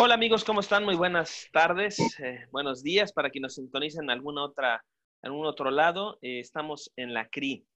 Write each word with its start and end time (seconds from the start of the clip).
Hola 0.00 0.14
amigos, 0.14 0.44
¿cómo 0.44 0.60
están? 0.60 0.84
Muy 0.84 0.94
buenas 0.94 1.48
tardes, 1.52 1.98
eh, 2.20 2.46
buenos 2.52 2.84
días 2.84 3.12
para 3.12 3.30
quienes 3.30 3.48
nos 3.48 3.54
sintonicen 3.56 4.04
en 4.04 4.10
alguna 4.10 4.44
otra, 4.44 4.84
algún 5.22 5.44
otro 5.44 5.72
lado. 5.72 6.18
Eh, 6.22 6.38
estamos 6.38 6.92
en 6.94 7.14
la 7.14 7.26
CRI, 7.26 7.66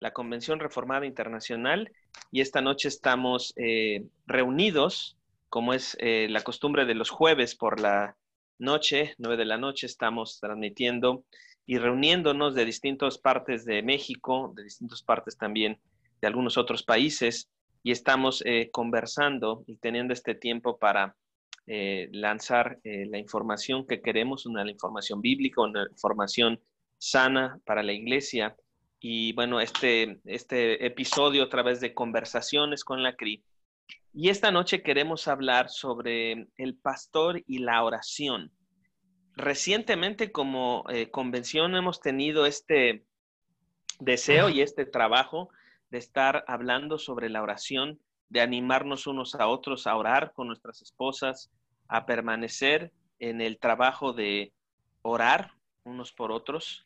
la 0.00 0.14
Convención 0.14 0.58
Reformada 0.58 1.04
Internacional, 1.04 1.92
y 2.32 2.40
esta 2.40 2.62
noche 2.62 2.88
estamos 2.88 3.52
eh, 3.56 4.06
reunidos, 4.26 5.18
como 5.50 5.74
es 5.74 5.98
la 6.00 6.40
costumbre 6.40 6.86
de 6.86 6.94
los 6.94 7.10
jueves 7.10 7.54
por 7.54 7.78
la 7.78 8.16
noche, 8.58 9.14
nueve 9.18 9.36
de 9.36 9.44
la 9.44 9.58
noche, 9.58 9.86
estamos 9.86 10.40
transmitiendo 10.40 11.24
y 11.66 11.76
reuniéndonos 11.76 12.54
de 12.54 12.64
distintas 12.64 13.18
partes 13.18 13.66
de 13.66 13.82
México, 13.82 14.50
de 14.56 14.64
distintas 14.64 15.02
partes 15.02 15.36
también 15.36 15.78
de 16.22 16.26
algunos 16.26 16.56
otros 16.56 16.82
países, 16.82 17.50
y 17.82 17.90
estamos 17.90 18.42
conversando 18.72 19.62
y 19.66 19.76
teniendo 19.76 20.14
este 20.14 20.34
tiempo 20.34 20.78
para 20.78 21.14
eh, 21.66 22.08
lanzar 22.12 22.78
eh, 22.84 23.06
la 23.06 23.18
información 23.18 23.86
que 23.86 24.00
queremos, 24.00 24.46
una 24.46 24.68
información 24.70 25.20
bíblica, 25.20 25.62
una 25.62 25.86
información 25.90 26.60
sana 26.98 27.60
para 27.64 27.82
la 27.82 27.92
iglesia. 27.92 28.56
Y 29.00 29.32
bueno, 29.32 29.60
este, 29.60 30.20
este 30.24 30.86
episodio 30.86 31.42
a 31.42 31.48
través 31.48 31.80
de 31.80 31.92
conversaciones 31.92 32.84
con 32.84 33.02
la 33.02 33.16
CRI. 33.16 33.44
Y 34.12 34.28
esta 34.28 34.50
noche 34.50 34.82
queremos 34.82 35.28
hablar 35.28 35.68
sobre 35.68 36.48
el 36.56 36.76
pastor 36.76 37.42
y 37.46 37.58
la 37.58 37.82
oración. 37.82 38.52
Recientemente 39.34 40.32
como 40.32 40.84
eh, 40.88 41.10
convención 41.10 41.76
hemos 41.76 42.00
tenido 42.00 42.46
este 42.46 43.04
deseo 44.00 44.48
y 44.48 44.62
este 44.62 44.86
trabajo 44.86 45.50
de 45.90 45.98
estar 45.98 46.44
hablando 46.46 46.98
sobre 46.98 47.28
la 47.28 47.42
oración 47.42 48.00
de 48.28 48.40
animarnos 48.40 49.06
unos 49.06 49.34
a 49.34 49.46
otros 49.46 49.86
a 49.86 49.96
orar 49.96 50.32
con 50.32 50.48
nuestras 50.48 50.82
esposas, 50.82 51.50
a 51.88 52.06
permanecer 52.06 52.92
en 53.18 53.40
el 53.40 53.58
trabajo 53.58 54.12
de 54.12 54.52
orar 55.02 55.52
unos 55.84 56.12
por 56.12 56.32
otros 56.32 56.84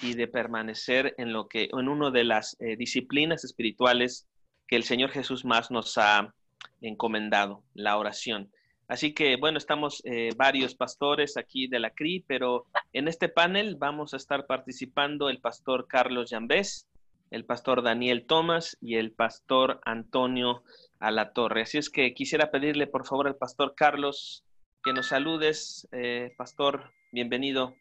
y 0.00 0.14
de 0.14 0.28
permanecer 0.28 1.14
en 1.18 1.32
lo 1.32 1.48
que 1.48 1.68
en 1.72 1.88
una 1.88 2.10
de 2.10 2.24
las 2.24 2.56
eh, 2.60 2.76
disciplinas 2.76 3.44
espirituales 3.44 4.26
que 4.66 4.76
el 4.76 4.84
Señor 4.84 5.10
Jesús 5.10 5.44
más 5.44 5.70
nos 5.70 5.98
ha 5.98 6.34
encomendado, 6.80 7.64
la 7.74 7.96
oración. 7.96 8.50
Así 8.86 9.12
que 9.12 9.36
bueno, 9.36 9.58
estamos 9.58 10.00
eh, 10.04 10.30
varios 10.36 10.74
pastores 10.74 11.36
aquí 11.36 11.66
de 11.66 11.78
la 11.78 11.90
CRI, 11.90 12.24
pero 12.26 12.64
en 12.92 13.06
este 13.06 13.28
panel 13.28 13.76
vamos 13.76 14.14
a 14.14 14.16
estar 14.16 14.46
participando 14.46 15.28
el 15.28 15.40
pastor 15.40 15.86
Carlos 15.86 16.30
Llambés, 16.30 16.87
el 17.30 17.44
pastor 17.44 17.82
Daniel 17.82 18.26
Tomás 18.26 18.76
y 18.80 18.96
el 18.96 19.12
pastor 19.12 19.80
Antonio 19.84 20.62
a 20.98 21.10
la 21.10 21.32
torre. 21.32 21.62
Así 21.62 21.78
es 21.78 21.90
que 21.90 22.14
quisiera 22.14 22.50
pedirle 22.50 22.86
por 22.86 23.06
favor 23.06 23.26
al 23.26 23.36
pastor 23.36 23.74
Carlos 23.76 24.44
que 24.82 24.92
nos 24.92 25.08
saludes. 25.08 25.88
Eh, 25.92 26.32
pastor, 26.36 26.90
bienvenido. 27.12 27.74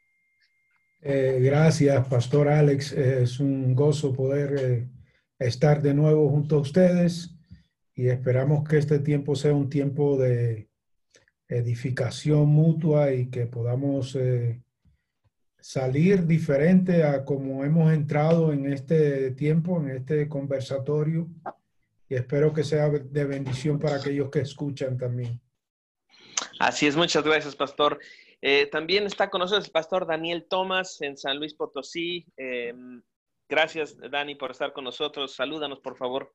Eh, 1.02 1.40
gracias, 1.42 2.08
pastor 2.08 2.48
Alex. 2.50 2.92
es 2.92 3.40
un 3.40 3.76
gozo 3.76 4.14
poder 4.14 4.56
eh, 4.60 4.88
estar 5.40 5.82
de 5.82 5.94
nuevo 5.94 6.30
junto 6.30 6.58
a 6.58 6.62
ustedes 6.62 7.36
y 7.94 8.08
esperamos 8.08 8.68
que 8.68 8.78
este 8.78 9.00
tiempo 9.00 9.36
sea 9.36 9.54
un 9.54 9.70
tiempo 9.70 10.18
de 10.18 10.70
edificación 11.48 12.48
mutua 12.48 13.14
y 13.14 13.30
que 13.30 13.46
podamos 13.46 14.18
salir 15.60 16.26
diferente 16.26 17.04
a 17.04 17.26
como 17.26 17.64
hemos 17.64 17.92
entrado 17.92 18.54
en 18.54 18.72
este 18.72 19.32
tiempo, 19.32 19.80
en 19.82 19.90
este 19.90 20.28
conversatorio 20.30 21.28
y 22.10 22.16
espero 22.16 22.54
que 22.54 22.64
sea 22.64 22.90
de 22.90 23.26
bendición 23.26 23.80
para 23.80 23.98
aquellos 23.98 24.30
que 24.30 24.40
escuchan 24.40 24.98
también. 24.98 25.42
Así 26.60 26.88
es, 26.88 26.96
muchas 26.96 27.24
gracias, 27.24 27.56
pastor. 27.56 28.00
Eh, 28.42 28.68
también 28.68 29.06
está 29.06 29.30
con 29.30 29.40
nosotros 29.40 29.66
el 29.66 29.72
pastor 29.72 30.06
Daniel 30.06 30.46
Tomás 30.48 31.02
en 31.02 31.18
San 31.18 31.38
Luis 31.38 31.54
Potosí. 31.54 32.26
Em, 32.38 33.02
gracias, 33.50 33.98
Dani, 34.12 34.36
por 34.36 34.52
estar 34.52 34.74
con 34.74 34.84
nosotros. 34.84 35.36
Salúdanos, 35.36 35.80
por 35.80 35.98
favor. 35.98 36.34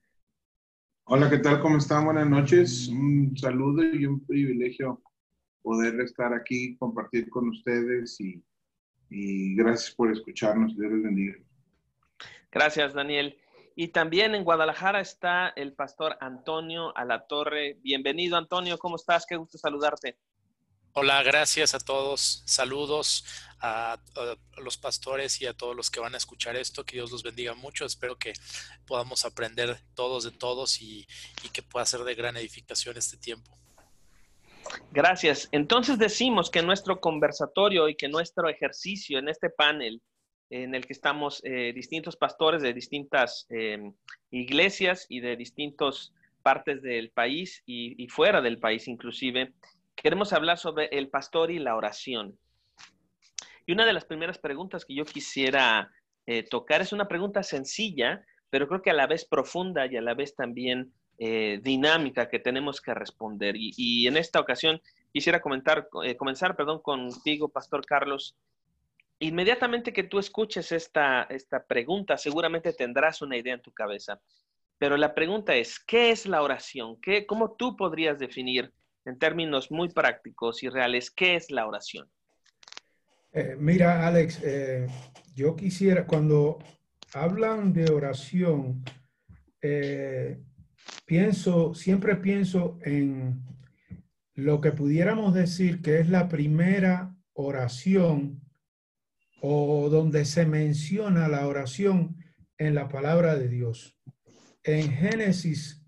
Hola, 1.04 1.30
¿qué 1.30 1.38
tal? 1.38 1.60
¿Cómo 1.60 1.78
están? 1.78 2.04
Buenas 2.04 2.28
noches. 2.28 2.88
Un 2.88 3.36
saludo 3.36 3.82
y 3.84 4.04
un 4.06 4.24
privilegio 4.26 5.02
poder 5.62 6.00
estar 6.00 6.34
aquí, 6.34 6.76
compartir 6.76 7.30
con 7.30 7.48
ustedes 7.48 8.20
y, 8.20 8.42
y 9.12 9.54
gracias 9.54 9.90
por 9.94 10.10
escucharnos. 10.10 10.76
Dios 10.76 10.92
les 10.92 11.02
bendiga. 11.02 11.34
Gracias, 12.50 12.94
Daniel. 12.94 13.38
Y 13.74 13.88
también 13.88 14.34
en 14.34 14.44
Guadalajara 14.44 15.00
está 15.00 15.52
el 15.56 15.72
pastor 15.72 16.16
Antonio 16.20 16.96
Alatorre. 16.96 17.78
Bienvenido, 17.82 18.36
Antonio. 18.36 18.78
¿Cómo 18.78 18.96
estás? 18.96 19.24
Qué 19.26 19.36
gusto 19.36 19.56
saludarte. 19.58 20.18
Hola, 20.94 21.22
gracias 21.22 21.74
a 21.74 21.80
todos. 21.80 22.42
Saludos 22.44 23.24
a, 23.60 23.98
los 24.58 24.76
pastores 24.76 25.40
y 25.40 25.46
a 25.46 25.54
todos 25.54 25.74
los 25.74 25.90
que 25.90 26.00
van 26.00 26.14
a 26.14 26.18
escuchar 26.18 26.56
esto. 26.56 26.84
Que 26.84 26.96
Dios 26.96 27.10
los 27.10 27.22
bendiga 27.22 27.54
mucho. 27.54 27.86
Espero 27.86 28.18
que 28.18 28.34
podamos 28.86 29.24
aprender 29.24 29.80
todos 29.94 30.24
de 30.24 30.32
todos 30.32 30.82
y, 30.82 31.06
y 31.42 31.48
que 31.48 31.62
pueda 31.62 31.86
ser 31.86 32.04
de 32.04 32.14
gran 32.14 32.36
edificación 32.36 32.98
este 32.98 33.16
tiempo. 33.16 33.61
Gracias. 34.90 35.48
Entonces 35.52 35.98
decimos 35.98 36.50
que 36.50 36.62
nuestro 36.62 37.00
conversatorio 37.00 37.88
y 37.88 37.96
que 37.96 38.08
nuestro 38.08 38.48
ejercicio 38.48 39.18
en 39.18 39.28
este 39.28 39.50
panel 39.50 40.00
en 40.52 40.74
el 40.74 40.86
que 40.86 40.92
estamos 40.92 41.40
eh, 41.44 41.72
distintos 41.74 42.16
pastores 42.16 42.60
de 42.60 42.74
distintas 42.74 43.46
em, 43.48 43.94
iglesias 44.30 45.06
y 45.08 45.20
de 45.20 45.34
distintas 45.34 46.12
partes 46.42 46.82
del 46.82 47.10
país 47.10 47.62
y, 47.64 48.06
fuera 48.08 48.42
del 48.42 48.58
país 48.58 48.86
inclusive. 48.86 49.54
Queremos 49.94 50.32
hablar 50.32 50.58
sobre 50.58 50.86
el 50.86 51.08
pastor 51.08 51.50
y 51.50 51.58
la 51.58 51.76
oración. 51.76 52.38
Y 53.64 53.72
una 53.72 53.86
de 53.86 53.92
las 53.92 54.04
primeras 54.04 54.38
preguntas 54.38 54.84
que 54.84 54.94
yo 54.94 55.04
quisiera 55.04 55.90
eh, 56.26 56.42
tocar 56.42 56.82
es 56.82 56.92
una 56.92 57.08
pregunta 57.08 57.42
sencilla, 57.42 58.24
pero 58.50 58.68
creo 58.68 58.82
que 58.82 58.90
a 58.90 58.94
la 58.94 59.06
vez 59.06 59.24
profunda 59.24 59.86
y 59.86 59.96
a 59.96 60.02
la 60.02 60.14
vez 60.14 60.34
también 60.34 60.92
eh, 61.24 61.60
dinámica 61.62 62.28
que 62.28 62.40
tenemos 62.40 62.80
que 62.80 62.94
responder. 62.94 63.54
Y, 63.56 64.08
en 64.08 64.16
esta 64.16 64.40
ocasión 64.40 64.80
quisiera 65.12 65.40
comentar, 65.40 65.88
comenzar 66.18 66.56
perdón, 66.56 66.80
contigo, 66.82 67.48
Pastor 67.48 67.86
Carlos, 67.86 68.36
inmediatamente 69.20 69.92
que 69.92 70.02
tú 70.02 70.18
escuches 70.18 70.72
esta, 70.72 71.22
esta 71.30 71.64
pregunta, 71.64 72.16
seguramente 72.16 72.72
tendrás 72.72 73.22
una 73.22 73.36
idea 73.36 73.54
en 73.54 73.62
tu 73.62 73.70
cabeza. 73.70 74.20
Pero 74.78 74.96
la 74.96 75.14
pregunta 75.14 75.54
es, 75.54 75.78
¿qué 75.78 76.10
es 76.10 76.26
la 76.26 76.42
oración? 76.42 77.00
¿Qué, 77.00 77.24
¿Cómo 77.24 77.52
tú 77.52 77.76
podrías 77.76 78.18
definir 78.18 78.72
en 79.04 79.16
términos 79.16 79.70
muy 79.70 79.90
prácticos 79.90 80.64
y 80.64 80.70
reales 80.70 81.08
qué 81.08 81.36
es 81.36 81.52
la 81.52 81.68
oración? 81.68 82.10
Eh, 83.32 83.54
mira, 83.56 84.08
Alex, 84.08 84.40
eh, 84.42 84.88
yo 85.36 85.54
quisiera, 85.54 86.04
cuando 86.04 86.58
hablan 87.14 87.72
de 87.72 87.92
oración, 87.92 88.82
eh, 89.60 90.36
pienso, 91.04 91.74
siempre 91.74 92.16
pienso 92.16 92.78
en 92.82 93.42
lo 94.34 94.60
que 94.60 94.72
pudiéramos 94.72 95.34
decir 95.34 95.82
que 95.82 96.00
es 96.00 96.08
la 96.08 96.28
primera 96.28 97.14
oración 97.32 98.40
o 99.40 99.88
donde 99.90 100.24
se 100.24 100.46
menciona 100.46 101.28
la 101.28 101.46
oración 101.46 102.16
en 102.58 102.74
la 102.74 102.88
palabra 102.88 103.36
de 103.36 103.48
Dios. 103.48 103.98
En 104.62 104.92
Génesis 104.92 105.84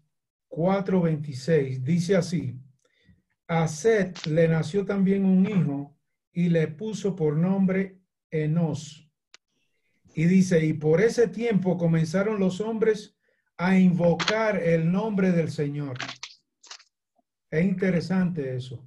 4:26 0.49 1.83
dice 1.83 2.16
así, 2.16 2.59
a 3.47 3.69
Seth 3.69 4.27
le 4.27 4.49
nació 4.49 4.84
también 4.84 5.25
un 5.25 5.47
hijo 5.47 5.97
y 6.33 6.49
le 6.49 6.69
puso 6.69 7.15
por 7.15 7.37
nombre 7.37 8.00
Enos. 8.31 9.09
Y 10.16 10.24
dice, 10.24 10.65
y 10.65 10.72
por 10.72 11.01
ese 11.01 11.28
tiempo 11.28 11.77
comenzaron 11.77 12.39
los 12.41 12.60
hombres 12.60 13.14
a 13.56 13.78
invocar 13.78 14.56
el 14.62 14.91
nombre 14.91 15.33
del 15.33 15.51
Señor. 15.51 15.97
Es 17.51 17.65
interesante 17.65 18.56
eso. 18.56 18.84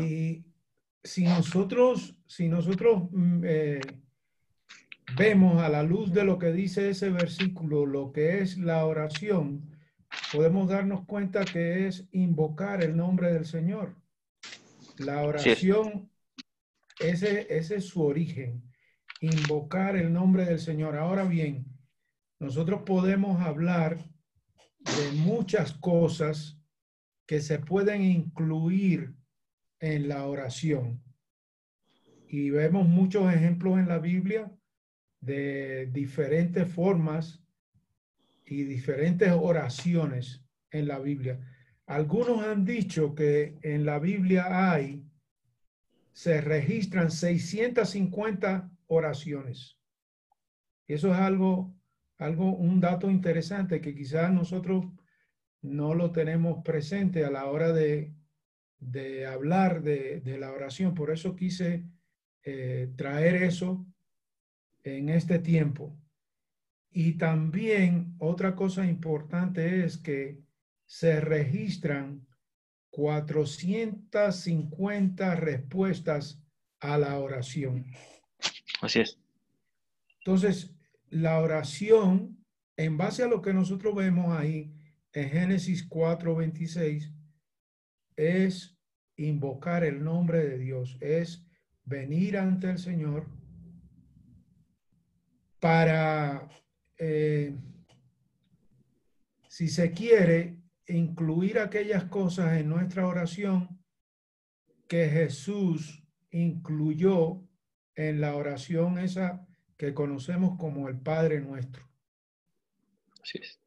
Y 0.00 0.44
si 1.02 1.24
nosotros, 1.24 2.14
si 2.26 2.48
nosotros 2.48 3.08
mm, 3.10 3.42
eh, 3.44 3.80
vemos 5.16 5.62
a 5.62 5.68
la 5.68 5.82
luz 5.82 6.12
de 6.12 6.24
lo 6.24 6.38
que 6.38 6.52
dice 6.52 6.90
ese 6.90 7.10
versículo, 7.10 7.86
lo 7.86 8.12
que 8.12 8.40
es 8.40 8.58
la 8.58 8.84
oración, 8.84 9.70
podemos 10.32 10.68
darnos 10.68 11.06
cuenta 11.06 11.44
que 11.44 11.86
es 11.86 12.06
invocar 12.12 12.82
el 12.82 12.96
nombre 12.96 13.32
del 13.32 13.46
Señor. 13.46 13.96
La 14.98 15.22
oración, 15.22 16.10
ese, 16.98 17.46
ese 17.48 17.76
es 17.76 17.86
su 17.86 18.02
origen, 18.02 18.62
invocar 19.20 19.96
el 19.96 20.12
nombre 20.12 20.44
del 20.44 20.58
Señor. 20.58 20.96
Ahora 20.96 21.24
bien, 21.24 21.64
nosotros 22.40 22.82
podemos 22.82 23.40
hablar 23.40 23.98
de 24.78 25.12
muchas 25.12 25.74
cosas 25.74 26.58
que 27.26 27.40
se 27.40 27.58
pueden 27.58 28.02
incluir 28.02 29.14
en 29.78 30.08
la 30.08 30.26
oración. 30.26 31.02
Y 32.26 32.50
vemos 32.50 32.88
muchos 32.88 33.32
ejemplos 33.32 33.78
en 33.78 33.88
la 33.88 33.98
Biblia 33.98 34.50
de 35.20 35.86
diferentes 35.92 36.72
formas 36.72 37.42
y 38.46 38.64
diferentes 38.64 39.30
oraciones 39.32 40.42
en 40.70 40.88
la 40.88 40.98
Biblia. 40.98 41.38
algunos 41.86 42.44
han 42.44 42.64
dicho 42.64 43.14
que 43.14 43.58
en 43.62 43.84
la 43.84 43.98
Biblia 43.98 44.72
hay, 44.72 45.04
se 46.12 46.40
registran 46.40 47.10
650 47.10 48.70
oraciones. 48.86 49.78
Eso 50.86 51.12
es 51.12 51.18
algo, 51.18 51.74
algo, 52.20 52.52
un 52.52 52.80
dato 52.80 53.10
interesante 53.10 53.80
que 53.80 53.94
quizás 53.94 54.32
nosotros 54.32 54.84
no 55.62 55.94
lo 55.94 56.12
tenemos 56.12 56.62
presente 56.62 57.24
a 57.24 57.30
la 57.30 57.46
hora 57.46 57.72
de, 57.72 58.14
de 58.78 59.26
hablar 59.26 59.82
de, 59.82 60.20
de, 60.20 60.38
la 60.38 60.52
oración. 60.52 60.94
Por 60.94 61.10
eso 61.10 61.34
quise 61.34 61.84
eh, 62.44 62.92
traer 62.96 63.42
eso 63.42 63.86
en 64.84 65.08
este 65.08 65.38
tiempo. 65.38 65.96
Y 66.90 67.14
también 67.14 68.14
otra 68.18 68.54
cosa 68.54 68.86
importante 68.86 69.84
es 69.84 69.98
que 69.98 70.40
se 70.86 71.20
registran 71.20 72.26
450 72.90 75.36
respuestas 75.36 76.42
a 76.80 76.98
la 76.98 77.18
oración. 77.18 77.86
Así 78.80 79.00
es. 79.00 79.18
Entonces, 80.18 80.74
la 81.10 81.40
oración, 81.40 82.44
en 82.76 82.96
base 82.96 83.22
a 83.22 83.28
lo 83.28 83.42
que 83.42 83.52
nosotros 83.52 83.94
vemos 83.94 84.36
ahí 84.36 84.72
en 85.12 85.28
Génesis 85.28 85.86
4:26, 85.88 87.12
es 88.16 88.78
invocar 89.16 89.84
el 89.84 90.02
nombre 90.02 90.46
de 90.46 90.58
Dios, 90.58 90.96
es 91.00 91.44
venir 91.84 92.38
ante 92.38 92.70
el 92.70 92.78
Señor 92.78 93.26
para, 95.58 96.48
eh, 96.96 97.54
si 99.48 99.68
se 99.68 99.92
quiere, 99.92 100.56
incluir 100.86 101.58
aquellas 101.58 102.04
cosas 102.04 102.58
en 102.58 102.68
nuestra 102.68 103.06
oración 103.06 103.80
que 104.88 105.08
Jesús 105.08 106.02
incluyó 106.30 107.42
en 107.94 108.20
la 108.20 108.34
oración 108.34 108.98
esa 108.98 109.46
que 109.80 109.94
conocemos 109.94 110.58
como 110.58 110.90
el 110.90 111.00
Padre 111.00 111.40
nuestro. 111.40 111.88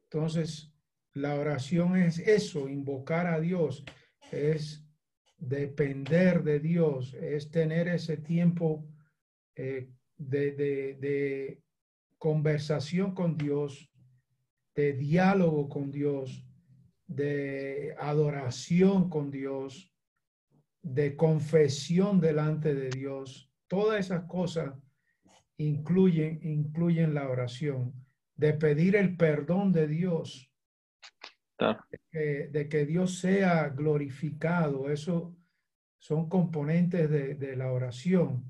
Entonces, 0.04 0.72
la 1.12 1.34
oración 1.34 1.96
es 1.96 2.20
eso, 2.20 2.68
invocar 2.68 3.26
a 3.26 3.40
Dios, 3.40 3.84
es 4.30 4.86
depender 5.38 6.44
de 6.44 6.60
Dios, 6.60 7.14
es 7.14 7.50
tener 7.50 7.88
ese 7.88 8.16
tiempo 8.16 8.86
eh, 9.56 9.90
de, 10.16 10.52
de 10.52 11.60
conversación 12.16 13.12
con 13.12 13.36
Dios, 13.36 13.90
de 14.76 14.92
diálogo 14.92 15.68
con 15.68 15.90
Dios, 15.90 16.46
de 17.08 17.96
adoración 17.98 19.10
con 19.10 19.32
Dios, 19.32 19.92
de 20.80 21.16
confesión 21.16 22.20
delante 22.20 22.72
de 22.72 22.90
Dios. 22.90 23.50
Todas 23.66 23.98
esas 23.98 24.26
cosas 24.28 24.74
incluyen, 25.58 26.40
incluyen 26.42 27.14
la 27.14 27.28
oración, 27.28 27.92
de 28.36 28.54
pedir 28.54 28.96
el 28.96 29.16
perdón 29.16 29.72
de 29.72 29.86
Dios, 29.86 30.50
de, 32.12 32.68
que, 32.68 32.86
Dios 32.86 33.18
sea 33.18 33.68
glorificado. 33.68 34.90
Eso 34.90 35.36
son 35.98 36.28
componentes 36.28 37.08
de, 37.10 37.56
la 37.56 37.72
oración. 37.72 38.44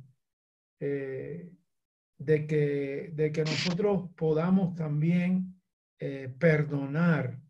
Eh, 0.80 1.50
de, 2.18 2.46
que, 2.46 3.10
de 3.14 3.32
que 3.32 3.42
nosotros 3.42 4.10
podamos 4.16 4.74
también 4.74 5.60
eh, 5.98 6.32
perdonar 6.38 7.40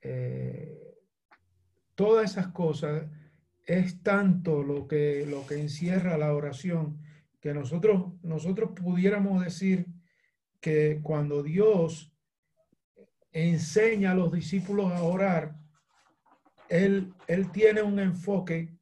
eh, 0.00 0.96
todas 1.94 2.32
esas 2.32 2.48
cosas 2.48 3.06
es 3.64 4.02
tanto 4.02 4.62
lo 4.62 4.88
que, 4.88 5.26
lo 5.26 5.46
que 5.46 5.60
encierra 5.60 6.18
la 6.18 6.34
oración 6.34 7.00
que 7.42 7.52
nosotros, 7.52 8.12
nosotros 8.22 8.70
pudiéramos 8.74 9.44
decir 9.44 9.86
que 10.60 11.00
cuando 11.02 11.42
Dios 11.42 12.14
enseña 13.32 14.12
a 14.12 14.14
los 14.14 14.32
discípulos 14.32 14.92
a 14.92 15.02
orar, 15.02 15.56
Él, 16.68 17.12
él 17.26 17.50
tiene 17.50 17.82
un 17.82 17.98
enfoque 17.98 18.78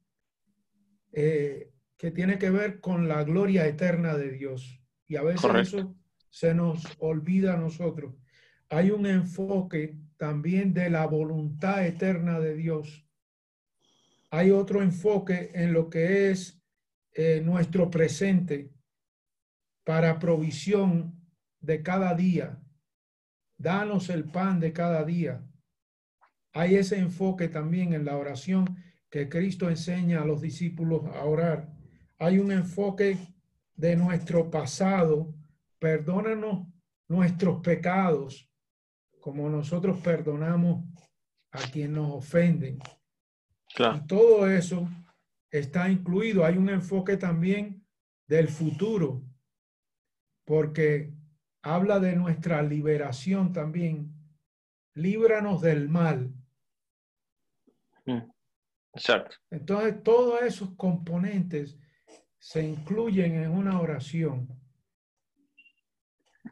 eh, 1.11 1.71
que 1.97 2.11
tiene 2.11 2.37
que 2.37 2.51
ver 2.51 2.79
con 2.79 3.07
la 3.07 3.23
gloria 3.23 3.65
eterna 3.65 4.15
de 4.15 4.31
Dios. 4.31 4.79
Y 5.07 5.15
a 5.15 5.23
veces 5.23 5.51
eso 5.55 5.95
se 6.29 6.53
nos 6.53 6.83
olvida 6.99 7.55
a 7.55 7.57
nosotros. 7.57 8.13
Hay 8.69 8.91
un 8.91 9.07
enfoque 9.07 9.97
también 10.17 10.71
de 10.73 10.91
la 10.91 11.07
voluntad 11.07 11.85
eterna 11.85 12.39
de 12.39 12.55
Dios. 12.55 13.07
Hay 14.29 14.51
otro 14.51 14.83
enfoque 14.83 15.49
en 15.55 15.73
lo 15.73 15.89
que 15.89 16.29
es 16.29 16.60
eh, 17.13 17.41
nuestro 17.43 17.89
presente 17.89 18.71
para 19.83 20.19
provisión 20.19 21.19
de 21.59 21.81
cada 21.81 22.15
día. 22.15 22.61
Danos 23.57 24.09
el 24.09 24.25
pan 24.25 24.59
de 24.59 24.73
cada 24.73 25.03
día. 25.03 25.43
Hay 26.53 26.75
ese 26.75 26.97
enfoque 26.97 27.47
también 27.47 27.93
en 27.93 28.05
la 28.05 28.17
oración 28.17 28.65
que 29.09 29.29
Cristo 29.29 29.69
enseña 29.69 30.21
a 30.21 30.25
los 30.25 30.41
discípulos 30.41 31.03
a 31.05 31.25
orar. 31.25 31.73
Hay 32.17 32.39
un 32.39 32.51
enfoque 32.51 33.17
de 33.75 33.95
nuestro 33.95 34.49
pasado. 34.49 35.33
Perdónanos 35.79 36.67
nuestros 37.07 37.61
pecados 37.61 38.51
como 39.21 39.49
nosotros 39.49 39.99
perdonamos 39.99 40.83
a 41.51 41.59
quien 41.71 41.93
nos 41.93 42.11
ofenden. 42.11 42.79
Y 43.77 44.07
todo 44.07 44.49
eso 44.49 44.89
está 45.51 45.89
incluido. 45.89 46.45
Hay 46.45 46.57
un 46.57 46.69
enfoque 46.69 47.17
también 47.17 47.85
del 48.27 48.47
futuro, 48.47 49.23
porque 50.45 51.13
habla 51.61 51.99
de 51.99 52.15
nuestra 52.15 52.61
liberación 52.63 53.51
también. 53.53 54.13
Líbranos 54.93 55.61
del 55.61 55.89
mal. 55.89 56.33
Mm, 58.05 58.29
exacto. 58.93 59.35
Entonces, 59.49 60.01
todos 60.03 60.41
esos 60.41 60.71
componentes 60.75 61.77
se 62.39 62.63
incluyen 62.63 63.35
en 63.35 63.51
una 63.51 63.79
oración. 63.79 64.49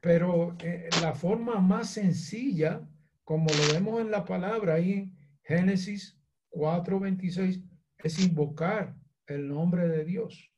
Pero 0.02 0.56
eh, 0.60 0.90
la 1.02 1.14
forma 1.14 1.60
más 1.60 1.90
sencilla, 1.90 2.88
como 3.24 3.48
lo 3.50 3.74
vemos 3.74 4.00
en 4.00 4.12
la 4.12 4.24
palabra 4.24 4.76
ahí 4.76 4.94
en 4.94 5.18
Génesis 5.42 6.18
4:26, 6.52 7.69
es 8.04 8.20
invocar 8.20 8.96
el 9.28 9.48
nombre 9.48 9.88
de 9.88 10.06
Dios. 10.06 10.52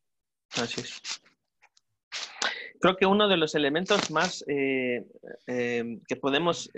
Así 0.54 0.82
es. 0.82 1.02
Creo 2.80 2.98
que 2.98 3.06
uno 3.06 3.28
de 3.28 3.38
los 3.38 3.54
elementos 3.56 4.10
más 4.12 4.44
eh, 4.48 5.06
eh, 5.48 6.00
que 6.08 6.16
podemos 6.16 6.70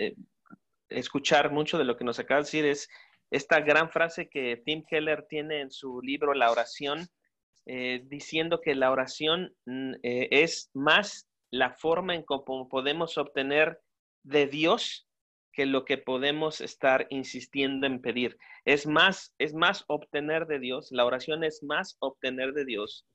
escuchar 0.88 1.50
mucho 1.50 1.78
de 1.78 1.84
lo 1.84 1.96
que 1.96 2.04
nos 2.04 2.18
acaba 2.18 2.40
de 2.40 2.44
decir 2.44 2.64
es 2.66 2.88
esta 3.30 3.60
gran 3.60 3.90
frase 3.90 4.28
que 4.28 4.62
Tim 4.64 4.84
Keller 4.88 5.26
tiene 5.28 5.60
en 5.60 5.70
su 5.70 6.00
libro 6.02 6.34
La 6.34 6.50
oración, 6.50 7.08
diciendo 7.64 8.60
que 8.60 8.74
la 8.74 8.90
oración 8.90 9.54
mm, 9.64 9.94
es 10.02 10.70
más 10.74 11.26
la 11.50 11.72
forma 11.72 12.14
en 12.14 12.22
cómo 12.22 12.68
podemos 12.68 13.16
obtener 13.16 13.80
de 14.22 14.46
Dios 14.46 15.08
que 15.54 15.66
lo 15.66 15.84
que 15.84 15.98
podemos 15.98 16.60
estar 16.60 17.06
insistiendo 17.10 17.86
en 17.86 18.00
pedir. 18.00 18.36
Es 18.64 18.86
más, 18.86 19.34
es 19.38 19.54
más 19.54 19.84
obtener 19.88 20.46
de 20.46 20.58
Dios, 20.58 20.88
la 20.90 21.04
oración 21.04 21.44
es 21.44 21.62
más 21.62 21.96
obtener 22.00 22.52
de 22.52 22.64
Dios 22.64 23.06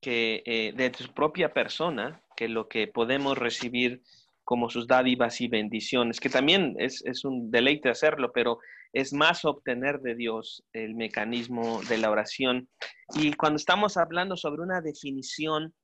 que 0.00 0.42
eh, 0.46 0.72
de 0.76 0.92
su 0.94 1.12
propia 1.12 1.52
persona 1.52 2.22
que 2.36 2.48
lo 2.48 2.68
que 2.68 2.88
podemos 2.88 3.38
recibir 3.38 4.02
como 4.44 4.68
sus 4.68 4.86
dádivas 4.86 5.40
y 5.40 5.48
bendiciones, 5.48 6.20
que 6.20 6.28
también 6.28 6.74
es, 6.78 7.02
es 7.06 7.24
un 7.24 7.50
deleite 7.50 7.88
hacerlo, 7.88 8.30
pero 8.32 8.58
es 8.92 9.14
más 9.14 9.44
obtener 9.44 10.00
de 10.00 10.14
Dios 10.14 10.62
el 10.74 10.94
mecanismo 10.94 11.82
de 11.88 11.96
la 11.96 12.10
oración. 12.10 12.68
Y 13.14 13.32
cuando 13.32 13.56
estamos 13.56 13.96
hablando 13.96 14.36
sobre 14.36 14.62
una 14.62 14.82
definición 14.82 15.74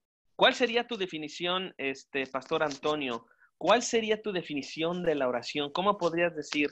¿Cuál 0.41 0.55
sería 0.55 0.87
tu 0.87 0.97
definición, 0.97 1.71
este, 1.77 2.25
Pastor 2.25 2.63
Antonio? 2.63 3.27
¿Cuál 3.61 3.83
sería 3.83 4.19
tu 4.19 4.31
definición 4.31 5.03
de 5.03 5.13
la 5.13 5.27
oración? 5.27 5.71
¿Cómo 5.71 5.99
podrías 5.99 6.35
decir, 6.35 6.71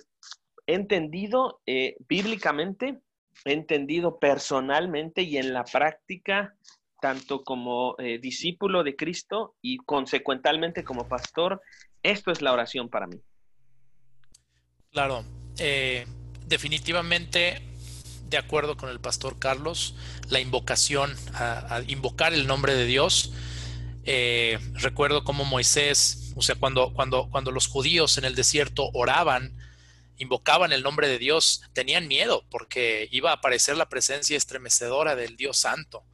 entendido 0.66 1.62
eh, 1.68 1.96
bíblicamente, 2.08 2.98
entendido 3.46 4.18
personalmente 4.18 5.22
y 5.22 5.38
en 5.38 5.54
la 5.54 5.66
práctica, 5.66 6.56
tanto 7.00 7.44
como 7.44 7.94
eh, 8.00 8.18
discípulo 8.18 8.84
de 8.84 8.96
Cristo 8.96 9.54
y 9.62 9.78
consecuentemente 9.78 10.84
como 10.84 11.08
pastor, 11.08 11.62
esto 12.02 12.32
es 12.32 12.42
la 12.42 12.54
oración 12.54 12.90
para 12.90 13.06
mí? 13.06 13.18
Claro, 14.90 15.24
eh, 15.60 16.08
definitivamente 16.48 17.62
de 18.30 18.38
acuerdo 18.40 18.78
con 18.78 18.90
el 18.90 19.00
pastor 19.00 19.38
Carlos, 19.38 19.96
la 20.28 20.40
invocación, 20.40 21.16
a 21.36 21.84
invocar 21.86 22.34
el 22.34 22.48
nombre 22.48 22.74
de 22.74 22.86
Dios 22.88 23.32
recuerdo 24.74 25.24
cómo 25.24 25.46
Moisés, 25.46 26.29
o 26.40 26.42
sea, 26.42 26.56
cuando, 26.56 26.94
cuando, 26.94 27.30
cuando 27.30 27.52
los 27.52 27.68
judíos 27.68 28.18
en 28.18 28.24
el 28.24 28.34
desierto 28.34 28.90
oraban 28.94 29.58
invocaban 30.18 30.72
el 30.72 30.84
nombre 30.84 31.10
de 31.10 31.18
Dios 31.18 31.62
tenían 31.74 32.08
miedo 32.08 32.46
porque 32.50 33.10
iba 33.12 33.32
a 33.32 33.36
aparecer 33.36 33.76
la 33.76 33.90
presencia 33.90 34.38
estremecedora 34.38 35.18
del 35.18 35.36
Dios 35.36 35.58
Santo. 35.58 36.06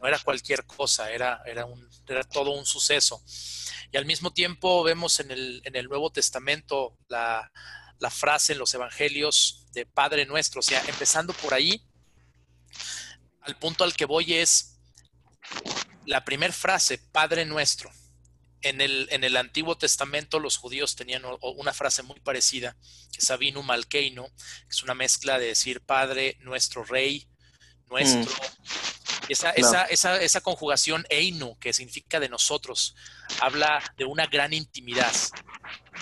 No 0.00 0.08
era 0.08 0.18
cualquier 0.18 0.64
cosa, 0.64 1.10
era, 1.10 1.42
era, 1.44 1.66
un, 1.66 1.86
era 2.08 2.24
todo 2.24 2.52
un 2.52 2.64
suceso. 2.64 3.22
Y 3.92 3.98
al 3.98 4.06
mismo 4.06 4.32
tiempo 4.32 4.82
vemos 4.82 5.20
en 5.20 5.30
el, 5.30 5.60
en 5.64 5.76
el 5.76 5.88
Nuevo 5.88 6.10
Testamento 6.10 6.96
la, 7.08 7.52
la 7.98 8.10
frase 8.10 8.54
en 8.54 8.58
los 8.58 8.72
Evangelios 8.72 9.66
de 9.72 9.84
Padre 9.84 10.24
Nuestro, 10.24 10.60
o 10.60 10.62
sea, 10.62 10.82
empezando 10.88 11.34
por 11.34 11.52
ahí, 11.52 11.82
al 13.42 13.58
punto 13.58 13.84
al 13.84 13.94
que 13.94 14.06
voy 14.06 14.32
es 14.32 14.78
la 16.06 16.24
primera 16.24 16.52
frase, 16.52 16.98
Padre 17.12 17.44
Nuestro. 17.44 17.90
En 18.68 18.80
el, 18.80 19.06
en 19.12 19.22
el, 19.22 19.36
Antiguo 19.36 19.78
Testamento 19.78 20.40
los 20.40 20.56
judíos 20.56 20.96
tenían 20.96 21.22
una 21.40 21.72
frase 21.72 22.02
muy 22.02 22.18
parecida, 22.18 22.76
que 23.12 23.18
es 23.20 23.64
Malkeino, 23.64 24.26
que 24.26 24.70
es 24.70 24.82
una 24.82 24.94
mezcla 24.94 25.38
de 25.38 25.46
decir 25.46 25.80
Padre, 25.82 26.36
nuestro 26.40 26.84
Rey, 26.84 27.28
nuestro. 27.88 28.22
Mm. 28.22 29.28
Esa, 29.28 29.50
esa, 29.50 29.84
esa, 29.84 30.20
esa, 30.20 30.40
conjugación 30.40 31.06
Einu, 31.10 31.56
que 31.58 31.72
significa 31.72 32.20
de 32.20 32.28
nosotros, 32.28 32.94
habla 33.40 33.82
de 33.96 34.04
una 34.04 34.26
gran 34.26 34.52
intimidad. 34.52 35.14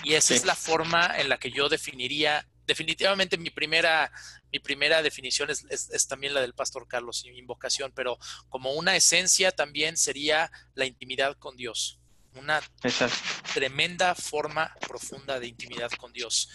Y 0.03 0.13
esa 0.13 0.33
es 0.33 0.45
la 0.45 0.55
forma 0.55 1.15
en 1.17 1.29
la 1.29 1.37
que 1.37 1.51
yo 1.51 1.69
definiría, 1.69 2.47
definitivamente 2.67 3.37
mi 3.37 3.49
primera, 3.49 4.11
mi 4.51 4.59
primera 4.59 5.01
definición 5.01 5.49
es, 5.49 5.65
es, 5.69 6.07
también 6.07 6.33
la 6.33 6.41
del 6.41 6.53
pastor 6.53 6.87
Carlos, 6.87 7.25
invocación, 7.25 7.91
pero 7.95 8.17
como 8.49 8.73
una 8.73 8.95
esencia 8.95 9.51
también 9.51 9.97
sería 9.97 10.51
la 10.73 10.85
intimidad 10.85 11.37
con 11.37 11.57
Dios. 11.57 11.99
Una 12.35 12.61
tremenda 13.53 14.13
forma 14.13 14.73
profunda 14.87 15.39
de 15.39 15.47
intimidad 15.47 15.89
con 15.91 16.11
Dios. 16.11 16.49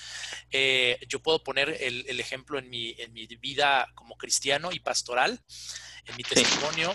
Eh, 0.50 0.98
yo 1.08 1.20
puedo 1.20 1.42
poner 1.42 1.70
el, 1.80 2.04
el, 2.08 2.20
ejemplo 2.20 2.58
en 2.58 2.68
mi, 2.68 2.94
en 2.98 3.12
mi 3.12 3.26
vida 3.26 3.90
como 3.94 4.16
cristiano 4.16 4.72
y 4.72 4.80
pastoral, 4.80 5.40
en 6.04 6.16
mi 6.16 6.22
testimonio. 6.22 6.92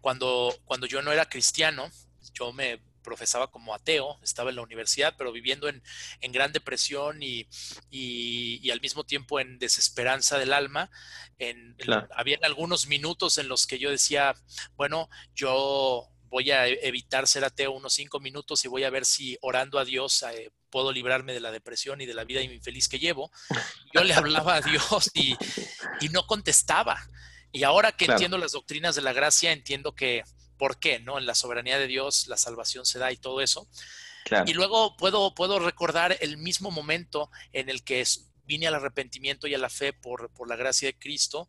Cuando, 0.00 0.56
cuando 0.64 0.86
yo 0.86 1.02
no 1.02 1.12
era 1.12 1.28
cristiano, 1.28 1.90
yo 2.32 2.52
me 2.52 2.80
profesaba 3.08 3.50
como 3.50 3.74
ateo, 3.74 4.18
estaba 4.22 4.50
en 4.50 4.56
la 4.56 4.62
universidad, 4.62 5.14
pero 5.16 5.32
viviendo 5.32 5.66
en, 5.68 5.82
gran 6.20 6.52
depresión 6.52 7.22
y, 7.22 7.48
al 8.70 8.80
mismo 8.82 9.04
tiempo 9.04 9.40
en 9.40 9.58
desesperanza 9.58 10.38
del 10.38 10.52
alma. 10.52 10.90
En, 11.38 11.74
había 12.14 12.38
algunos 12.42 12.86
minutos 12.86 13.38
en 13.38 13.48
los 13.48 13.66
que 13.66 13.78
yo 13.78 13.90
decía, 13.90 14.34
bueno, 14.76 15.08
yo 15.34 16.10
voy 16.28 16.50
a 16.50 16.66
e, 16.66 16.78
evitar 16.82 17.26
ser 17.26 17.44
ateo 17.44 17.72
unos 17.72 17.94
cinco 17.94 18.20
minutos 18.20 18.64
y 18.64 18.68
voy 18.68 18.84
a 18.84 18.90
ver 18.90 19.04
si 19.04 19.38
orando 19.40 19.78
a 19.78 19.84
Dios 19.84 20.22
eh, 20.22 20.50
puedo 20.70 20.92
librarme 20.92 21.32
de 21.32 21.40
la 21.40 21.50
depresión 21.50 22.00
y 22.00 22.06
de 22.06 22.14
la 22.14 22.24
vida 22.24 22.42
infeliz 22.42 22.88
que 22.88 22.98
llevo. 22.98 23.30
Yo 23.94 24.04
le 24.04 24.14
hablaba 24.14 24.56
a 24.56 24.60
Dios 24.60 25.10
y, 25.14 25.36
no 26.10 26.26
contestaba. 26.26 26.98
Y 27.52 27.62
ahora 27.64 27.92
que 27.92 28.04
entiendo 28.04 28.38
las 28.38 28.52
doctrinas 28.52 28.94
de 28.94 29.02
la 29.02 29.12
gracia, 29.12 29.52
entiendo 29.52 29.94
que 29.94 30.22
por 30.58 30.78
qué, 30.78 30.98
¿no? 31.00 31.18
En 31.18 31.26
la 31.26 31.34
soberanía 31.34 31.78
de 31.78 31.86
Dios 31.86 32.26
la 32.26 32.36
salvación 32.36 32.84
se 32.84 32.98
da 32.98 33.10
y 33.12 33.16
todo 33.16 33.40
eso. 33.40 33.68
Y 34.46 34.52
luego 34.52 34.96
puedo, 34.96 35.34
puedo 35.34 35.58
recordar 35.58 36.18
el 36.20 36.36
mismo 36.36 36.70
momento 36.70 37.30
en 37.52 37.70
el 37.70 37.82
que 37.82 38.04
vine 38.44 38.66
al 38.66 38.74
arrepentimiento 38.74 39.46
y 39.46 39.54
a 39.54 39.58
la 39.58 39.70
fe 39.70 39.94
por, 39.94 40.30
por 40.34 40.48
la 40.48 40.56
gracia 40.56 40.88
de 40.88 40.98
Cristo 40.98 41.48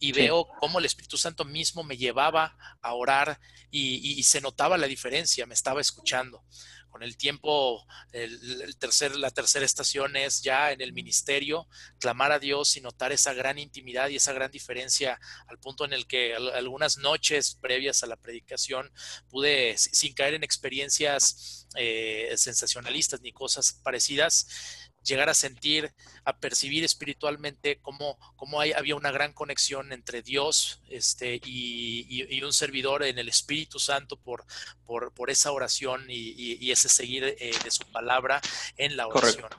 y 0.00 0.12
veo 0.12 0.48
cómo 0.58 0.78
el 0.78 0.86
Espíritu 0.86 1.18
Santo 1.18 1.44
mismo 1.44 1.84
me 1.84 1.98
llevaba 1.98 2.56
a 2.80 2.94
orar 2.94 3.38
y, 3.70 4.22
se 4.24 4.40
notaba 4.40 4.78
la 4.78 4.86
diferencia, 4.86 5.46
me 5.46 5.54
estaba 5.54 5.80
escuchando. 5.80 6.42
Con 6.88 7.04
el 7.04 7.16
tiempo, 7.16 7.86
el, 8.10 8.76
tercer, 8.78 9.14
la 9.14 9.30
tercera 9.30 9.64
estación 9.64 10.16
es 10.16 10.42
ya 10.42 10.72
en 10.72 10.80
el 10.80 10.92
ministerio, 10.92 11.68
clamar 12.00 12.32
a 12.32 12.40
Dios 12.40 12.76
y 12.76 12.80
notar 12.80 13.12
esa 13.12 13.32
gran 13.32 13.58
intimidad 13.58 14.08
y 14.08 14.16
esa 14.16 14.32
gran 14.32 14.50
diferencia 14.50 15.20
al 15.46 15.58
punto 15.58 15.84
en 15.84 15.92
el 15.92 16.08
que 16.08 16.34
algunas 16.34 16.96
noches 16.98 17.54
previas 17.60 18.02
a 18.02 18.08
la 18.08 18.16
predicación 18.16 18.90
pude, 19.28 19.76
sin 19.78 20.14
caer 20.14 20.34
en 20.34 20.42
experiencias 20.42 21.68
eh, 21.76 22.32
sensacionalistas 22.36 23.20
ni 23.20 23.30
cosas 23.30 23.74
parecidas, 23.84 24.90
llegar 25.02 25.28
a 25.28 25.34
sentir, 25.34 25.92
a 26.24 26.36
percibir 26.38 26.84
espiritualmente 26.84 27.78
cómo, 27.80 28.18
cómo 28.36 28.60
hay, 28.60 28.72
había 28.72 28.96
una 28.96 29.10
gran 29.10 29.32
conexión 29.32 29.92
entre 29.92 30.22
Dios 30.22 30.82
este, 30.88 31.40
y, 31.44 32.40
un 32.42 32.52
servidor 32.52 33.02
en 33.02 33.18
el 33.18 33.28
Espíritu 33.28 33.78
Santo 33.78 34.16
por, 34.16 34.44
por, 34.86 35.12
por 35.12 35.30
esa 35.30 35.52
oración 35.52 36.06
y, 36.08 36.70
ese 36.70 36.88
seguir 36.88 37.24
eh, 37.24 37.52
de 37.62 37.70
su 37.70 37.84
palabra 37.90 38.40
en 38.76 38.96
la 38.96 39.06
oración. 39.06 39.50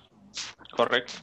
Correcto. 0.71 1.13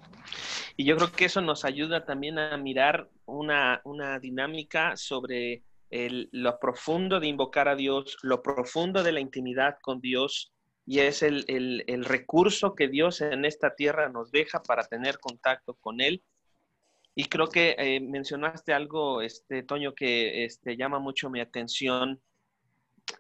Y 0.77 0.85
yo 0.85 0.97
creo 0.97 1.11
que 1.11 1.25
eso 1.25 1.41
nos 1.41 1.65
ayuda 1.65 2.05
también 2.05 2.39
a 2.39 2.57
mirar 2.57 3.09
una, 3.25 3.81
una 3.85 4.19
dinámica 4.21 4.97
sobre 4.97 5.65
el, 5.91 6.29
lo 6.33 6.59
profundo 6.59 7.19
de 7.19 7.27
invocar 7.27 7.69
a 7.69 7.75
Dios, 7.75 8.17
lo 8.23 8.43
profundo 8.43 9.03
de 9.03 9.13
la 9.13 9.21
intimidad 9.21 9.79
con 9.83 10.01
Dios, 10.01 10.53
y 10.89 11.01
es 11.01 11.23
el, 11.23 11.45
recurso 12.07 12.75
que 12.75 12.89
Dios 12.89 13.21
en 13.21 13.45
esta 13.45 13.75
tierra 13.75 14.09
nos 14.09 14.31
deja 14.31 14.63
para 14.63 14.85
tener 14.85 15.19
contacto 15.19 15.75
con 15.75 16.01
Él. 16.01 16.25
Y 17.15 17.27
creo 17.27 17.51
que 17.51 17.77
eh, 17.77 18.01
mencionaste 18.01 18.73
algo, 18.73 19.21
este, 19.21 19.63
Toño, 19.63 19.95
que 19.95 20.47
este, 20.47 20.79
llama 20.79 20.99
mucho 20.99 21.29
mi 21.29 21.41
atención, 21.41 22.23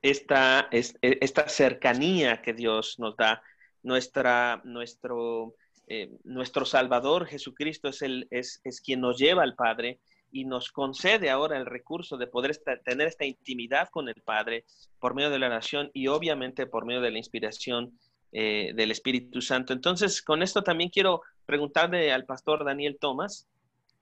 esta, 0.00 0.70
e, 0.72 0.82
esta 1.02 1.46
cercanía 1.50 2.40
que 2.40 2.54
Dios 2.54 2.98
nos 2.98 3.18
da. 3.18 3.42
Nuestra, 3.82 4.62
nuestro, 4.64 5.54
eh, 5.88 6.16
nuestro 6.24 6.64
Salvador 6.64 7.26
Jesucristo 7.26 7.88
es, 7.88 8.00
el, 8.00 8.28
es, 8.30 8.62
es 8.64 8.80
quien 8.80 9.02
nos 9.02 9.18
lleva 9.18 9.42
al 9.42 9.56
Padre 9.56 10.00
y 10.30 10.44
nos 10.44 10.70
concede 10.70 11.30
ahora 11.30 11.56
el 11.56 11.66
recurso 11.66 12.16
de 12.16 12.26
poder 12.26 12.56
tener 12.84 13.08
esta 13.08 13.24
intimidad 13.24 13.88
con 13.90 14.08
el 14.08 14.22
Padre 14.22 14.64
por 14.98 15.14
medio 15.14 15.30
de 15.30 15.38
la 15.38 15.46
oración 15.46 15.90
y 15.92 16.08
obviamente 16.08 16.66
por 16.66 16.84
medio 16.84 17.00
de 17.00 17.10
la 17.10 17.18
inspiración 17.18 17.98
eh, 18.32 18.72
del 18.74 18.90
Espíritu 18.90 19.40
Santo. 19.40 19.72
Entonces, 19.72 20.22
con 20.22 20.42
esto 20.42 20.62
también 20.62 20.90
quiero 20.90 21.22
preguntarle 21.46 22.12
al 22.12 22.26
pastor 22.26 22.64
Daniel 22.64 22.98
Tomás, 23.00 23.48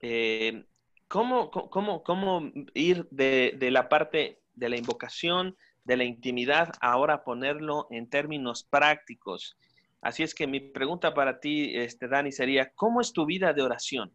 eh, 0.01 0.65
¿cómo, 1.09 1.51
cómo, 1.51 2.03
cómo, 2.03 2.51
ir 2.75 3.07
de, 3.11 3.55
de, 3.57 3.71
la 3.71 3.89
parte 3.89 4.41
de 4.55 4.69
la 4.69 4.77
invocación, 4.77 5.57
de 5.85 5.97
la 5.97 6.05
intimidad, 6.05 6.73
ahora 6.81 7.23
ponerlo 7.23 7.87
en 7.91 8.11
términos 8.11 8.65
prácticos? 8.65 9.57
Así 10.01 10.23
es 10.23 10.35
que 10.35 10.47
mi 10.47 10.61
pregunta 10.61 11.15
para 11.15 11.41
ti, 11.41 11.77
este, 11.77 12.09
Dani, 12.09 12.33
sería, 12.33 12.73
¿cómo 12.75 13.01
es 13.01 13.13
tu 13.13 13.27
vida 13.27 13.53
de 13.53 13.63
oración? 13.63 14.13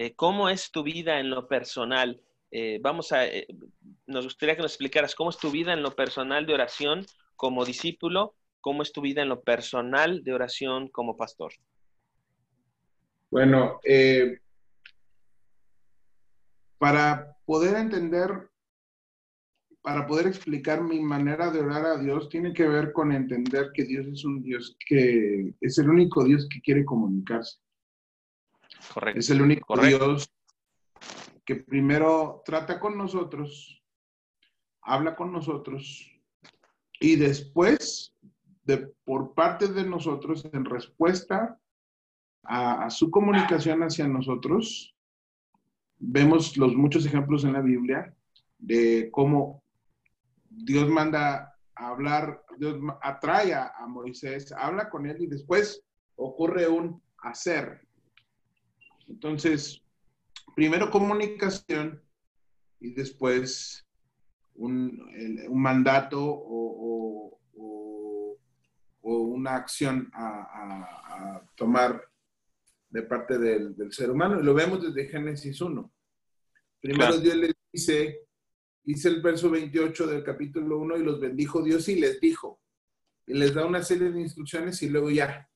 Eh, 0.00 0.14
¿Cómo 0.14 0.48
es 0.48 0.70
tu 0.70 0.84
vida 0.84 1.18
en 1.18 1.28
lo 1.28 1.48
personal? 1.48 2.22
Eh, 2.52 2.78
vamos 2.80 3.10
a, 3.10 3.26
eh, 3.26 3.48
nos 4.06 4.26
gustaría 4.26 4.54
que 4.54 4.62
nos 4.62 4.70
explicaras 4.70 5.16
cómo 5.16 5.30
es 5.30 5.38
tu 5.38 5.50
vida 5.50 5.72
en 5.72 5.82
lo 5.82 5.96
personal 5.96 6.46
de 6.46 6.54
oración 6.54 7.04
como 7.34 7.64
discípulo, 7.64 8.36
cómo 8.60 8.84
es 8.84 8.92
tu 8.92 9.00
vida 9.00 9.22
en 9.22 9.28
lo 9.28 9.42
personal 9.42 10.22
de 10.22 10.32
oración 10.32 10.88
como 10.90 11.16
pastor. 11.16 11.50
Bueno, 13.28 13.80
para 16.78 17.36
poder 17.44 17.74
entender, 17.74 18.30
para 19.82 20.06
poder 20.06 20.28
explicar 20.28 20.80
mi 20.80 21.00
manera 21.00 21.50
de 21.50 21.58
orar 21.58 21.84
a 21.86 21.98
Dios, 21.98 22.28
tiene 22.28 22.52
que 22.52 22.68
ver 22.68 22.92
con 22.92 23.10
entender 23.10 23.72
que 23.74 23.82
Dios 23.82 24.06
es 24.06 24.24
un 24.24 24.44
Dios 24.44 24.76
que 24.86 25.54
es 25.60 25.76
el 25.78 25.90
único 25.90 26.22
Dios 26.22 26.46
que 26.48 26.60
quiere 26.60 26.84
comunicarse. 26.84 27.58
Es 29.14 29.30
el 29.30 29.42
único 29.42 29.76
Dios 29.76 30.30
que 31.44 31.56
primero 31.56 32.42
trata 32.44 32.78
con 32.78 32.98
nosotros, 32.98 33.82
habla 34.82 35.16
con 35.16 35.32
nosotros 35.32 36.10
y 37.00 37.16
después, 37.16 38.14
de, 38.64 38.92
por 39.04 39.34
parte 39.34 39.68
de 39.68 39.84
nosotros, 39.84 40.44
en 40.52 40.64
respuesta 40.64 41.58
a, 42.42 42.90
su 42.90 43.10
comunicación 43.10 43.82
hacia 43.82 44.06
nosotros, 44.06 44.94
vemos 45.98 46.56
los 46.56 46.74
muchos 46.74 47.06
ejemplos 47.06 47.44
en 47.44 47.54
la 47.54 47.60
Biblia 47.60 48.14
de 48.58 49.08
cómo 49.10 49.62
Dios 50.50 50.88
manda 50.90 51.56
a 51.76 51.88
hablar, 51.88 52.44
Dios 52.58 52.78
atrae 53.00 53.54
a, 53.54 53.72
a 53.78 53.86
Moisés, 53.86 54.52
habla 54.52 54.90
con 54.90 55.06
él 55.06 55.22
y 55.22 55.26
después 55.28 55.82
ocurre 56.16 56.68
un 56.68 57.00
hacer. 57.18 57.87
Entonces, 59.08 59.82
primero 60.54 60.90
comunicación 60.90 62.02
y 62.80 62.92
después 62.92 63.86
un, 64.54 65.00
mandato 65.50 66.20
o, 66.20 67.38
una 69.02 69.54
acción 69.54 70.10
a, 70.12 71.42
tomar 71.56 72.02
de 72.90 73.02
parte 73.02 73.38
del, 73.38 73.74
ser 73.92 74.10
humano. 74.10 74.40
Y 74.40 74.44
lo 74.44 74.54
vemos 74.54 74.82
desde 74.82 75.08
Génesis 75.08 75.60
1. 75.60 75.92
Primero 76.80 77.18
Dios 77.18 77.36
les 77.36 77.54
dice, 77.72 78.20
dice 78.82 79.08
el 79.08 79.22
verso 79.22 79.50
28 79.50 80.06
del 80.06 80.24
capítulo 80.24 80.78
1, 80.78 80.96
y 80.98 81.04
los 81.04 81.20
bendijo 81.20 81.62
Dios 81.62 81.88
y 81.88 82.00
les 82.00 82.20
dijo. 82.20 82.60
Y 83.26 83.34
les 83.34 83.54
da 83.54 83.66
una 83.66 83.82
serie 83.82 84.10
de 84.10 84.20
instrucciones 84.20 84.82
y 84.82 84.88
luego 84.88 85.10
ya. 85.10 85.48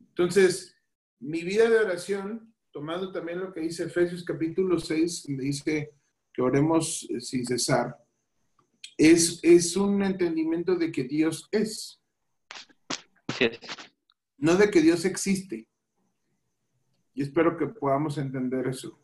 Entonces, 0.00 0.76
mi 1.20 1.42
vida 1.42 1.68
de 1.68 1.78
oración, 1.78 2.54
tomando 2.76 3.10
también 3.10 3.40
lo 3.40 3.54
que 3.54 3.60
dice 3.60 3.84
Efesios 3.84 4.22
capítulo 4.22 4.78
6, 4.78 5.28
donde 5.28 5.44
dice 5.44 5.94
que 6.30 6.42
oremos 6.42 7.08
eh, 7.08 7.22
sin 7.22 7.42
cesar, 7.46 7.96
es, 8.98 9.40
es 9.42 9.78
un 9.78 10.02
entendimiento 10.02 10.76
de 10.76 10.92
que 10.92 11.04
Dios 11.04 11.48
es. 11.50 11.98
No 14.36 14.56
de 14.56 14.70
que 14.70 14.82
Dios 14.82 15.06
existe. 15.06 15.66
Y 17.14 17.22
espero 17.22 17.56
que 17.56 17.66
podamos 17.66 18.18
entender 18.18 18.66
eso. 18.66 19.00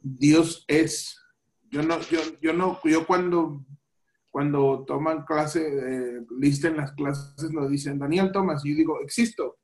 Dios 0.00 0.64
es. 0.68 1.20
Yo 1.72 1.82
no, 1.82 2.00
yo, 2.02 2.20
yo 2.40 2.52
no, 2.52 2.78
yo 2.84 3.04
cuando, 3.08 3.66
cuando 4.30 4.84
toman 4.86 5.24
clase, 5.24 5.66
eh, 5.66 6.24
listen 6.38 6.76
las 6.76 6.92
clases, 6.92 7.52
lo 7.52 7.68
dicen 7.68 7.98
Daniel 7.98 8.30
Thomas, 8.30 8.64
y 8.64 8.70
yo 8.70 8.76
digo, 8.76 9.00
existo. 9.00 9.58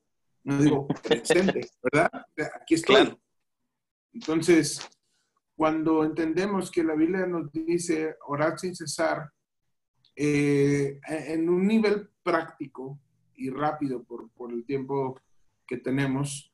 No 0.44 0.58
digo 0.58 0.88
presente, 1.02 1.68
¿verdad? 1.82 2.10
Aquí 2.60 2.74
estoy. 2.74 3.16
Entonces, 4.12 4.88
cuando 5.54 6.04
entendemos 6.04 6.70
que 6.70 6.82
la 6.82 6.94
Biblia 6.94 7.26
nos 7.26 7.52
dice 7.52 8.16
orar 8.26 8.58
sin 8.58 8.74
cesar, 8.74 9.30
eh, 10.16 11.00
en 11.06 11.48
un 11.48 11.66
nivel 11.66 12.08
práctico 12.22 12.98
y 13.36 13.50
rápido 13.50 14.02
por, 14.02 14.30
por 14.30 14.52
el 14.52 14.64
tiempo 14.64 15.20
que 15.66 15.78
tenemos, 15.78 16.52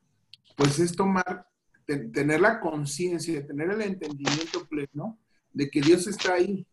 pues 0.57 0.79
es 0.79 0.95
tomar, 0.95 1.49
tener 1.85 2.41
la 2.41 2.61
conciencia, 2.61 3.47
tener 3.47 3.71
el 3.71 3.83
entendimiento 3.83 4.67
pleno 4.67 5.19
de 5.53 5.71
que 5.71 5.81
Dios 5.81 6.07
está 6.07 6.35
ahí. 6.35 6.67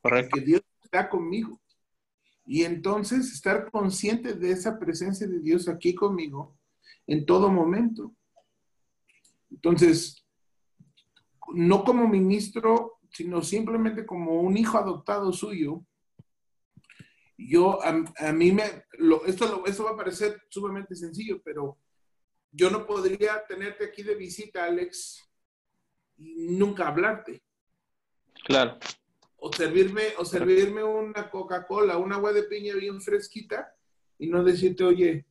Correcto. 0.00 0.36
Que 0.36 0.44
Dios 0.44 0.62
está 0.84 1.08
conmigo. 1.08 1.60
Y 2.50 2.64
entonces 2.64 3.30
estar 3.30 3.70
consciente 3.70 4.32
de 4.32 4.52
esa 4.52 4.78
presencia 4.78 5.26
de 5.26 5.38
Dios 5.40 5.68
aquí 5.68 5.94
conmigo 5.94 6.56
en 7.06 7.26
todo 7.26 7.50
momento. 7.50 8.16
Entonces, 9.50 10.26
no 11.52 11.84
como 11.84 12.08
ministro, 12.08 13.00
sino 13.12 13.42
simplemente 13.42 14.06
como 14.06 14.40
un 14.40 14.56
hijo 14.56 14.78
adoptado 14.78 15.30
suyo, 15.30 15.84
yo, 17.36 17.80
a, 17.82 18.32
mí 18.32 18.50
me, 18.50 18.64
esto, 19.26 19.66
esto 19.66 19.84
va 19.84 19.90
a 19.90 19.96
parecer 19.96 20.40
sumamente 20.48 20.96
sencillo, 20.96 21.42
pero 21.44 21.76
yo 22.50 22.70
no 22.70 22.86
podría 22.86 23.44
tenerte 23.46 23.84
aquí 23.84 24.02
de 24.02 24.14
visita, 24.14 24.64
Alex, 24.64 25.22
y 26.16 26.48
nunca 26.48 26.88
hablarte. 26.88 27.42
Claro 28.46 28.78
o 29.38 29.52
servirme, 29.52 30.02
o 30.18 30.24
servirme 30.24 30.82
una 30.82 31.30
Coca-Cola, 31.30 31.96
una 31.96 32.16
agua 32.16 32.32
de 32.32 32.42
piña 32.42 32.74
bien 32.74 33.00
fresquita 33.00 33.74
y 34.18 34.26
no 34.26 34.42
decirte, 34.42 34.84
oye, 34.84 35.26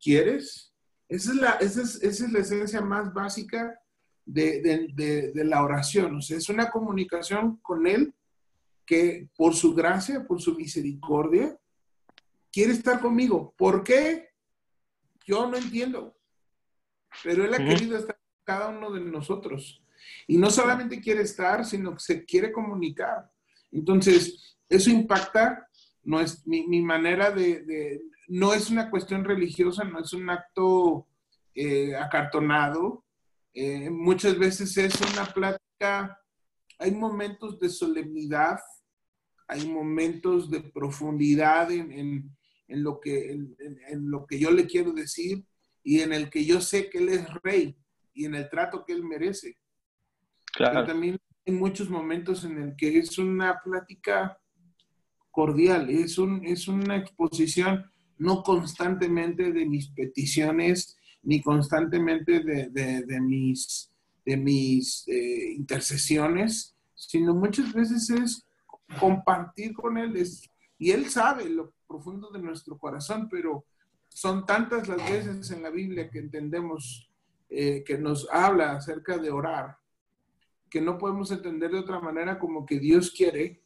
¿quieres? 0.00 0.72
Esa 1.08 1.32
es 1.32 1.36
la, 1.36 1.50
esa 1.52 1.82
es, 1.82 2.32
la 2.32 2.38
esencia 2.38 2.80
más 2.80 3.12
básica 3.12 3.78
de, 4.24 5.32
la 5.34 5.62
oración. 5.62 6.16
O 6.16 6.22
sea, 6.22 6.38
es 6.38 6.48
una 6.48 6.70
comunicación 6.70 7.58
con 7.58 7.86
Él 7.86 8.14
que 8.86 9.28
por 9.36 9.54
su 9.54 9.74
gracia, 9.74 10.24
por 10.26 10.40
su 10.40 10.54
misericordia, 10.54 11.58
quiere 12.50 12.72
estar 12.72 13.00
conmigo. 13.00 13.54
¿Por 13.58 13.84
qué? 13.84 14.30
Yo 15.26 15.46
no 15.46 15.58
entiendo. 15.58 16.16
Pero 17.22 17.44
Él 17.44 17.52
ha 17.52 17.58
querido 17.58 17.98
estar 17.98 18.16
con 18.16 18.44
cada 18.44 18.68
uno 18.68 18.90
de 18.90 19.00
nosotros. 19.00 19.82
Y 20.26 20.38
no 20.38 20.50
solamente 20.50 21.00
quiere 21.00 21.22
estar, 21.22 21.64
sino 21.66 21.92
que 21.92 22.00
se 22.00 22.24
quiere 22.24 22.50
comunicar. 22.50 23.30
Entonces, 23.74 24.56
eso 24.68 24.88
impacta 24.88 25.68
no 26.04 26.20
es, 26.20 26.46
mi, 26.46 26.82
manera 26.82 27.30
de, 27.30 28.00
no 28.28 28.52
es 28.52 28.70
una 28.70 28.90
cuestión 28.90 29.24
religiosa, 29.24 29.84
no 29.84 30.00
es 30.00 30.12
un 30.12 30.28
acto 30.30 31.06
eh, 31.54 31.96
acartonado. 31.96 33.04
Eh, 33.52 33.90
muchas 33.90 34.38
veces 34.38 34.76
es 34.76 35.00
una 35.12 35.24
plática, 35.26 36.20
hay 36.78 36.92
momentos 36.92 37.58
de 37.58 37.68
solemnidad, 37.68 38.58
hay 39.48 39.66
momentos 39.66 40.50
de 40.50 40.60
profundidad 40.60 41.70
en, 41.70 42.30
lo, 42.68 43.00
que, 43.00 43.30
en, 43.30 44.10
lo 44.10 44.26
que 44.26 44.38
yo 44.38 44.50
le 44.50 44.66
quiero 44.66 44.92
decir 44.92 45.44
y 45.82 46.00
en 46.00 46.12
el 46.12 46.30
que 46.30 46.44
yo 46.44 46.60
sé 46.60 46.90
que 46.90 46.98
Él 46.98 47.08
es 47.10 47.26
rey 47.42 47.76
y 48.12 48.24
en 48.26 48.34
el 48.34 48.48
trato 48.48 48.84
que 48.84 48.92
Él 48.92 49.04
merece. 49.04 49.56
Claro. 50.52 50.86
también 50.86 51.18
en 51.44 51.58
muchos 51.58 51.90
momentos 51.90 52.44
en 52.44 52.58
el 52.58 52.76
que 52.76 52.98
es 52.98 53.18
una 53.18 53.60
plática 53.62 54.38
cordial, 55.30 55.90
es, 55.90 56.18
un, 56.18 56.44
es 56.44 56.68
una 56.68 56.96
exposición 56.96 57.84
no 58.18 58.42
constantemente 58.42 59.52
de 59.52 59.66
mis 59.66 59.88
peticiones, 59.88 60.96
ni 61.22 61.42
constantemente 61.42 62.40
de, 62.40 63.20
mis, 63.20 63.90
de 64.24 64.36
mis 64.36 65.04
eh, 65.08 65.52
intercesiones, 65.56 66.76
sino 66.94 67.34
muchas 67.34 67.72
veces 67.72 68.08
es 68.10 68.46
compartir 69.00 69.74
con 69.74 69.98
Él. 69.98 70.14
y 70.78 70.90
Él 70.90 71.06
sabe 71.10 71.48
lo 71.48 71.72
profundo 71.86 72.30
de 72.30 72.40
nuestro 72.40 72.78
corazón, 72.78 73.28
pero 73.28 73.64
son 74.08 74.46
tantas 74.46 74.86
las 74.86 74.98
veces 75.10 75.50
en 75.50 75.62
la 75.62 75.70
Biblia 75.70 76.08
que 76.08 76.20
entendemos 76.20 77.10
eh, 77.48 77.82
que 77.84 77.98
nos 77.98 78.28
habla 78.30 78.76
acerca 78.76 79.18
de 79.18 79.30
orar 79.30 79.76
que 80.74 80.80
no 80.80 80.98
podemos 80.98 81.30
entender 81.30 81.70
de 81.70 81.78
otra 81.78 82.00
manera 82.00 82.36
como 82.36 82.66
que 82.66 82.80
Dios 82.80 83.12
quiere. 83.12 83.62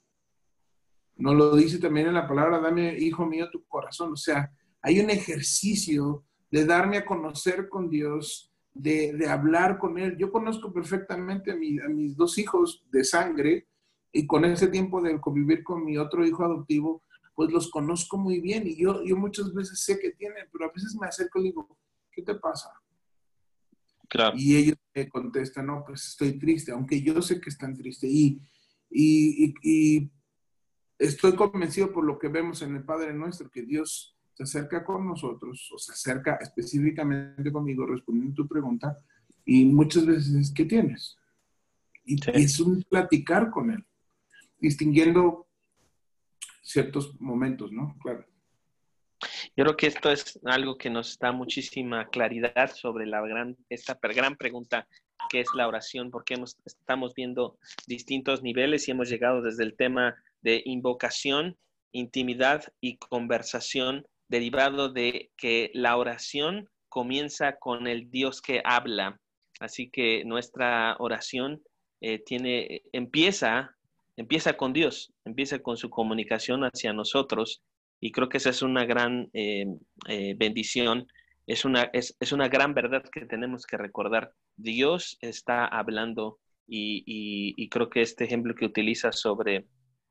Nos 1.17 1.35
lo 1.35 1.57
dice 1.57 1.79
también 1.79 2.09
en 2.09 2.13
la 2.13 2.29
palabra, 2.29 2.61
dame, 2.61 2.99
hijo 2.99 3.25
mío, 3.25 3.49
tu 3.51 3.67
corazón. 3.67 4.13
O 4.13 4.17
sea, 4.17 4.53
hay 4.83 5.01
un 5.01 5.09
ejercicio 5.09 6.27
de 6.51 6.67
darme 6.67 6.99
a 6.99 7.07
conocer 7.07 7.71
con 7.71 7.89
Dios, 7.89 8.53
de, 8.75 9.27
hablar 9.27 9.79
con 9.79 9.99
Él. 9.99 10.19
Yo 10.19 10.31
conozco 10.31 10.71
perfectamente 10.71 11.51
a, 11.51 11.55
a, 11.55 11.89
mis 11.89 12.15
dos 12.15 12.37
hijos 12.37 12.85
de 12.91 13.03
sangre 13.05 13.69
y 14.13 14.27
con 14.27 14.45
ese 14.45 14.69
tiempo 14.69 15.01
de 15.01 15.19
convivir 15.19 15.65
con 15.65 15.87
mi 15.87 15.97
otro 15.97 16.27
hijo 16.27 16.45
adoptivo, 16.45 17.05
pues 17.35 17.51
los 17.51 17.71
conozco 17.71 18.19
muy 18.19 18.43
bien 18.43 18.67
y 18.67 18.77
yo, 18.77 19.03
yo 19.03 19.17
muchas 19.17 19.55
veces 19.55 19.83
sé 19.83 19.99
que 19.99 20.11
tienen, 20.11 20.47
pero 20.53 20.67
a 20.67 20.73
veces 20.75 20.95
me 21.01 21.07
acerco 21.07 21.41
y 21.41 21.45
digo, 21.45 21.75
¿qué 22.13 22.21
te 22.21 22.35
pasa? 22.35 22.71
Y 24.35 24.57
ellos 24.57 24.77
me 24.99 25.09
contestan, 25.09 25.67
no, 25.67 25.85
pues 25.87 26.09
estoy 26.09 26.39
triste, 26.39 26.73
aunque 26.73 27.01
yo 27.03 27.21
sé 27.23 27.41
que 27.41 27.51
están 27.51 27.77
tristes. 27.77 28.11
Y, 28.11 28.41
y, 28.91 30.11
estoy 30.99 31.35
convencido 31.37 31.93
por 31.93 32.05
lo 32.05 32.19
que 32.19 32.29
vemos 32.29 32.63
en 32.63 32.75
el 32.75 32.85
Padre 32.85 33.15
Nuestro, 33.15 33.51
que 33.51 33.63
Dios 33.63 34.17
se 34.35 34.43
acerca 34.43 34.85
con 34.85 35.07
nosotros, 35.07 35.71
o 35.73 35.79
se 35.79 35.93
acerca 35.93 36.37
específicamente 36.41 37.53
conmigo, 37.53 37.87
respondiendo 37.87 38.35
tu 38.35 38.49
pregunta, 38.49 38.97
y 39.45 39.65
muchas 39.65 40.07
veces, 40.07 40.53
¿qué 40.55 40.65
tienes? 40.65 41.17
Y, 42.05 42.15
y 42.15 42.43
es 42.45 42.59
un 42.61 42.83
platicar 42.83 43.51
con 43.51 43.71
Él, 43.71 43.85
distinguiendo 44.61 45.47
ciertos 46.63 47.19
momentos, 47.21 47.73
¿no? 47.73 47.97
Claro. 48.03 48.25
Yo 49.59 49.65
creo 49.65 49.77
que 49.77 49.89
esto 49.89 50.13
es 50.13 50.39
algo 50.45 50.79
que 50.79 50.89
nos 50.89 51.19
da 51.19 51.33
muchísima 51.33 52.09
claridad 52.11 52.71
sobre 52.73 53.07
la 53.07 53.21
gran, 53.23 53.57
esta 53.69 53.99
gran 54.01 54.37
pregunta 54.37 54.87
que 55.29 55.41
es 55.41 55.49
la 55.53 55.67
oración, 55.67 56.13
porque 56.13 56.37
estamos 56.65 57.13
viendo 57.13 57.59
distintos 57.89 58.41
niveles 58.41 58.87
y 58.87 58.93
hemos 58.93 59.09
llegado 59.09 59.43
desde 59.43 59.65
el 59.65 59.75
tema 59.75 60.15
de 60.43 60.63
invocación, 60.65 61.57
intimidad 61.91 62.73
y 62.81 62.99
conversación, 62.99 64.07
derivado 64.29 64.91
de 64.91 65.33
que 65.37 65.73
la 65.75 65.97
oración 65.97 66.71
comienza 66.89 67.57
con 67.57 67.89
el 67.89 68.13
Dios 68.13 68.41
que 68.41 68.63
habla. 68.65 69.19
Así 69.59 69.91
que 69.91 70.25
nuestra 70.25 70.95
oración 71.01 71.61
eh, 72.01 72.21
tiene, 72.21 72.83
empieza, 72.93 73.75
empieza 74.17 74.57
con 74.57 74.73
Dios, 74.73 75.13
empieza 75.25 75.59
con 75.59 75.77
su 75.77 75.91
comunicación 75.91 76.63
hacia 76.63 76.93
nosotros 76.93 77.61
y 78.01 78.13
creo 78.13 78.29
que 78.29 78.37
esa 78.39 78.51
es 78.51 78.63
una 78.63 78.85
gran 78.85 79.29
eh, 79.33 79.67
eh, 80.09 80.35
bendición, 80.37 81.07
es 81.47 81.65
una, 81.65 81.91
es, 81.93 82.15
una 82.33 82.49
gran 82.49 82.75
verdad 82.75 83.03
que 83.11 83.25
tenemos 83.25 83.67
que 83.67 83.77
recordar. 83.77 84.33
Dios 84.57 85.19
está 85.21 85.67
hablando 85.67 86.39
y, 86.67 87.69
creo 87.71 87.89
que 87.89 88.03
este 88.03 88.25
ejemplo 88.25 88.55
que 88.55 88.67
utilizas 88.67 89.19
sobre 89.19 89.67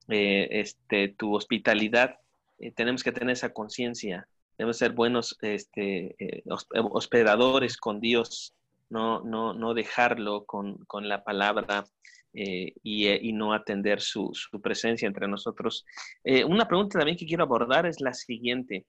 eh, 0.09 0.47
este, 0.51 1.09
tu 1.09 1.35
hospitalidad, 1.35 2.15
tenemos 2.75 3.03
que 3.03 3.11
tener 3.11 3.33
esa 3.33 3.53
conciencia, 3.53 4.27
debemos 4.57 4.77
ser 4.77 4.93
buenos 4.93 5.37
este, 5.41 6.15
hospedadores 6.73 7.77
con 7.77 7.99
Dios, 7.99 8.55
no, 8.89 9.21
no, 9.21 9.53
no 9.53 9.75
dejarlo 9.75 10.45
con, 10.45 10.77
con 10.85 11.07
la 11.07 11.23
palabra 11.23 11.85
eh, 12.37 12.73
eh, 12.83 13.19
y, 13.21 13.33
no 13.33 13.53
atender 13.53 14.01
su, 14.01 14.31
presencia 14.61 15.07
entre 15.07 15.27
nosotros. 15.27 15.85
Eh, 16.23 16.43
una 16.43 16.67
pregunta 16.67 16.99
también 16.99 17.17
que 17.17 17.25
quiero 17.25 17.43
abordar 17.43 17.85
es 17.85 17.99
la 18.01 18.13
siguiente. 18.13 18.85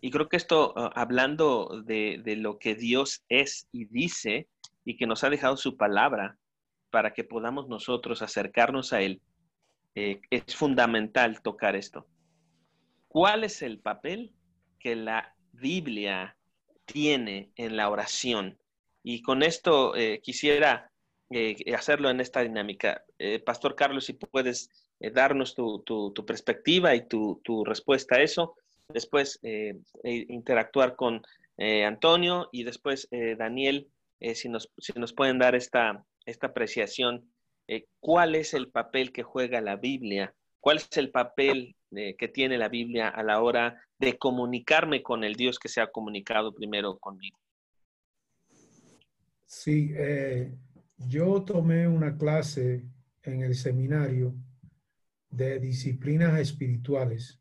Y 0.00 0.10
creo 0.10 0.28
que 0.28 0.36
esto, 0.36 0.72
ah, 0.76 0.92
hablando 0.94 1.82
de, 1.84 2.22
lo 2.36 2.58
que 2.58 2.74
Dios 2.74 3.24
es 3.28 3.68
y 3.72 3.86
dice 3.86 4.48
y 4.84 4.96
que 4.96 5.06
nos 5.06 5.24
ha 5.24 5.30
dejado 5.30 5.56
su 5.56 5.76
palabra 5.76 6.38
para 6.90 7.12
que 7.12 7.24
podamos 7.24 7.68
nosotros 7.68 8.22
acercarnos 8.22 8.92
a 8.92 9.02
Él, 9.02 9.20
es 9.94 10.54
fundamental 10.54 11.42
tocar 11.42 11.76
esto. 11.76 12.06
¿Cuál 13.08 13.44
es 13.44 13.60
el 13.60 13.80
papel 13.80 14.32
que 14.78 14.94
la 14.94 15.34
Biblia 15.52 16.36
tiene 16.92 17.52
en 17.56 17.76
la 17.76 17.88
oración. 17.88 18.58
Y 19.02 19.22
con 19.22 19.42
esto 19.42 19.96
eh, 19.96 20.20
quisiera 20.22 20.89
eh, 21.30 21.56
hacerlo 21.74 22.10
en 22.10 22.20
esta 22.20 22.40
dinámica. 22.40 23.04
Eh, 23.18 23.38
Pastor 23.38 23.74
Carlos, 23.74 24.04
si 24.04 24.14
puedes 24.14 24.70
darnos 24.98 25.54
tu, 25.54 26.12
perspectiva 26.26 26.94
y 26.94 27.06
tu, 27.06 27.64
respuesta 27.64 28.16
a 28.16 28.22
eso. 28.22 28.54
Después 28.88 29.40
interactuar 30.02 30.94
con 30.94 31.22
Antonio 31.86 32.50
y 32.52 32.64
después 32.64 33.08
Daniel, 33.38 33.88
si, 34.34 34.50
nos, 34.50 34.70
si 34.76 34.92
nos 34.96 35.14
pueden 35.14 35.38
dar 35.38 35.54
esta, 35.54 36.04
esta 36.26 36.48
apreciación. 36.48 37.32
¿Cuál 38.00 38.34
es 38.34 38.52
el 38.52 38.68
papel 38.68 39.10
que 39.10 39.22
juega 39.22 39.62
la 39.62 39.76
Biblia? 39.76 40.34
¿Cuál 40.58 40.76
es 40.78 40.94
el 40.98 41.10
papel 41.10 41.76
que 41.90 42.28
tiene 42.28 42.58
la 42.58 42.68
Biblia 42.68 43.08
a 43.08 43.22
la 43.22 43.40
hora 43.40 43.80
de 44.00 44.16
comunicarme 44.16 45.02
con 45.02 45.24
el 45.24 45.34
Dios 45.36 45.58
que 45.58 45.68
se 45.68 45.82
ha 45.82 45.90
comunicado 45.90 46.54
primero 46.54 46.98
conmigo. 46.98 47.38
Sí, 49.44 49.92
eh, 49.94 50.50
yo 51.06 51.42
tomé 51.42 51.88
una 51.88 52.16
clase 52.16 52.84
en 53.22 53.42
el 53.42 53.54
seminario 53.54 54.34
de 55.30 55.58
disciplinas 55.58 56.38
espirituales 56.38 57.40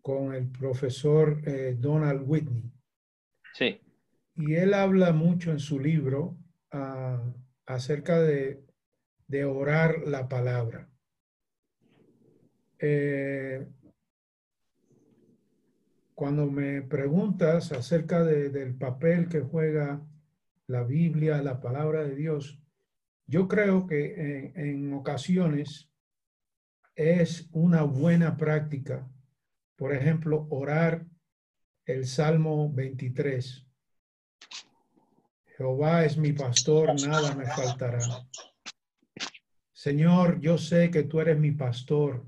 con 0.00 0.34
el 0.34 0.48
profesor 0.48 1.40
eh, 1.46 1.76
Donald 1.78 2.22
Whitney. 2.26 2.70
Sí. 3.54 3.80
Y 4.36 4.54
él 4.54 4.74
habla 4.74 5.12
mucho 5.12 5.50
en 5.50 5.58
su 5.58 5.78
libro 5.78 6.38
ah, 6.72 7.22
acerca 7.66 8.20
de, 8.20 8.64
de 9.26 9.44
orar 9.44 10.06
la 10.06 10.28
palabra. 10.28 10.88
Eh, 12.78 13.66
cuando 16.14 16.46
me 16.46 16.82
preguntas 16.82 17.72
acerca 17.72 18.24
del 18.24 18.74
papel 18.74 19.28
que 19.28 19.40
juega 19.40 20.06
la 20.66 20.84
Biblia, 20.84 21.42
la 21.42 21.60
palabra 21.60 22.04
de 22.04 22.14
Dios, 22.14 22.59
yo 23.30 23.48
creo 23.48 23.86
que 23.86 24.52
en, 24.54 24.92
ocasiones 24.92 25.90
es 26.94 27.48
una 27.52 27.82
buena 27.82 28.36
práctica, 28.36 29.08
por 29.76 29.94
ejemplo, 29.94 30.46
orar 30.50 31.06
el 31.86 32.06
Salmo 32.06 32.70
23. 32.72 33.66
Jehová 35.56 36.04
es 36.04 36.18
mi 36.18 36.32
pastor, 36.32 36.88
nada 37.06 37.34
me 37.34 37.46
faltará. 37.46 38.00
Señor, 39.72 40.40
yo 40.40 40.58
sé 40.58 40.90
que 40.90 41.04
tú 41.04 41.20
eres 41.20 41.38
mi 41.38 41.52
pastor 41.52 42.26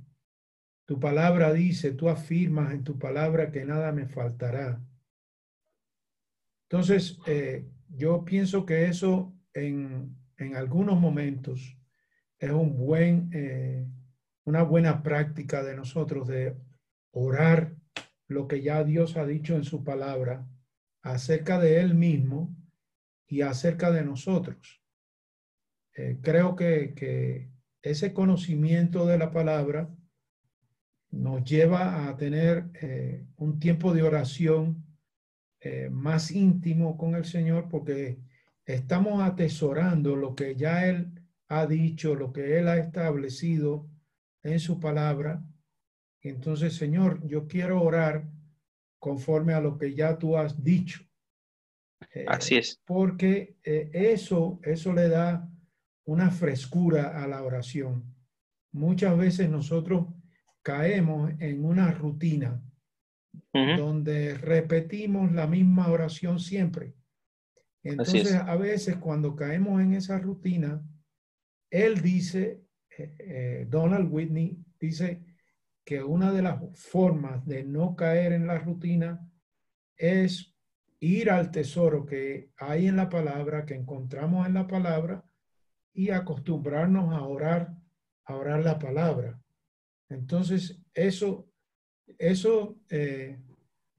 tu 0.84 0.98
palabra 0.98 1.52
dice, 1.52 1.92
tú 1.92 2.08
afirmas 2.08 2.74
en 2.74 2.84
tu 2.84 2.98
palabra 2.98 3.50
que 3.50 3.64
nada 3.64 3.92
me 3.92 4.06
faltará. 4.06 4.78
Entonces, 6.68 7.18
eh, 7.26 7.66
yo 7.88 8.24
pienso 8.24 8.66
que 8.66 8.86
eso 8.86 9.34
en, 9.54 10.16
algunos 10.50 11.00
momentos 11.00 11.78
es 12.38 12.50
un 12.50 12.76
buen, 12.76 13.30
eh, 13.32 13.86
una 14.44 14.62
buena 14.62 15.02
práctica 15.02 15.62
de 15.62 15.76
nosotros 15.76 16.26
de 16.26 16.56
orar 17.12 17.76
lo 18.26 18.48
que 18.48 18.62
ya 18.62 18.82
Dios 18.82 19.16
ha 19.16 19.24
dicho 19.24 19.54
en 19.54 19.64
su 19.64 19.84
palabra 19.84 20.46
acerca 21.02 21.60
de 21.60 21.80
Él 21.80 21.94
mismo 21.94 22.54
y 23.26 23.42
acerca 23.42 23.92
de 23.92 24.04
nosotros. 24.04 24.82
Eh, 25.94 26.18
creo 26.20 26.56
que, 26.56 26.94
que 26.94 27.50
ese 27.82 28.12
conocimiento 28.12 29.06
de 29.06 29.18
la 29.18 29.30
palabra 29.30 29.94
nos 31.10 31.44
lleva 31.44 32.08
a 32.08 32.16
tener 32.16 32.70
eh, 32.80 33.26
un 33.36 33.60
tiempo 33.60 33.92
de 33.92 34.02
oración 34.02 34.84
más 35.92 36.32
íntimo 36.32 36.96
con 36.96 37.14
el 37.14 37.24
Señor 37.24 37.68
porque 37.68 38.18
estamos 38.66 39.22
atesorando 39.22 40.16
lo 40.16 40.34
que 40.34 40.56
ya 40.56 40.86
Él 40.88 41.20
ha 41.48 41.66
dicho, 41.66 42.14
lo 42.14 42.32
que 42.32 42.58
Él 42.58 42.68
ha 42.68 42.78
establecido 42.78 43.88
en 44.42 44.60
su 44.60 44.80
palabra. 44.80 45.44
Entonces, 46.20 46.74
Señor, 46.74 47.26
yo 47.26 47.46
quiero 47.46 47.82
orar 47.82 48.28
conforme 48.98 49.52
a 49.52 49.60
lo 49.60 49.76
que 49.76 49.94
ya 49.94 50.18
tú 50.18 50.36
has 50.36 50.62
dicho. 50.62 51.02
Eh, 52.14 52.24
Así 52.28 52.56
es. 52.56 52.80
Porque 52.84 53.56
eso, 53.62 54.60
eso 54.62 54.92
le 54.92 55.08
da 55.08 55.48
una 56.04 56.30
frescura 56.30 57.22
a 57.22 57.26
la 57.26 57.42
oración. 57.42 58.14
Muchas 58.72 59.16
veces 59.16 59.50
nosotros 59.50 60.06
caemos 60.62 61.32
en 61.40 61.64
una 61.64 61.90
rutina 61.90 62.62
donde 63.52 64.34
repetimos 64.34 65.32
la 65.32 65.46
misma 65.46 65.88
oración 65.88 66.38
siempre. 66.38 66.94
Entonces, 67.82 68.34
a 68.34 68.56
veces 68.56 68.96
cuando 68.96 69.34
caemos 69.34 69.80
en 69.80 69.94
esa 69.94 70.18
rutina, 70.18 70.82
él 71.70 72.00
dice, 72.00 72.62
eh, 72.96 73.14
eh, 73.18 73.66
Donald 73.68 74.08
Whitney 74.10 74.58
dice 74.78 75.24
que 75.84 76.02
una 76.02 76.32
de 76.32 76.42
las 76.42 76.60
formas 76.78 77.44
de 77.44 77.64
no 77.64 77.96
caer 77.96 78.32
en 78.32 78.46
la 78.46 78.58
rutina 78.58 79.28
es 79.96 80.54
ir 81.00 81.30
al 81.30 81.50
tesoro 81.50 82.06
que 82.06 82.50
hay 82.56 82.86
en 82.86 82.96
la 82.96 83.08
palabra, 83.08 83.64
que 83.64 83.74
encontramos 83.74 84.46
en 84.46 84.54
la 84.54 84.68
palabra, 84.68 85.24
y 85.92 86.10
acostumbrarnos 86.10 87.12
a 87.12 87.22
orar, 87.22 87.74
a 88.24 88.36
orar 88.36 88.62
la 88.62 88.78
palabra. 88.78 89.42
Entonces, 90.08 90.80
eso, 90.94 91.48
eso 92.18 92.78
eh, 92.88 93.38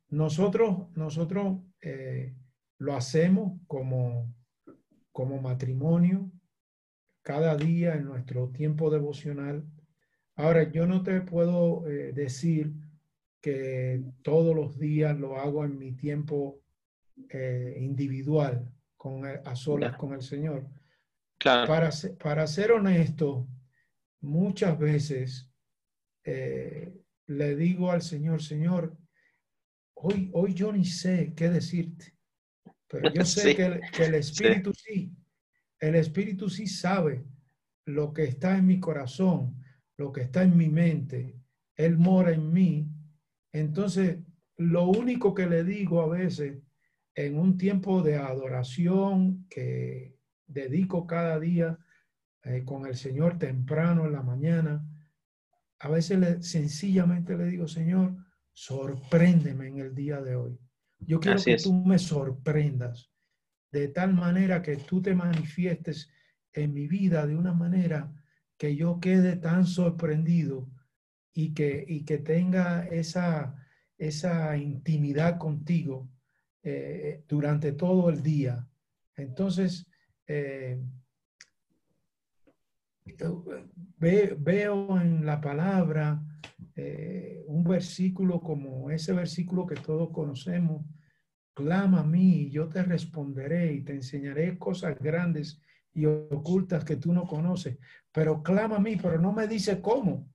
nosotros, 0.10 0.90
nosotros 0.96 1.60
lo 2.84 2.98
hacemos 2.98 3.62
como, 3.66 4.36
como 5.14 5.42
matrimonio 5.42 6.30
cada 7.22 7.56
día 7.56 7.96
en 7.96 8.04
nuestro 8.04 8.50
tiempo 8.50 8.90
devocional. 8.90 9.66
Ahora, 10.36 10.70
yo 10.70 10.86
no 10.86 11.02
te 11.02 11.22
puedo 11.22 11.88
eh, 11.88 12.12
decir 12.12 12.74
que 13.40 14.04
todos 14.22 14.54
los 14.54 14.78
días 14.78 15.18
lo 15.18 15.38
hago 15.40 15.64
en 15.64 15.78
mi 15.78 15.94
tiempo 15.94 16.60
individual, 17.78 18.72
con, 18.98 19.26
a 19.26 19.56
solas 19.56 19.96
con 19.98 20.14
el 20.14 20.22
Señor. 20.22 20.68
Para, 21.40 21.90
para 22.20 22.48
ser 22.48 22.72
honesto, 22.72 23.48
muchas 24.22 24.78
veces 24.78 25.50
eh, 26.26 26.94
le 27.28 27.56
digo 27.56 27.92
al 27.92 28.02
Señor, 28.02 28.42
Señor, 28.42 28.98
hoy, 29.94 30.30
hoy 30.34 30.54
yo 30.54 30.72
ni 30.74 30.86
sé 30.86 31.34
qué 31.36 31.50
decirte, 31.50 32.14
pero 32.94 33.12
yo 33.12 33.26
sé 33.26 33.56
que, 33.56 33.66
el, 34.04 34.14
Espíritu 34.14 34.72
sí. 34.72 35.12
el 35.80 35.96
Espíritu 35.96 36.48
sí 36.48 36.68
sabe 36.68 37.26
lo 37.86 38.14
que 38.14 38.26
está 38.26 38.56
en 38.56 38.68
mi 38.68 38.80
corazón, 38.80 39.60
lo 39.98 40.12
que 40.12 40.22
está 40.22 40.44
en 40.44 40.56
mi 40.56 40.70
mente, 40.70 41.36
Él 41.76 41.98
mora 41.98 42.32
en 42.32 42.54
mí. 42.54 42.88
Entonces, 43.52 44.20
lo 44.58 44.88
único 44.88 45.34
que 45.34 45.48
le 45.48 45.64
digo 45.64 46.02
a 46.02 46.08
veces 46.08 46.62
en 47.16 47.40
un 47.40 47.58
tiempo 47.58 48.04
de 48.04 48.18
adoración 48.18 49.48
que 49.50 50.16
dedico 50.46 51.08
cada 51.08 51.40
día 51.40 51.80
eh, 52.44 52.64
con 52.64 52.86
el 52.86 52.96
Señor 52.96 53.40
temprano 53.40 54.06
en 54.06 54.14
la 54.14 54.22
mañana, 54.22 54.88
a 55.80 55.90
veces 55.90 56.20
le, 56.20 56.44
sencillamente 56.44 57.36
le 57.36 57.46
digo, 57.46 57.68
Señor, 57.68 58.16
sorpréndeme 58.54 59.68
en 59.68 59.80
el 59.80 59.96
día 59.96 60.22
de 60.22 60.36
hoy. 60.36 60.60
Yo 61.06 61.20
quiero 61.20 61.42
que 61.44 61.58
tú 61.58 61.74
me 61.74 62.00
sorprendas 62.00 63.10
de 63.72 63.88
tal 63.88 64.14
manera 64.14 64.62
que 64.62 64.78
tú 64.78 65.02
te 65.02 65.16
manifiestes 65.16 66.10
en 66.54 66.74
mi 66.74 66.88
vida 66.88 67.26
de 67.26 67.36
una 67.36 67.54
manera 67.54 68.14
que 68.56 68.76
yo 68.76 69.00
quede 69.00 69.36
tan 69.36 69.66
sorprendido 69.66 70.70
y 71.34 71.54
que, 71.54 71.84
y 71.88 72.06
que 72.06 72.20
tenga 72.20 72.86
esa, 72.86 73.56
esa 73.98 74.56
intimidad 74.58 75.40
contigo 75.40 76.08
eh, 76.62 77.24
durante 77.28 77.72
todo 77.72 78.10
el 78.10 78.22
día. 78.22 78.68
Entonces, 79.16 79.88
eh, 80.28 80.80
veo 83.98 85.02
en 85.02 85.26
la 85.26 85.42
palabra 85.42 86.22
eh, 86.76 87.44
un 87.48 87.64
versículo 87.64 88.42
como 88.42 88.90
ese 88.90 89.14
versículo 89.14 89.66
que 89.66 89.76
todos 89.76 90.10
conocemos, 90.12 90.86
clama 91.54 92.00
a 92.00 92.04
mí 92.04 92.42
y 92.42 92.50
yo 92.50 92.68
te 92.68 92.82
responderé 92.84 93.74
y 93.74 93.82
te 93.82 93.94
enseñaré 93.94 94.58
cosas 94.58 94.98
grandes 95.00 95.62
y 95.94 96.06
ocultas 96.06 96.84
que 96.84 96.96
tú 96.96 97.14
no 97.14 97.28
conoces, 97.28 97.78
pero 98.12 98.42
clama 98.42 98.78
a 98.78 98.80
mí, 98.80 98.96
pero 98.96 99.20
no 99.20 99.32
me 99.32 99.48
dice 99.48 99.82
cómo. 99.82 100.30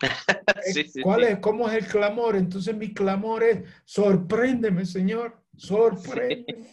Eh, 0.66 0.84
¿Cuál 1.02 1.24
es? 1.24 1.38
¿Cómo 1.38 1.68
es 1.68 1.76
el 1.76 1.86
clamor? 1.86 2.36
Entonces 2.36 2.76
mi 2.76 2.92
clamor 2.92 3.42
es, 3.42 3.62
sorpréndeme, 3.84 4.84
Señor, 4.84 5.42
sorpréndeme. 5.56 6.66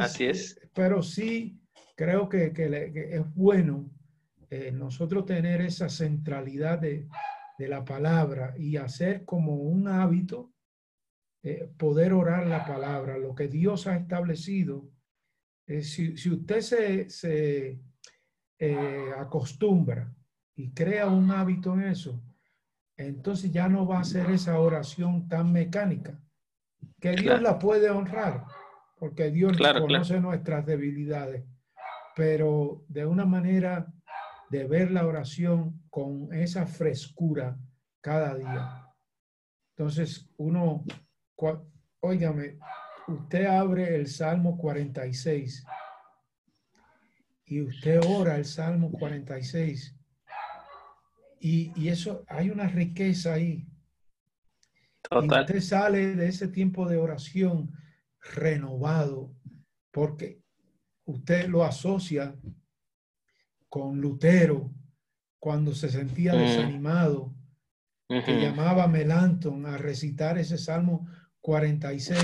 Así 0.00 0.24
es. 0.24 0.60
Pero 0.72 1.02
sí, 1.02 1.60
creo 1.96 2.28
que, 2.28 2.52
es 2.56 3.34
bueno 3.34 3.90
eh, 4.54 4.70
nosotros 4.70 5.26
tener 5.26 5.60
esa 5.62 5.88
centralidad 5.88 6.78
de, 6.78 7.08
la 7.58 7.84
palabra 7.84 8.54
y 8.56 8.76
hacer 8.76 9.24
como 9.24 9.54
un 9.54 9.88
hábito 9.88 10.52
eh, 11.42 11.68
poder 11.76 12.12
orar 12.12 12.46
la 12.46 12.64
palabra, 12.64 13.18
lo 13.18 13.34
que 13.34 13.48
Dios 13.48 13.86
ha 13.86 13.96
establecido. 13.96 14.90
Eh, 15.66 15.82
si, 15.82 16.16
si, 16.16 16.30
usted 16.30 16.60
se, 16.60 17.10
se 17.10 17.80
eh, 18.58 19.10
acostumbra 19.18 20.14
y 20.54 20.72
crea 20.72 21.08
un 21.08 21.30
hábito 21.30 21.74
en 21.74 21.82
eso, 21.82 22.22
entonces 22.96 23.50
ya 23.50 23.68
no 23.68 23.86
va 23.86 24.00
a 24.00 24.04
ser 24.04 24.30
esa 24.30 24.60
oración 24.60 25.28
tan 25.28 25.52
mecánica, 25.52 26.20
que 27.00 27.12
Dios 27.12 27.42
la 27.42 27.58
puede 27.58 27.90
honrar, 27.90 28.44
porque 28.98 29.30
Dios 29.30 29.56
conoce 29.56 30.20
nuestras 30.20 30.64
debilidades, 30.64 31.44
pero 32.14 32.84
de 32.88 33.04
una 33.04 33.24
manera 33.24 33.93
de 34.50 34.66
ver 34.66 34.90
la 34.90 35.06
oración 35.06 35.82
con 35.90 36.32
esa 36.32 36.66
frescura 36.66 37.58
cada 38.00 38.34
día. 38.34 38.86
Entonces, 39.76 40.28
uno, 40.36 40.84
óigame, 42.00 42.58
usted 43.08 43.46
abre 43.46 43.96
el 43.96 44.06
Salmo 44.06 44.56
46 44.56 45.64
y 47.46 47.62
usted 47.62 48.00
ora 48.06 48.36
el 48.36 48.44
Salmo 48.44 48.90
46 48.92 49.96
y, 51.40 51.72
y 51.76 51.88
eso, 51.88 52.24
hay 52.28 52.50
una 52.50 52.68
riqueza 52.68 53.34
ahí. 53.34 53.66
Y 55.10 55.26
usted 55.26 55.60
sale 55.60 56.16
de 56.16 56.28
ese 56.28 56.48
tiempo 56.48 56.88
de 56.88 56.96
oración 56.96 57.70
renovado 58.20 59.34
porque 59.90 60.40
usted 61.04 61.48
lo 61.48 61.62
asocia 61.62 62.34
con 63.74 64.00
Lutero 64.00 64.70
cuando 65.40 65.74
se 65.74 65.88
sentía 65.88 66.32
mm. 66.32 66.38
desanimado, 66.38 67.34
que 68.06 68.40
llamaba 68.40 68.84
a 68.84 68.86
Melanton 68.86 69.66
a 69.66 69.76
recitar 69.76 70.38
ese 70.38 70.58
Salmo 70.58 71.08
46 71.40 72.20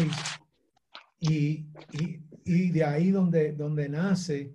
y, 1.19 1.67
y, 1.91 2.25
y, 2.45 2.71
de 2.71 2.85
ahí 2.85 3.11
donde, 3.11 3.51
donde 3.51 3.89
nace 3.89 4.55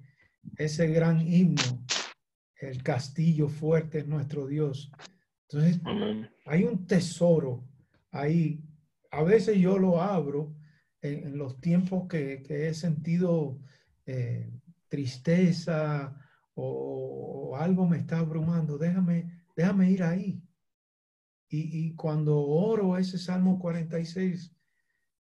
ese 0.55 0.87
gran 0.87 1.19
himno, 1.19 1.85
el 2.61 2.81
castillo 2.81 3.49
fuerte 3.49 3.99
es 3.99 4.07
nuestro 4.07 4.47
Dios. 4.47 4.89
Entonces, 5.49 5.81
hay 6.45 6.63
un 6.63 6.87
tesoro 6.87 7.67
ahí. 8.09 8.63
A 9.11 9.21
veces 9.21 9.57
yo 9.57 9.77
lo 9.77 10.01
abro 10.01 10.55
en, 11.01 11.37
los 11.37 11.59
tiempos 11.59 12.07
que, 12.07 12.41
que 12.41 12.69
he 12.69 12.73
sentido 12.73 13.59
eh, 14.05 14.49
tristeza, 14.87 16.21
o, 16.55 17.55
algo 17.57 17.87
me 17.87 17.97
está 17.97 18.19
abrumando, 18.19 18.77
déjame, 18.77 19.43
déjame 19.55 19.91
ir 19.91 20.03
ahí. 20.03 20.41
Y, 21.47 21.87
y 21.87 21.95
cuando 21.95 22.37
oro 22.37 22.97
ese 22.97 23.17
Salmo 23.17 23.59
46, 23.59 24.53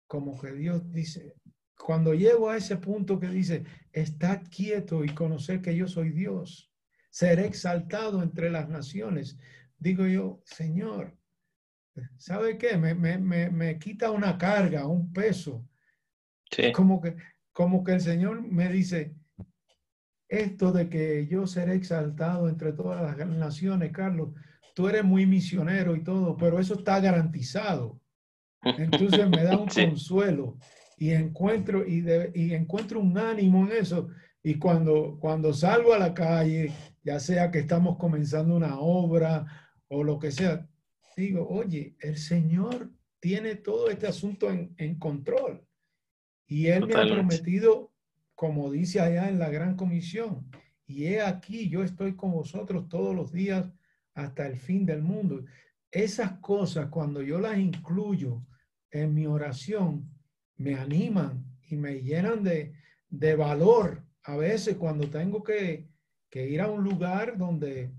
como 0.06 0.40
que 0.40 0.52
Dios 0.52 0.90
dice, 0.90 1.36
cuando 1.76 2.14
llego 2.14 2.48
a 2.48 2.56
ese 2.56 2.76
punto 2.76 3.18
que 3.18 3.28
dice, 3.28 3.64
está 3.92 4.42
quieto 4.42 5.04
y 5.04 5.14
conocer 5.14 5.60
que 5.60 5.76
yo 5.76 5.86
soy 5.86 6.10
Dios, 6.10 6.72
seré 7.10 7.46
exaltado 7.46 8.22
entre 8.22 8.50
las 8.50 8.68
naciones, 8.68 9.38
digo 9.78 10.06
yo, 10.06 10.40
Señor, 10.44 11.16
¿sabe 12.16 12.58
qué? 12.58 12.76
Me, 12.76 12.94
me, 12.94 13.18
me, 13.18 13.50
me 13.50 13.78
quita 13.78 14.10
una 14.10 14.38
carga, 14.38 14.86
un 14.86 15.12
peso. 15.12 15.68
Como, 16.72 17.00
que, 17.00 17.16
como 17.52 17.82
que 17.82 17.92
el 17.92 18.00
Señor 18.00 18.42
me 18.42 18.68
dice, 18.68 19.14
esto 20.28 20.72
de 20.72 20.88
que 20.88 21.26
yo 21.26 21.46
seré 21.46 21.74
exaltado 21.74 22.48
entre 22.48 22.72
todas 22.72 23.02
las 23.02 23.28
naciones, 23.28 23.92
Carlos, 23.92 24.30
tú 24.74 24.88
eres 24.88 25.04
muy 25.04 25.26
misionero 25.26 25.94
y 25.96 26.02
todo, 26.02 26.36
pero 26.36 26.58
eso 26.58 26.74
está 26.74 27.00
garantizado. 27.00 28.00
Entonces 28.62 29.28
me 29.28 29.44
da 29.44 29.58
un 29.58 29.68
consuelo 29.68 30.58
y 30.96 31.10
encuentro, 31.10 31.86
y, 31.86 32.04
y 32.34 32.54
encuentro 32.54 33.00
un 33.00 33.16
ánimo 33.18 33.66
en 33.66 33.72
eso. 33.72 34.08
Y 34.42 34.56
cuando, 34.56 35.18
cuando 35.20 35.52
salgo 35.52 35.94
a 35.94 35.98
la 35.98 36.12
calle, 36.12 36.72
ya 37.02 37.18
sea 37.18 37.50
que 37.50 37.60
estamos 37.60 37.96
comenzando 37.96 38.54
una 38.56 38.78
obra 38.78 39.46
o 39.88 40.02
lo 40.02 40.18
que 40.18 40.30
sea, 40.30 40.66
digo, 41.16 41.46
oye, 41.48 41.96
el 42.00 42.18
Señor 42.18 42.90
tiene 43.20 43.54
todo 43.54 43.88
este 43.88 44.06
asunto 44.06 44.50
en, 44.50 44.74
en 44.76 44.98
control. 44.98 45.66
Y 46.46 46.66
Él 46.66 46.86
me 46.86 46.94
ha 46.94 47.06
prometido 47.06 47.93
como 48.34 48.70
dice 48.70 49.00
allá 49.00 49.28
en 49.28 49.38
la 49.38 49.50
gran 49.50 49.76
comisión, 49.76 50.50
y 50.86 51.06
he 51.06 51.22
aquí, 51.22 51.68
yo 51.68 51.82
estoy 51.82 52.14
con 52.14 52.32
vosotros 52.32 52.88
todos 52.88 53.14
los 53.14 53.32
días 53.32 53.70
hasta 54.14 54.46
el 54.46 54.58
fin 54.58 54.84
del 54.84 55.02
mundo. 55.02 55.44
Esas 55.90 56.38
cosas, 56.40 56.88
cuando 56.88 57.22
yo 57.22 57.38
las 57.38 57.58
incluyo 57.58 58.44
en 58.90 59.14
mi 59.14 59.26
oración, 59.26 60.10
me 60.56 60.74
animan 60.74 61.44
y 61.68 61.76
me 61.76 62.02
llenan 62.02 62.44
de, 62.44 62.74
de 63.08 63.34
valor. 63.34 64.04
A 64.24 64.36
veces 64.36 64.76
cuando 64.76 65.08
tengo 65.08 65.42
que, 65.42 65.88
que, 66.30 66.48
ir 66.48 66.60
a 66.60 66.70
un 66.70 66.84
lugar 66.84 67.36
donde 67.36 67.92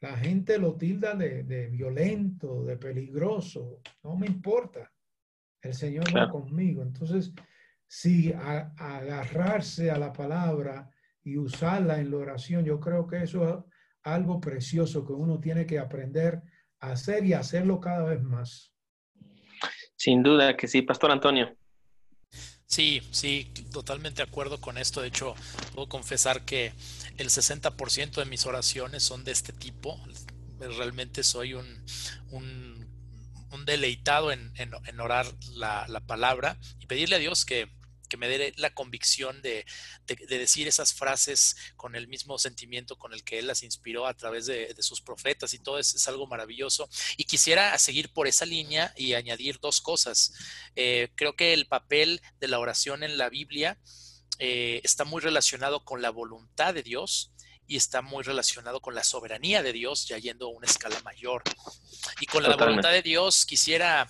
la 0.00 0.16
gente 0.16 0.58
lo 0.58 0.74
tilda 0.76 1.14
de, 1.14 1.44
de 1.44 1.68
violento, 1.68 2.64
de 2.64 2.76
peligroso, 2.76 3.80
no 4.02 4.16
me 4.16 4.26
importa. 4.26 4.90
El 5.60 5.74
Señor 5.74 6.04
va 6.16 6.28
conmigo. 6.28 6.82
Entonces, 6.82 7.32
si 7.94 8.32
agarrarse 8.32 9.90
a 9.90 9.98
la 9.98 10.14
palabra 10.14 10.88
y 11.22 11.36
usarla 11.36 12.00
en 12.00 12.10
la 12.10 12.16
oración, 12.16 12.64
yo 12.64 12.80
creo 12.80 13.06
que 13.06 13.22
eso 13.22 13.46
es 13.46 13.64
algo 14.02 14.40
precioso 14.40 15.04
que 15.04 15.12
uno 15.12 15.38
tiene 15.38 15.66
que 15.66 15.78
aprender 15.78 16.40
a 16.80 16.92
hacer 16.92 17.22
y 17.26 17.34
hacerlo 17.34 17.80
cada 17.80 18.04
vez 18.04 18.22
más. 18.22 18.72
Sin 19.94 20.22
duda 20.22 20.56
que 20.56 20.68
sí, 20.68 20.80
Pastor 20.80 21.10
Antonio. 21.10 21.54
Sí, 22.64 23.02
sí, 23.10 23.52
totalmente 23.70 24.22
de 24.22 24.28
acuerdo 24.30 24.58
con 24.58 24.78
esto. 24.78 25.02
De 25.02 25.08
hecho, 25.08 25.34
puedo 25.74 25.90
confesar 25.90 26.46
que 26.46 26.72
el 27.18 27.28
60% 27.28 28.12
de 28.12 28.24
mis 28.24 28.46
oraciones 28.46 29.02
son 29.02 29.22
de 29.22 29.32
este 29.32 29.52
tipo. 29.52 30.00
Realmente 30.58 31.24
soy 31.24 31.52
un, 31.52 31.84
un, 32.30 33.66
deleitado 33.66 34.32
en, 34.32 34.50
orar 34.98 35.26
la, 35.56 35.86
la, 35.88 36.00
palabra 36.00 36.56
y 36.80 36.86
pedirle 36.86 37.16
a 37.16 37.18
Dios 37.18 37.44
que, 37.44 37.68
que 38.12 38.18
me 38.18 38.28
dé 38.28 38.52
la 38.58 38.74
convicción 38.74 39.40
de, 39.40 39.64
decir 40.28 40.68
esas 40.68 40.92
frases 40.92 41.56
con 41.76 41.96
el 41.96 42.08
mismo 42.08 42.36
sentimiento 42.36 42.98
con 42.98 43.14
el 43.14 43.24
que 43.24 43.38
él 43.38 43.46
las 43.46 43.62
inspiró 43.62 44.06
a 44.06 44.12
través 44.12 44.44
de, 44.44 44.74
sus 44.80 45.00
profetas 45.00 45.54
y 45.54 45.58
todo 45.58 45.78
es, 45.78 45.94
es, 45.94 46.06
algo 46.08 46.26
maravilloso. 46.26 46.90
Y 47.16 47.24
quisiera 47.24 47.78
seguir 47.78 48.12
por 48.12 48.26
esa 48.26 48.44
línea 48.44 48.92
y 48.98 49.14
añadir 49.14 49.60
dos 49.60 49.80
cosas. 49.80 50.34
Eh, 50.76 51.08
creo 51.14 51.36
que 51.36 51.54
el 51.54 51.66
papel 51.68 52.20
de 52.38 52.48
la 52.48 52.58
oración 52.58 53.02
en 53.02 53.16
la 53.16 53.30
Biblia 53.30 53.78
eh, 54.38 54.82
está 54.84 55.04
muy 55.04 55.22
relacionado 55.22 55.82
con 55.82 56.02
la 56.02 56.10
voluntad 56.10 56.74
de 56.74 56.82
Dios 56.82 57.32
y 57.66 57.76
está 57.76 58.02
muy 58.02 58.24
relacionado 58.24 58.82
con 58.82 58.94
la 58.94 59.04
soberanía 59.04 59.62
de 59.62 59.72
Dios, 59.72 60.06
ya 60.06 60.18
yendo 60.18 60.48
a 60.48 60.50
una 60.50 60.66
escala 60.66 61.00
mayor. 61.00 61.44
Y 62.20 62.26
con 62.26 62.42
la 62.42 62.56
voluntad 62.56 62.90
de 62.90 63.00
Dios 63.00 63.46
quisiera 63.46 64.06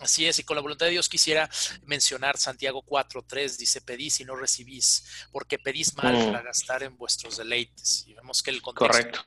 Así 0.00 0.26
es, 0.26 0.38
y 0.38 0.44
con 0.44 0.56
la 0.56 0.62
voluntad 0.62 0.86
de 0.86 0.92
Dios 0.92 1.08
quisiera 1.08 1.48
mencionar 1.84 2.36
Santiago 2.36 2.82
4.3, 2.84 3.56
dice, 3.56 3.80
pedís 3.80 4.20
y 4.20 4.24
no 4.24 4.34
recibís, 4.34 5.04
porque 5.30 5.58
pedís 5.58 5.94
mal 5.96 6.16
mm. 6.16 6.24
para 6.26 6.42
gastar 6.42 6.82
en 6.82 6.96
vuestros 6.96 7.36
deleites. 7.36 8.04
Y 8.08 8.14
vemos 8.14 8.42
que 8.42 8.50
el 8.50 8.62
contexto 8.62 8.88
Correcto. 8.88 9.24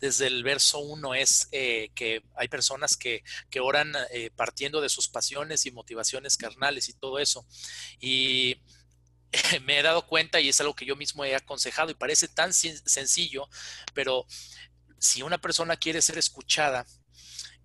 desde 0.00 0.28
el 0.28 0.42
verso 0.44 0.78
1 0.78 1.14
es 1.14 1.48
eh, 1.52 1.90
que 1.94 2.22
hay 2.36 2.48
personas 2.48 2.96
que, 2.96 3.22
que 3.50 3.60
oran 3.60 3.92
eh, 4.10 4.30
partiendo 4.34 4.80
de 4.80 4.88
sus 4.88 5.08
pasiones 5.08 5.66
y 5.66 5.72
motivaciones 5.72 6.36
carnales 6.36 6.88
y 6.88 6.94
todo 6.94 7.18
eso. 7.18 7.46
Y 8.00 8.62
me 9.64 9.78
he 9.78 9.82
dado 9.82 10.06
cuenta, 10.06 10.40
y 10.40 10.48
es 10.48 10.60
algo 10.60 10.74
que 10.74 10.86
yo 10.86 10.96
mismo 10.96 11.24
he 11.24 11.34
aconsejado, 11.34 11.90
y 11.90 11.94
parece 11.94 12.28
tan 12.28 12.54
sencillo, 12.54 13.48
pero 13.94 14.26
si 14.98 15.22
una 15.22 15.38
persona 15.38 15.76
quiere 15.76 16.02
ser 16.02 16.18
escuchada, 16.18 16.86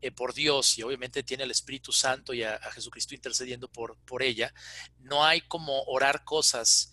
eh, 0.03 0.11
por 0.11 0.33
Dios 0.33 0.77
y 0.77 0.83
obviamente 0.83 1.23
tiene 1.23 1.43
al 1.43 1.51
Espíritu 1.51 1.93
Santo 1.93 2.33
y 2.33 2.43
a, 2.43 2.59
Jesucristo 2.73 3.15
intercediendo 3.15 3.69
por, 3.69 3.97
por 3.99 4.21
ella, 4.21 4.53
no 4.99 5.23
hay 5.23 5.39
como 5.39 5.81
orar 5.83 6.25
cosas 6.25 6.91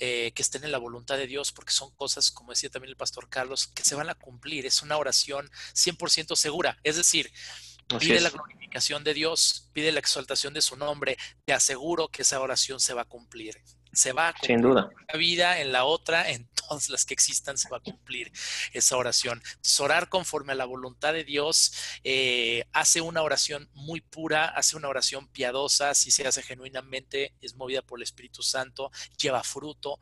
eh, 0.00 0.32
que 0.34 0.42
estén 0.42 0.64
en 0.64 0.72
la 0.72 0.78
voluntad 0.78 1.16
de 1.16 1.28
Dios, 1.28 1.52
porque 1.52 1.72
son 1.72 1.94
cosas, 1.94 2.32
como 2.32 2.50
decía 2.50 2.68
también 2.68 2.90
el 2.90 2.96
pastor 2.96 3.28
Carlos, 3.28 3.68
que 3.68 3.84
se 3.84 3.94
van 3.94 4.10
a 4.10 4.16
cumplir. 4.16 4.66
Es 4.66 4.82
una 4.82 4.96
oración 4.96 5.48
100% 5.72 6.34
segura. 6.34 6.80
Es 6.82 6.96
decir, 6.96 7.32
pide 8.00 8.20
la 8.20 8.30
glorificación 8.30 9.04
de 9.04 9.14
Dios, 9.14 9.70
pide 9.72 9.92
la 9.92 10.00
exaltación 10.00 10.52
de 10.52 10.60
su 10.60 10.76
nombre, 10.76 11.16
te 11.44 11.52
aseguro 11.52 12.08
que 12.08 12.22
esa 12.22 12.40
oración 12.40 12.80
se 12.80 12.92
va 12.92 13.02
a 13.02 13.08
cumplir 13.08 13.62
se 13.92 14.12
va 14.12 14.28
a 14.28 14.32
cumplir. 14.32 14.56
Sin 14.56 14.62
duda. 14.62 14.90
En 14.90 15.06
la 15.08 15.18
vida, 15.18 15.60
en 15.60 15.72
la 15.72 15.84
otra, 15.84 16.30
en 16.30 16.48
todas 16.68 16.88
las 16.88 17.04
que 17.04 17.14
existan, 17.14 17.58
se 17.58 17.68
va 17.68 17.78
a 17.78 17.80
cumplir 17.80 18.30
esa 18.72 18.96
oración. 18.96 19.42
orar 19.80 20.08
conforme 20.08 20.52
a 20.52 20.56
la 20.56 20.64
voluntad 20.64 21.12
de 21.12 21.24
Dios 21.24 21.72
eh, 22.04 22.64
hace 22.72 23.00
una 23.00 23.22
oración 23.22 23.68
muy 23.74 24.00
pura, 24.00 24.46
hace 24.46 24.76
una 24.76 24.88
oración 24.88 25.28
piadosa, 25.28 25.94
si 25.94 26.10
se 26.10 26.26
hace 26.26 26.42
genuinamente, 26.42 27.34
es 27.40 27.54
movida 27.54 27.82
por 27.82 27.98
el 27.98 28.02
Espíritu 28.02 28.42
Santo, 28.42 28.90
lleva 29.16 29.42
fruto. 29.42 29.98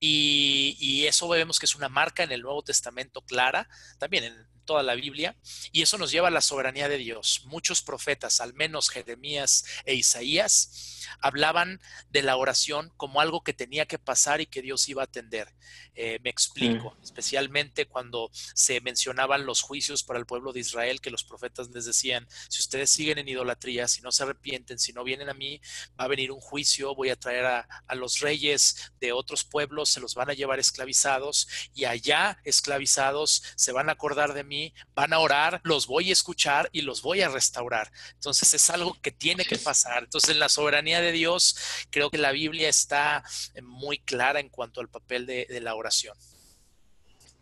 Y, 0.00 0.76
y 0.78 1.06
eso 1.06 1.28
vemos 1.28 1.58
que 1.58 1.66
es 1.66 1.74
una 1.74 1.88
marca 1.88 2.22
en 2.22 2.32
el 2.32 2.42
Nuevo 2.42 2.62
Testamento 2.62 3.22
clara, 3.22 3.68
también 3.98 4.24
en 4.24 4.55
toda 4.66 4.82
la 4.82 4.94
Biblia 4.94 5.36
y 5.72 5.82
eso 5.82 5.96
nos 5.96 6.10
lleva 6.10 6.28
a 6.28 6.30
la 6.32 6.40
soberanía 6.40 6.88
de 6.88 6.98
Dios. 6.98 7.42
Muchos 7.46 7.80
profetas, 7.82 8.40
al 8.40 8.52
menos 8.52 8.90
Jeremías 8.90 9.64
e 9.84 9.94
Isaías, 9.94 11.06
hablaban 11.20 11.80
de 12.10 12.22
la 12.22 12.36
oración 12.36 12.92
como 12.96 13.20
algo 13.20 13.42
que 13.42 13.52
tenía 13.52 13.86
que 13.86 13.98
pasar 13.98 14.40
y 14.40 14.46
que 14.46 14.62
Dios 14.62 14.88
iba 14.88 15.02
a 15.02 15.04
atender. 15.04 15.54
Eh, 15.94 16.18
me 16.22 16.30
explico, 16.30 16.90
mm. 16.90 17.04
especialmente 17.04 17.86
cuando 17.86 18.30
se 18.32 18.80
mencionaban 18.80 19.46
los 19.46 19.62
juicios 19.62 20.02
para 20.02 20.18
el 20.18 20.26
pueblo 20.26 20.52
de 20.52 20.60
Israel, 20.60 21.00
que 21.00 21.10
los 21.10 21.24
profetas 21.24 21.70
les 21.70 21.86
decían, 21.86 22.28
si 22.48 22.60
ustedes 22.60 22.90
siguen 22.90 23.18
en 23.18 23.28
idolatría, 23.28 23.88
si 23.88 24.02
no 24.02 24.12
se 24.12 24.24
arrepienten, 24.24 24.78
si 24.78 24.92
no 24.92 25.04
vienen 25.04 25.30
a 25.30 25.34
mí, 25.34 25.60
va 25.98 26.04
a 26.04 26.08
venir 26.08 26.32
un 26.32 26.40
juicio, 26.40 26.94
voy 26.94 27.08
a 27.10 27.16
traer 27.16 27.46
a, 27.46 27.68
a 27.86 27.94
los 27.94 28.20
reyes 28.20 28.92
de 29.00 29.12
otros 29.12 29.44
pueblos, 29.44 29.88
se 29.88 30.00
los 30.00 30.14
van 30.14 30.28
a 30.28 30.34
llevar 30.34 30.58
esclavizados 30.58 31.48
y 31.74 31.84
allá 31.84 32.38
esclavizados 32.44 33.42
se 33.56 33.72
van 33.72 33.88
a 33.88 33.92
acordar 33.92 34.34
de 34.34 34.44
mí, 34.44 34.55
van 34.94 35.12
a 35.12 35.18
orar, 35.18 35.60
los 35.64 35.86
voy 35.86 36.10
a 36.10 36.12
escuchar 36.12 36.68
y 36.72 36.82
los 36.82 37.02
voy 37.02 37.22
a 37.22 37.28
restaurar. 37.28 37.90
Entonces 38.14 38.52
es 38.54 38.70
algo 38.70 38.96
que 39.02 39.10
tiene 39.10 39.44
que 39.44 39.58
pasar. 39.58 40.04
Entonces 40.04 40.30
en 40.30 40.38
la 40.38 40.48
soberanía 40.48 41.00
de 41.00 41.12
Dios, 41.12 41.86
creo 41.90 42.10
que 42.10 42.18
la 42.18 42.32
Biblia 42.32 42.68
está 42.68 43.22
muy 43.62 43.98
clara 43.98 44.40
en 44.40 44.48
cuanto 44.48 44.80
al 44.80 44.88
papel 44.88 45.26
de, 45.26 45.46
la 45.60 45.74
oración. 45.74 46.16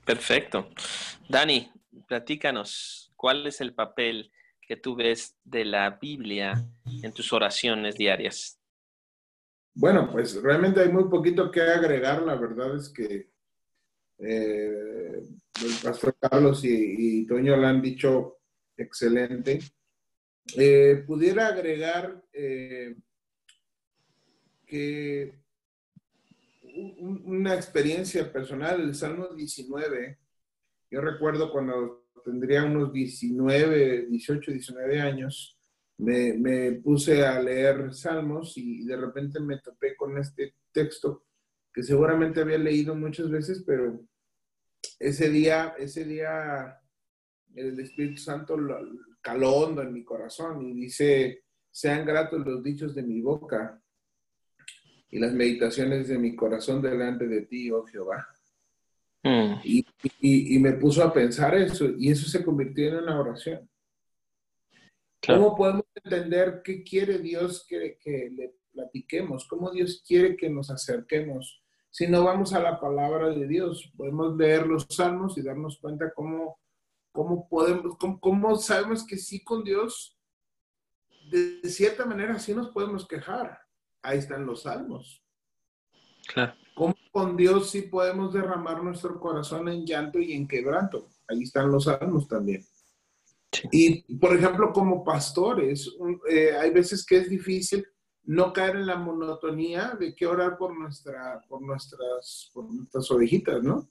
Perfecto. 0.04 0.70
Dani, 1.28 1.70
platícanos, 2.06 3.12
¿cuál 3.16 3.46
es 3.46 3.60
el 3.60 3.74
papel 3.74 4.30
que 4.60 4.76
tú 4.76 4.94
ves 4.94 5.36
de 5.44 5.64
la 5.64 5.90
Biblia 5.90 6.64
en 7.02 7.12
tus 7.12 7.32
oraciones 7.32 7.96
diarias? 7.96 8.58
Bueno, 9.74 10.08
pues 10.10 10.40
realmente 10.40 10.80
hay 10.80 10.88
muy 10.88 11.04
poquito 11.04 11.50
que 11.50 11.60
agregar. 11.60 12.22
La 12.22 12.36
verdad 12.36 12.76
es 12.76 12.88
que 12.88 13.33
eh, 14.18 15.22
el 15.64 15.72
pastor 15.82 16.16
Carlos 16.18 16.60
y, 16.64 17.26
Toño 17.26 17.56
lo 17.56 17.66
han 17.66 17.82
dicho 17.82 18.38
excelente. 18.76 19.60
Eh, 20.56 21.04
pudiera 21.06 21.48
agregar 21.48 22.22
eh, 22.32 22.96
que 24.66 25.38
una 27.00 27.54
experiencia 27.54 28.32
personal, 28.32 28.80
el 28.80 28.94
Salmo 28.94 29.28
19, 29.28 30.18
yo 30.90 31.00
recuerdo 31.00 31.52
cuando 31.52 32.04
tendría 32.24 32.64
unos 32.64 32.92
19, 32.92 34.06
18, 34.06 34.50
19 34.50 35.00
años, 35.00 35.58
me, 35.98 36.72
puse 36.82 37.24
a 37.24 37.40
leer 37.40 37.94
salmos 37.94 38.56
y 38.56 38.84
de 38.84 38.96
repente 38.96 39.38
me 39.40 39.58
topé 39.58 39.94
con 39.94 40.18
este 40.18 40.54
texto 40.72 41.24
que 41.74 41.82
seguramente 41.82 42.40
había 42.40 42.56
leído 42.56 42.94
muchas 42.94 43.28
veces, 43.28 43.64
pero 43.66 44.00
ese 45.00 45.28
día, 45.28 45.74
ese 45.76 46.04
día 46.04 46.80
el 47.54 47.78
Espíritu 47.80 48.22
Santo 48.22 48.56
caló 49.20 49.50
hondo 49.56 49.82
en 49.82 49.92
mi 49.92 50.04
corazón 50.04 50.62
y 50.62 50.72
dice, 50.74 51.44
sean 51.70 52.06
gratos 52.06 52.46
los 52.46 52.62
dichos 52.62 52.94
de 52.94 53.02
mi 53.02 53.20
boca 53.20 53.82
y 55.10 55.18
las 55.18 55.32
meditaciones 55.32 56.06
de 56.06 56.18
mi 56.18 56.36
corazón 56.36 56.80
delante 56.80 57.26
de 57.26 57.42
ti, 57.42 57.70
oh 57.72 57.84
Jehová. 57.84 58.28
Mm. 59.24 59.54
Y, 59.64 59.86
y, 60.20 60.58
me 60.58 60.74
puso 60.74 61.02
a 61.02 61.12
pensar 61.12 61.54
eso 61.54 61.86
y 61.96 62.10
eso 62.10 62.28
se 62.28 62.44
convirtió 62.44 62.88
en 62.88 62.96
una 62.96 63.18
oración. 63.18 63.68
¿Cómo 65.26 65.56
podemos 65.56 65.86
entender 65.94 66.60
qué 66.62 66.84
quiere 66.84 67.18
Dios 67.18 67.64
que, 67.66 67.98
que, 67.98 68.30
le 68.30 68.54
platiquemos? 68.70 69.46
¿Cómo 69.48 69.70
Dios 69.70 70.04
quiere 70.06 70.36
que 70.36 70.50
nos 70.50 70.70
acerquemos? 70.70 71.63
Si 71.94 72.08
no 72.08 72.24
vamos 72.24 72.52
a 72.52 72.58
la 72.58 72.80
palabra 72.80 73.28
de 73.28 73.46
Dios, 73.46 73.92
podemos 73.96 74.36
leer 74.36 74.66
los 74.66 74.84
salmos 74.90 75.38
y 75.38 75.42
darnos 75.42 75.78
cuenta 75.78 76.12
cómo, 76.12 76.58
cómo 77.12 77.48
podemos, 77.48 77.96
cómo, 78.20 78.56
sabemos 78.56 79.06
que 79.06 79.16
sí 79.16 79.44
con 79.44 79.62
Dios, 79.62 80.18
de 81.30 81.60
cierta 81.70 82.04
manera 82.04 82.36
sí 82.40 82.52
nos 82.52 82.70
podemos 82.70 83.06
quejar. 83.06 83.60
Ahí 84.02 84.18
están 84.18 84.44
los 84.44 84.62
salmos. 84.62 85.24
Claro. 86.26 86.54
¿Cómo 86.74 86.96
con 87.12 87.36
Dios 87.36 87.70
sí 87.70 87.82
podemos 87.82 88.34
derramar 88.34 88.82
nuestro 88.82 89.20
corazón 89.20 89.68
en 89.68 89.86
llanto 89.86 90.18
y 90.18 90.32
en 90.32 90.48
quebranto? 90.48 91.10
Ahí 91.28 91.44
están 91.44 91.70
los 91.70 91.84
salmos 91.84 92.26
también. 92.26 92.66
Y, 93.70 94.16
por 94.16 94.36
ejemplo, 94.36 94.72
como 94.72 95.04
pastores, 95.04 95.88
eh, 96.28 96.56
hay 96.56 96.72
veces 96.72 97.06
que 97.06 97.18
es 97.18 97.30
difícil 97.30 97.86
no 98.24 98.52
caer 98.52 98.76
en 98.76 98.86
la 98.86 98.96
monotonía 98.96 99.96
de 99.98 100.14
que 100.14 100.26
orar 100.26 100.56
por, 100.56 100.76
nuestra, 100.76 101.40
por, 101.48 101.62
nuestras, 101.62 102.50
por 102.52 102.72
nuestras 102.72 103.10
ovejitas, 103.10 103.62
¿no? 103.62 103.88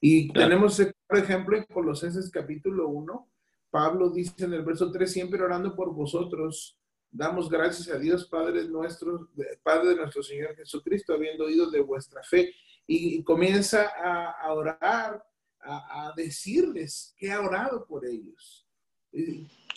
Y 0.00 0.32
tenemos, 0.32 0.80
por 1.06 1.18
ejemplo, 1.18 1.56
en 1.56 1.64
Colosenses 1.64 2.30
capítulo 2.30 2.88
1, 2.88 3.30
Pablo 3.70 4.10
dice 4.10 4.44
en 4.44 4.54
el 4.54 4.64
verso 4.64 4.90
3, 4.90 5.10
siempre 5.10 5.42
orando 5.42 5.74
por 5.74 5.92
vosotros, 5.92 6.78
damos 7.10 7.50
gracias 7.50 7.88
a 7.94 7.98
Dios, 7.98 8.26
Padre 8.28 8.66
nuestro, 8.68 9.30
Padre 9.62 9.90
de 9.90 9.96
nuestro 9.96 10.22
Señor 10.22 10.54
Jesucristo, 10.56 11.14
habiendo 11.14 11.44
oído 11.44 11.70
de 11.70 11.80
vuestra 11.80 12.22
fe. 12.22 12.54
Y, 12.86 13.22
comienza 13.24 13.90
a, 14.02 14.52
orar, 14.52 15.24
a, 15.60 16.08
a 16.08 16.12
decirles 16.14 17.14
que 17.16 17.32
ha 17.32 17.40
orado 17.40 17.84
por 17.84 18.06
ellos 18.06 18.65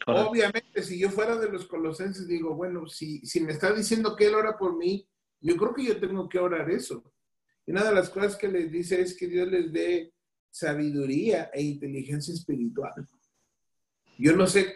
Obviamente, 0.06 0.84
si 0.84 1.00
yo 1.00 1.10
fuera 1.10 1.38
de 1.38 1.50
los 1.50 1.66
colosenses, 1.66 2.28
digo, 2.28 2.56
bueno, 2.56 2.88
si, 2.88 3.20
si 3.26 3.42
me 3.42 3.52
está 3.52 3.74
diciendo 3.74 4.16
que 4.16 4.28
Él 4.28 4.36
ora 4.36 4.58
por 4.58 4.78
mí, 4.78 5.08
yo 5.42 5.56
creo 5.56 5.74
que 5.74 5.84
yo 5.84 6.00
tengo 6.00 6.28
que 6.28 6.40
orar 6.40 6.70
eso. 6.70 7.14
Y 7.66 7.72
una 7.72 7.84
de 7.84 7.94
las 7.94 8.10
cosas 8.10 8.36
que 8.36 8.48
les 8.48 8.72
dice 8.72 9.02
es 9.02 9.16
que 9.16 9.28
Dios 9.28 9.48
les 9.48 9.72
dé 9.72 10.14
sabiduría 10.50 11.52
e 11.54 11.62
inteligencia 11.62 12.34
espiritual. 12.34 13.08
Yo 14.18 14.36
no 14.36 14.48
sé, 14.48 14.76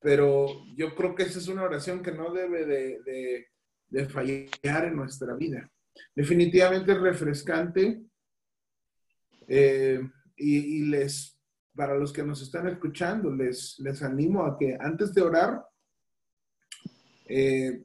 pero 0.00 0.64
yo 0.76 0.94
creo 0.94 1.14
que 1.14 1.24
esa 1.24 1.38
es 1.38 1.48
una 1.48 1.64
oración 1.64 2.02
que 2.02 2.12
no 2.12 2.32
debe 2.32 2.64
de, 2.64 3.48
de, 3.88 4.06
fallar 4.06 4.84
en 4.84 4.96
nuestra 4.96 5.34
vida. 5.34 5.70
Definitivamente 6.14 6.92
es 6.92 7.00
refrescante 7.00 8.02
eh, 9.46 10.00
y, 10.36 10.56
y 10.56 10.86
les 10.86 11.34
para 11.74 11.94
los 11.96 12.12
que 12.12 12.22
nos 12.22 12.40
están 12.42 12.68
escuchando, 12.68 13.30
les, 13.34 13.78
les 13.80 14.02
animo 14.02 14.44
a 14.44 14.56
que 14.56 14.76
antes 14.78 15.12
de 15.12 15.22
orar, 15.22 15.64
eh, 17.26 17.84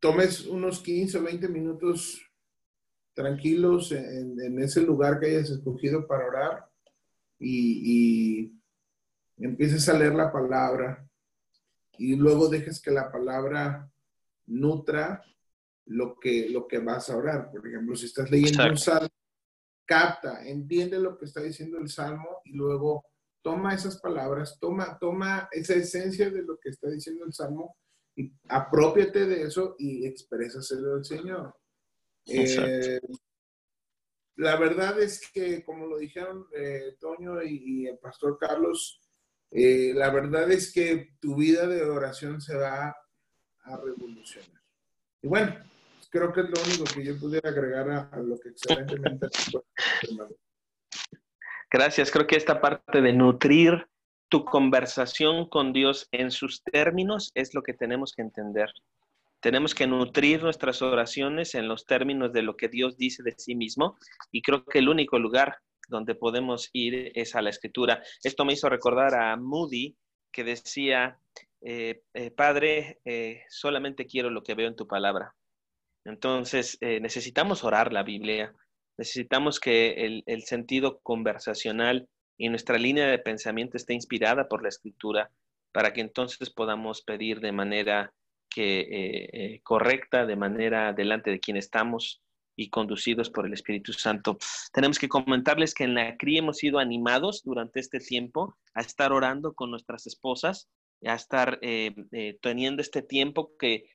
tomes 0.00 0.46
unos 0.46 0.80
15 0.80 1.18
o 1.18 1.22
20 1.22 1.48
minutos 1.48 2.20
tranquilos 3.14 3.92
en, 3.92 4.58
ese 4.60 4.80
lugar 4.80 5.20
que 5.20 5.26
hayas 5.26 5.50
escogido 5.50 6.06
para 6.06 6.26
orar 6.26 6.66
y, 7.38 8.46
y, 8.46 8.52
empieces 9.44 9.88
a 9.88 9.98
leer 9.98 10.14
la 10.14 10.32
palabra 10.32 11.08
y 11.98 12.14
luego 12.16 12.48
dejes 12.48 12.80
que 12.80 12.90
la 12.90 13.10
palabra 13.10 13.90
nutra 14.46 15.22
lo 15.86 16.18
que, 16.18 16.48
lo 16.48 16.66
que 16.68 16.78
vas 16.78 17.10
a 17.10 17.16
orar. 17.16 17.50
Por 17.50 17.66
ejemplo, 17.66 17.96
si 17.96 18.06
estás 18.06 18.30
leyendo 18.30 18.64
un 18.64 18.78
salmo, 18.78 19.08
capta, 19.84 20.46
entiende 20.46 20.98
lo 20.98 21.18
que 21.18 21.24
está 21.24 21.40
diciendo 21.40 21.78
el 21.78 21.88
salmo 21.88 22.40
y 22.44 22.52
luego 22.52 23.11
toma 23.42 23.74
esas 23.74 24.00
palabras, 24.00 24.58
toma, 24.60 24.98
toma 24.98 25.48
esa 25.52 25.74
esencia 25.74 26.30
de 26.30 26.42
lo 26.42 26.58
que 26.58 26.70
está 26.70 26.88
diciendo 26.88 27.24
el 27.24 27.32
Salmo 27.32 27.76
y 28.16 28.32
apropiate 28.48 29.26
de 29.26 29.42
eso 29.42 29.74
y 29.78 30.06
exprésaselo 30.06 30.94
al 30.94 31.04
Señor. 31.04 31.54
Eh, 32.26 33.00
la 34.36 34.56
verdad 34.56 35.00
es 35.00 35.20
que, 35.32 35.64
como 35.64 35.86
lo 35.86 35.98
dijeron 35.98 36.46
eh, 36.54 36.96
Toño 36.98 37.42
y, 37.42 37.86
el 37.86 37.98
pastor 37.98 38.38
Carlos, 38.38 39.00
eh, 39.50 39.92
la 39.94 40.10
verdad 40.10 40.50
es 40.50 40.72
que 40.72 41.16
tu 41.20 41.36
vida 41.36 41.66
de 41.66 41.82
oración 41.82 42.40
se 42.40 42.56
va 42.56 42.96
a 43.64 43.76
revolucionar. 43.76 44.62
Y 45.20 45.28
bueno, 45.28 45.54
creo 46.10 46.32
que 46.32 46.40
es 46.40 46.50
lo 46.50 46.62
único 46.62 46.84
que 46.94 47.04
yo 47.04 47.18
pudiera 47.18 47.50
agregar 47.50 47.90
a, 47.90 48.00
a 48.08 48.18
lo 48.20 48.38
que 48.38 48.50
excelentemente 48.50 49.28
Gracias. 51.72 52.10
Creo 52.10 52.26
que 52.26 52.36
esta 52.36 52.60
parte 52.60 53.00
de 53.00 53.14
nutrir 53.14 53.86
tu 54.28 54.44
conversación 54.44 55.48
con 55.48 55.72
Dios 55.72 56.06
en 56.12 56.30
sus 56.30 56.62
términos 56.62 57.30
es 57.34 57.54
lo 57.54 57.62
que 57.62 57.72
tenemos 57.72 58.12
que 58.12 58.20
entender. 58.20 58.70
Tenemos 59.40 59.74
que 59.74 59.86
nutrir 59.86 60.42
nuestras 60.42 60.82
oraciones 60.82 61.54
en 61.54 61.68
los 61.68 61.86
términos 61.86 62.32
de 62.34 62.42
lo 62.42 62.58
que 62.58 62.68
Dios 62.68 62.98
dice 62.98 63.22
de 63.22 63.34
sí 63.38 63.54
mismo 63.54 63.96
y 64.30 64.42
creo 64.42 64.66
que 64.66 64.80
el 64.80 64.90
único 64.90 65.18
lugar 65.18 65.56
donde 65.88 66.14
podemos 66.14 66.68
ir 66.74 67.10
es 67.14 67.34
a 67.34 67.42
la 67.42 67.48
escritura. 67.48 68.02
Esto 68.22 68.44
me 68.44 68.52
hizo 68.52 68.68
recordar 68.68 69.14
a 69.14 69.36
Moody 69.36 69.96
que 70.30 70.44
decía, 70.44 71.18
eh, 71.62 72.02
eh, 72.12 72.30
Padre, 72.30 73.00
eh, 73.06 73.44
solamente 73.48 74.06
quiero 74.06 74.28
lo 74.28 74.42
que 74.42 74.54
veo 74.54 74.68
en 74.68 74.76
tu 74.76 74.86
palabra. 74.86 75.34
Entonces, 76.04 76.78
necesitamos 76.80 77.62
orar 77.62 77.92
la 77.92 78.02
Biblia, 78.02 78.52
Necesitamos 78.98 79.58
que 79.58 80.22
el, 80.26 80.42
sentido 80.42 81.00
conversacional 81.00 82.08
y 82.36 82.48
nuestra 82.48 82.78
línea 82.78 83.06
de 83.06 83.18
pensamiento 83.18 83.76
esté 83.76 83.94
inspirada 83.94 84.48
por 84.48 84.62
la 84.62 84.68
escritura 84.68 85.30
para 85.72 85.92
que 85.92 86.02
entonces 86.02 86.50
podamos 86.50 87.02
pedir 87.02 87.40
de 87.40 87.52
manera 87.52 88.12
que, 88.50 88.80
eh, 88.80 89.30
eh, 89.32 89.60
correcta, 89.62 90.26
de 90.26 90.36
manera 90.36 90.92
delante 90.92 91.30
de 91.30 91.40
quien 91.40 91.56
estamos, 91.56 92.22
y 92.54 92.68
conducidos 92.68 93.30
por 93.30 93.46
el 93.46 93.54
Espíritu 93.54 93.94
Santo. 93.94 94.36
Tenemos 94.74 94.98
que 94.98 95.08
comentarles 95.08 95.72
que 95.72 95.84
en 95.84 95.94
la 95.94 96.16
CRI 96.18 96.36
hemos 96.38 96.58
sido 96.58 96.78
animados 96.78 97.42
durante 97.42 97.80
este 97.80 97.98
tiempo 97.98 98.56
a 98.74 98.82
estar 98.82 99.10
orando 99.10 99.54
con 99.54 99.70
nuestras 99.70 100.06
esposas, 100.06 100.68
a 101.02 101.14
estar 101.14 101.58
eh, 101.62 101.94
teniendo 102.42 102.82
este 102.82 103.00
tiempo 103.00 103.52
que 103.58 103.86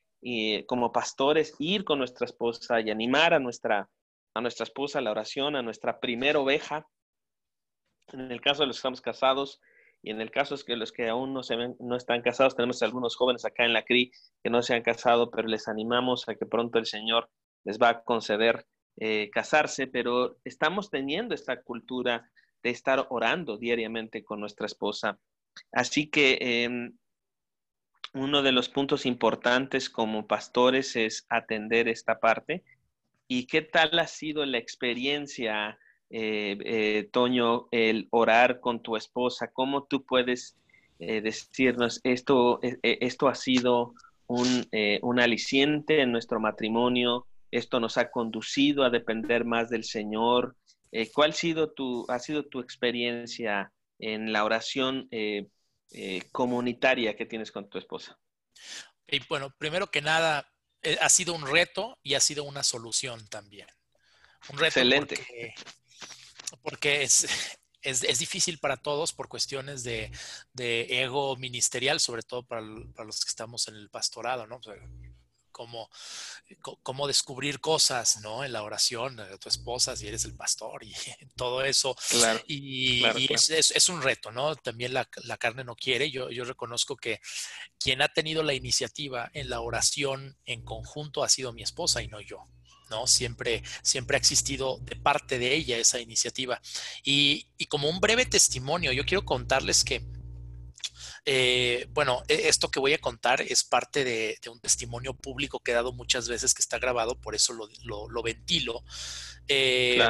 como 0.66 0.90
pastores 0.90 1.54
ir 1.60 1.84
con 1.84 2.00
nuestra 2.00 2.24
esposa 2.24 2.80
y 2.80 2.90
animar 2.90 3.32
a 3.32 3.38
nuestra, 3.38 3.88
a 4.38 4.40
nuestra 4.40 4.64
esposa 4.64 5.00
la 5.00 5.10
oración, 5.10 5.56
a 5.56 5.62
nuestra 5.62 6.00
primera 6.00 6.38
oveja. 6.38 6.88
En 8.12 8.32
el 8.32 8.40
caso 8.40 8.62
de 8.62 8.68
los 8.68 8.76
que 8.76 8.80
estamos 8.80 9.00
casados, 9.00 9.60
y 10.02 10.10
en 10.10 10.20
el 10.20 10.30
caso 10.30 10.56
que 10.64 10.76
los 10.76 10.92
que 10.92 11.08
aún 11.08 11.34
no, 11.34 11.42
se 11.42 11.56
no 11.80 11.96
están 11.96 12.22
casados, 12.22 12.54
tenemos 12.54 12.82
algunos 12.82 13.16
jóvenes 13.16 13.44
acá 13.44 13.64
en 13.64 13.72
la 13.72 13.84
CRI 13.84 14.12
que 14.42 14.50
no 14.50 14.62
se 14.62 14.74
han 14.74 14.82
casado, 14.82 15.30
pero 15.30 15.48
les 15.48 15.68
animamos 15.68 16.28
a 16.28 16.34
que 16.34 16.46
pronto 16.46 16.78
el 16.78 16.86
Señor 16.86 17.28
les 17.64 17.78
va 17.78 17.88
a 17.90 18.02
conceder 18.02 18.66
eh, 18.96 19.28
casarse, 19.30 19.86
pero 19.86 20.38
estamos 20.44 20.90
teniendo 20.90 21.34
esta 21.34 21.62
cultura 21.62 22.30
de 22.62 22.70
estar 22.70 23.06
orando 23.10 23.58
diariamente 23.58 24.24
con 24.24 24.40
nuestra 24.40 24.66
esposa. 24.66 25.18
Así 25.72 26.08
que 26.08 26.38
em, 26.40 26.96
uno 28.14 28.42
de 28.42 28.52
los 28.52 28.68
puntos 28.68 29.06
importantes 29.06 29.90
como 29.90 30.26
pastores 30.26 30.96
es 30.96 31.26
atender 31.28 31.88
esta 31.88 32.20
parte. 32.20 32.64
¿Y 33.28 33.46
qué 33.46 33.62
tal 33.62 33.98
ha 33.98 34.06
sido 34.06 34.44
la 34.46 34.58
experiencia, 34.58 35.78
eh, 36.10 36.56
eh, 36.64 37.08
Toño, 37.12 37.68
el 37.70 38.08
orar 38.10 38.60
con 38.60 38.82
tu 38.82 38.96
esposa? 38.96 39.50
¿Cómo 39.52 39.84
tú 39.84 40.04
puedes 40.04 40.56
decirnos 40.98 42.00
esto, 42.02 42.58
esto 42.82 43.28
ha 43.28 43.36
sido 43.36 43.94
un, 44.26 44.66
un 45.02 45.20
aliciente 45.20 46.00
en 46.00 46.10
nuestro 46.10 46.40
matrimonio? 46.40 47.28
esto 47.50 47.80
nos 47.80 47.96
ha 47.98 48.10
conducido 48.10 48.84
a 48.84 48.90
depender 48.90 49.44
más 49.44 49.70
del 49.70 49.84
Señor. 49.84 50.56
Eh, 50.92 51.10
¿Cuál 51.12 51.30
ha 51.30 51.34
sido, 51.34 51.72
tu, 51.72 52.06
ha 52.08 52.18
sido 52.18 52.44
tu 52.44 52.60
experiencia 52.60 53.72
en 53.98 54.32
la 54.32 54.44
oración 54.44 55.08
eh, 55.10 55.48
eh, 55.92 56.22
comunitaria 56.32 57.16
que 57.16 57.26
tienes 57.26 57.52
con 57.52 57.68
tu 57.68 57.78
esposa? 57.78 58.18
Y 59.06 59.20
bueno, 59.28 59.54
primero 59.58 59.90
que 59.90 60.02
nada, 60.02 60.50
ha 61.00 61.08
sido 61.08 61.34
un 61.34 61.46
reto 61.46 61.98
y 62.02 62.14
ha 62.14 62.20
sido 62.20 62.44
una 62.44 62.62
solución 62.62 63.26
también. 63.28 63.68
Un 64.50 64.58
reto 64.58 64.80
Excelente. 64.80 65.54
Porque, 66.62 67.02
es, 67.02 67.26
es, 67.82 68.18
difícil 68.18 68.58
para 68.58 68.76
todos 68.76 69.12
por 69.12 69.28
cuestiones 69.28 69.82
de, 69.82 70.10
ego 70.56 71.36
ministerial, 71.36 72.00
sobre 72.00 72.22
todo 72.22 72.44
para, 72.44 72.62
para, 72.94 73.06
los 73.06 73.24
que 73.24 73.28
estamos 73.28 73.68
en 73.68 73.76
el 73.76 73.90
pastorado, 73.90 74.46
¿no? 74.46 74.60
Cómo, 75.58 75.90
cómo 76.84 77.08
descubrir 77.08 77.58
cosas, 77.58 78.20
¿no? 78.20 78.44
En 78.44 78.52
la 78.52 78.62
oración 78.62 79.16
de 79.16 79.38
tu 79.38 79.48
esposa, 79.48 79.96
si 79.96 80.06
eres 80.06 80.24
el 80.24 80.36
pastor 80.36 80.84
y 80.84 80.94
todo 81.36 81.64
eso. 81.64 81.96
y, 82.46 83.04
Es, 83.28 83.88
un 83.88 84.00
reto, 84.00 84.30
¿no? 84.30 84.54
También 84.54 84.94
la, 84.94 85.04
carne 85.36 85.64
no 85.64 85.74
quiere. 85.74 86.12
Yo, 86.12 86.30
yo 86.30 86.44
reconozco 86.44 86.96
que 86.96 87.20
quien 87.80 88.02
ha 88.02 88.08
tenido 88.08 88.44
la 88.44 88.54
iniciativa 88.54 89.28
en 89.34 89.50
la 89.50 89.60
oración 89.60 90.38
en 90.46 90.62
conjunto 90.62 91.24
ha 91.24 91.28
sido 91.28 91.52
mi 91.52 91.62
esposa 91.62 92.02
y 92.02 92.08
no 92.08 92.20
yo. 92.20 92.46
¿no? 92.88 93.08
Siempre, 93.08 93.64
siempre 93.82 94.16
ha 94.16 94.20
existido 94.20 94.78
de 94.82 94.94
parte 94.94 95.40
de 95.40 95.54
ella 95.54 95.76
esa 95.76 95.98
iniciativa. 95.98 96.62
Y, 97.02 97.48
y 97.58 97.66
como 97.66 97.90
un 97.90 97.98
breve 97.98 98.26
testimonio, 98.26 98.92
yo 98.92 99.04
quiero 99.04 99.24
contarles 99.24 99.82
que 99.82 100.02
eh, 101.30 101.86
bueno, 101.90 102.22
e, 102.26 102.48
esto 102.48 102.70
que 102.70 102.80
voy 102.80 102.94
a 102.94 103.02
contar 103.02 103.42
es 103.42 103.62
parte 103.62 104.02
de, 104.02 104.38
un 104.50 104.60
testimonio 104.60 105.12
público 105.12 105.60
que 105.60 105.72
he 105.72 105.74
dado 105.74 105.92
muchas 105.92 106.26
veces 106.26 106.54
que 106.54 106.62
está 106.62 106.78
grabado, 106.78 107.20
por 107.20 107.34
eso 107.34 107.52
lo, 107.52 108.22
ventilo. 108.22 108.82
Eh, 109.46 110.02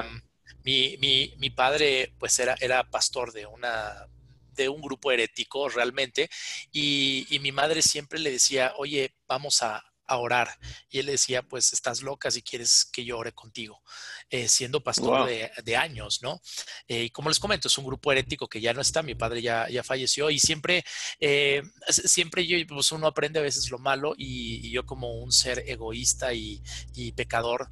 mi, 0.62 1.50
padre, 1.50 2.14
pues, 2.20 2.38
era, 2.38 2.54
era 2.60 2.88
pastor 2.88 3.32
de 3.32 3.46
una 3.46 4.06
de 4.54 4.68
un 4.68 4.80
grupo 4.80 5.10
herético 5.10 5.68
realmente, 5.68 6.30
y, 6.70 7.26
mi 7.40 7.50
madre 7.50 7.82
siempre 7.82 8.20
le 8.20 8.30
decía, 8.30 8.74
oye, 8.76 9.16
vamos 9.26 9.62
a, 9.62 9.82
a 10.09 10.16
orar. 10.16 10.59
Y 10.88 10.98
él 10.98 11.06
decía, 11.06 11.42
pues 11.42 11.72
estás 11.72 12.02
loca 12.02 12.30
si 12.30 12.42
quieres 12.42 12.86
que 12.86 13.04
yo 13.04 13.18
ore 13.18 13.32
contigo, 13.32 13.82
eh, 14.30 14.48
siendo 14.48 14.82
pastor 14.82 15.28
de, 15.28 15.76
años, 15.76 16.22
¿no? 16.22 16.40
Eh, 16.88 17.04
y 17.04 17.11
como 17.11 17.28
les 17.28 17.38
comento, 17.38 17.68
es 17.68 17.78
un 17.78 17.84
grupo 17.84 18.11
herético 18.11 18.48
que 18.48 18.61
ya 18.61 18.72
no 18.72 18.80
está, 18.80 19.02
mi 19.02 19.14
padre 19.14 19.42
ya, 19.42 19.68
ya 19.68 19.84
falleció 19.84 20.30
y 20.30 20.38
siempre, 20.38 20.84
eh, 21.20 21.62
siempre 21.88 22.46
yo, 22.46 22.56
pues 22.66 22.90
uno 22.90 23.06
aprende 23.06 23.38
a 23.38 23.42
veces 23.42 23.70
lo 23.70 23.78
malo 23.78 24.14
y, 24.16 24.70
yo 24.70 24.84
como 24.84 25.22
un 25.22 25.32
ser 25.32 25.64
egoísta 25.66 26.34
y, 26.34 26.62
y 26.94 27.12
pecador, 27.12 27.70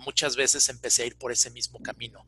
muchas 0.00 0.36
veces 0.36 0.68
empecé 0.68 1.02
a 1.02 1.06
ir 1.06 1.16
por 1.16 1.32
ese 1.32 1.50
mismo 1.50 1.80
camino 1.80 2.26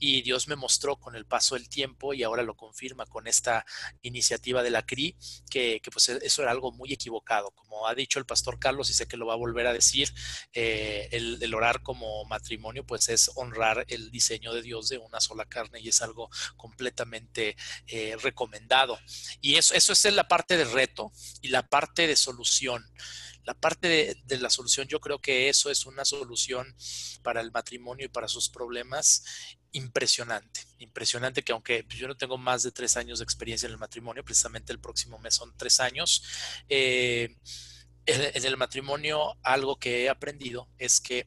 y 0.00 0.22
Dios 0.22 0.48
me 0.48 0.56
mostró 0.56 0.96
con 0.96 1.16
el 1.16 1.26
paso 1.26 1.54
del 1.54 1.68
tiempo 1.68 2.14
y 2.14 2.22
ahora 2.22 2.42
lo 2.42 2.56
confirma 2.56 3.06
con 3.06 3.26
esta 3.26 3.66
iniciativa 4.02 4.62
de 4.62 4.70
la 4.70 4.84
CRI, 4.86 5.16
que, 5.50 5.80
pues 5.90 6.08
e, 6.08 6.18
eso 6.22 6.42
era 6.42 6.50
algo 6.50 6.72
muy 6.72 6.92
equivocado. 6.92 7.50
Como 7.52 7.86
ha 7.86 7.94
dicho 7.94 8.18
el 8.18 8.26
pastor 8.26 8.58
Carlos 8.58 8.90
y 8.90 8.94
sé 8.94 9.06
que 9.06 9.16
lo 9.16 9.26
va 9.26 9.34
a 9.34 9.38
volver 9.38 9.66
a 9.66 9.72
decir, 9.72 10.12
eh, 10.52 11.08
el, 11.12 11.54
orar 11.54 11.82
como 11.82 12.24
matrimonio 12.26 12.86
pues 12.86 13.08
es 13.08 13.32
honrar 13.34 13.84
el 13.88 14.10
diseño 14.10 14.52
de 14.52 14.62
Dios 14.62 14.88
de 14.88 14.98
una 14.98 15.20
sola 15.20 15.44
carne 15.44 15.80
y 15.80 15.88
es 15.88 16.02
algo 16.02 16.30
completamente 16.56 17.56
eh, 17.88 18.16
recomendado. 18.22 18.98
Y 19.40 19.56
eso, 19.56 19.74
eso 19.74 19.92
es 19.92 20.04
la 20.14 20.28
parte 20.28 20.56
de 20.56 20.64
reto 20.64 21.10
y 21.42 21.48
la 21.48 21.68
parte 21.68 22.06
de 22.06 22.14
solución 22.16 22.84
la 23.48 23.54
parte 23.54 24.14
de, 24.26 24.38
la 24.40 24.50
solución, 24.50 24.86
yo 24.88 25.00
creo 25.00 25.20
que 25.20 25.48
eso 25.48 25.70
es 25.70 25.86
una 25.86 26.04
solución 26.04 26.76
para 27.22 27.40
el 27.40 27.50
matrimonio 27.50 28.04
y 28.04 28.10
para 28.10 28.28
sus 28.28 28.50
problemas 28.50 29.24
impresionante, 29.72 30.66
impresionante 30.80 31.42
que 31.42 31.52
aunque 31.52 31.86
yo 31.88 32.08
no 32.08 32.14
tengo 32.14 32.36
más 32.36 32.62
de 32.62 32.72
tres 32.72 32.98
años 32.98 33.20
de 33.20 33.24
experiencia 33.24 33.66
en 33.66 33.72
el 33.72 33.78
matrimonio, 33.78 34.22
precisamente 34.22 34.70
el 34.70 34.80
próximo 34.80 35.18
mes 35.18 35.36
son 35.36 35.56
tres 35.56 35.80
años, 35.80 36.22
eh, 36.68 37.36
en, 38.04 38.44
el 38.44 38.56
matrimonio 38.58 39.38
algo 39.42 39.76
que 39.76 40.04
he 40.04 40.08
aprendido 40.10 40.68
es 40.76 41.00
que 41.00 41.26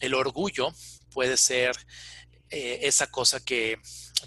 el 0.00 0.14
orgullo 0.14 0.74
puede 1.12 1.36
ser 1.36 1.76
eh, 2.50 2.80
esa 2.82 3.08
cosa 3.08 3.38
que, 3.38 3.78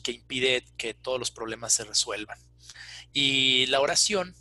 que 0.04 0.14
impide 0.14 0.64
que 0.78 0.94
todos 0.94 1.20
los 1.20 1.32
problemas 1.32 1.74
se 1.74 1.84
resuelvan. 1.84 2.40
Y 3.12 3.66
la 3.66 3.82
oración 3.82 4.38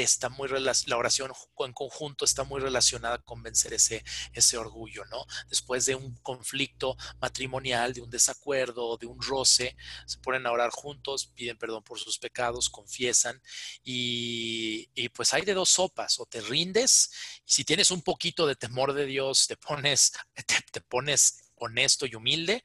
está 0.00 0.28
muy 0.28 0.48
la 0.48 0.96
oración 0.96 1.32
en 1.66 1.72
conjunto 1.72 2.24
está 2.24 2.44
muy 2.44 2.60
relacionada 2.60 3.18
con 3.18 3.42
vencer 3.42 3.74
ese, 3.74 4.04
ese 4.32 4.56
orgullo, 4.56 5.04
¿no? 5.06 5.26
Después 5.48 5.86
de 5.86 5.94
un 5.94 6.16
conflicto 6.16 6.96
matrimonial, 7.20 7.92
de 7.92 8.00
un 8.00 8.10
desacuerdo, 8.10 8.96
de 8.96 9.06
un 9.06 9.20
roce, 9.20 9.76
se 10.06 10.18
ponen 10.18 10.46
a 10.46 10.52
orar 10.52 10.70
juntos, 10.70 11.30
piden 11.34 11.58
perdón 11.58 11.82
por 11.82 11.98
sus 11.98 12.18
pecados, 12.18 12.70
confiesan 12.70 13.40
y, 13.82 14.88
pues 15.10 15.34
hay 15.34 15.42
de 15.42 15.54
dos 15.54 15.68
sopas, 15.68 16.18
o 16.20 16.26
te 16.26 16.40
rindes, 16.40 17.10
y 17.46 17.52
si 17.52 17.64
tienes 17.64 17.90
un 17.90 18.02
poquito 18.02 18.46
de 18.46 18.56
temor 18.56 18.94
de 18.94 19.06
Dios, 19.06 19.46
te 19.46 19.56
pones, 19.56 20.12
te, 20.72 20.80
pones 20.80 21.52
honesto 21.56 22.06
y 22.06 22.14
humilde, 22.14 22.64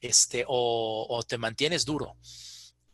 este, 0.00 0.44
o 0.46 1.22
te 1.26 1.38
mantienes 1.38 1.84
duro. 1.84 2.16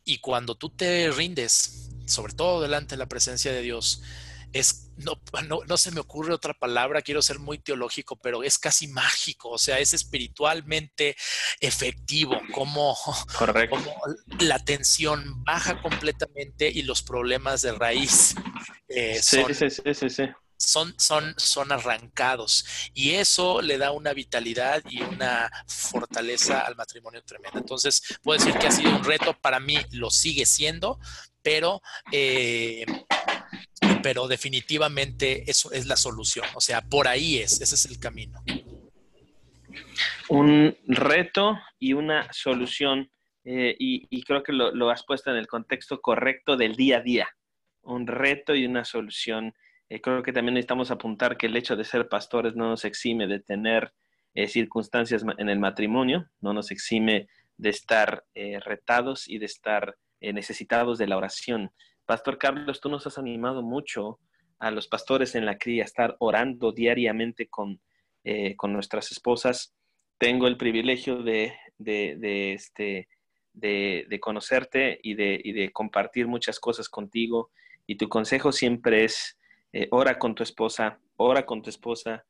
Y 0.04 0.18
cuando 0.18 0.54
tú 0.54 0.68
te 0.68 1.10
rindes, 1.10 1.83
sobre 2.06 2.34
todo 2.34 2.60
delante 2.60 2.94
de 2.94 2.98
la 2.98 3.06
presencia 3.06 3.52
de 3.52 3.62
Dios, 3.62 4.02
es, 4.52 4.92
no, 4.98 5.18
no, 5.66 5.76
se 5.76 5.90
me 5.90 6.00
ocurre 6.00 6.32
otra 6.32 6.54
palabra, 6.54 7.02
quiero 7.02 7.20
ser 7.22 7.40
muy 7.40 7.58
teológico, 7.58 8.16
pero 8.16 8.44
es 8.44 8.56
casi 8.56 8.86
mágico, 8.86 9.50
o 9.50 9.58
sea, 9.58 9.80
es 9.80 9.92
espiritualmente 9.94 11.16
efectivo, 11.60 12.40
como, 12.52 12.96
la 14.38 14.60
tensión 14.60 15.42
baja 15.44 15.82
completamente 15.82 16.70
y 16.70 16.82
los 16.82 17.02
problemas 17.02 17.62
de 17.62 17.72
raíz 17.72 18.36
eh, 18.88 19.18
sí, 19.20 19.42
sí, 19.52 19.68
sí, 19.70 20.10
sí 20.10 20.24
son, 20.56 20.94
son, 20.98 21.34
son 21.36 21.72
arrancados 21.72 22.64
y 22.94 23.12
eso 23.12 23.60
le 23.60 23.78
da 23.78 23.92
una 23.92 24.12
vitalidad 24.12 24.82
y 24.88 25.02
una 25.02 25.50
fortaleza 25.66 26.60
al 26.60 26.76
matrimonio 26.76 27.22
tremenda. 27.24 27.58
Entonces, 27.58 28.02
puedo 28.22 28.38
decir 28.38 28.58
que 28.58 28.66
ha 28.66 28.70
sido 28.70 28.90
un 28.90 29.04
reto, 29.04 29.36
para 29.40 29.60
mí 29.60 29.78
lo 29.90 30.10
sigue 30.10 30.46
siendo, 30.46 30.98
pero, 31.44 31.82
eh, 32.10 32.86
pero 34.02 34.26
definitivamente 34.26 35.48
eso 35.48 35.70
es 35.70 35.86
la 35.86 35.96
solución. 35.96 36.46
O 36.54 36.60
sea, 36.60 36.80
por 36.80 37.06
ahí 37.06 37.36
es, 37.36 37.60
ese 37.60 37.74
es 37.74 37.84
el 37.84 38.00
camino. 38.00 38.42
Un 40.28 40.74
reto 40.86 41.58
y 41.78 41.92
una 41.92 42.32
solución, 42.32 43.10
eh, 43.44 43.76
y, 43.78 44.22
creo 44.22 44.42
que 44.42 44.52
lo, 44.52 44.74
lo 44.74 44.88
has 44.88 45.04
puesto 45.04 45.30
en 45.30 45.36
el 45.36 45.46
contexto 45.46 46.00
correcto 46.00 46.56
del 46.56 46.74
día 46.74 46.98
a 46.98 47.02
día. 47.02 47.28
Un 47.82 48.06
reto 48.06 48.54
y 48.54 48.64
una 48.64 48.86
solución 48.86 49.54
eh, 49.90 50.00
creo 50.00 50.22
que 50.22 50.32
también 50.32 50.54
necesitamos 50.54 50.90
apuntar 50.90 51.36
que 51.36 51.46
el 51.46 51.56
hecho 51.56 51.76
de 51.76 51.84
ser 51.84 52.08
pastores 52.08 52.56
no 52.56 52.70
nos 52.70 52.86
exime 52.86 53.26
de 53.26 53.40
tener 53.40 53.92
circunstancias 54.48 55.24
en 55.38 55.48
el 55.48 55.60
matrimonio, 55.60 56.28
no 56.40 56.52
nos 56.52 56.72
exime 56.72 57.28
de 57.56 57.68
estar 57.68 58.24
retados 58.34 59.28
y 59.28 59.38
de 59.38 59.46
estar 59.46 59.94
necesitados 60.32 60.98
de 60.98 61.06
la 61.06 61.16
oración. 61.16 61.70
Pastor 62.06 62.38
Carlos, 62.38 62.80
tú 62.80 62.88
nos 62.88 63.06
has 63.06 63.18
animado 63.18 63.62
mucho 63.62 64.20
a 64.58 64.70
los 64.70 64.88
pastores 64.88 65.34
en 65.34 65.46
la 65.46 65.58
cría 65.58 65.82
a 65.82 65.86
estar 65.86 66.16
orando 66.20 66.72
diariamente 66.72 67.48
con, 67.48 67.80
con 68.56 68.72
nuestras 68.72 69.10
esposas 69.12 69.74
tengo 70.18 70.46
el 70.46 70.56
privilegio 70.56 71.22
de, 71.22 71.52
este, 71.78 73.08
de, 73.52 74.18
conocerte 74.20 74.98
y 75.02 75.14
de, 75.14 75.40
de, 75.44 75.70
compartir 75.72 76.26
muchas 76.26 76.60
cosas 76.60 76.88
contigo. 76.88 77.50
Y 77.86 77.96
tu 77.96 78.08
consejo 78.08 78.52
siempre 78.52 79.04
es, 79.04 79.38
eh, 79.72 79.88
ora 79.90 80.18
con 80.18 80.34
tu 80.34 80.42
esposa, 80.42 81.00
ora 81.16 81.44
con 81.44 81.62
tu 81.62 81.70
esposa 81.70 82.24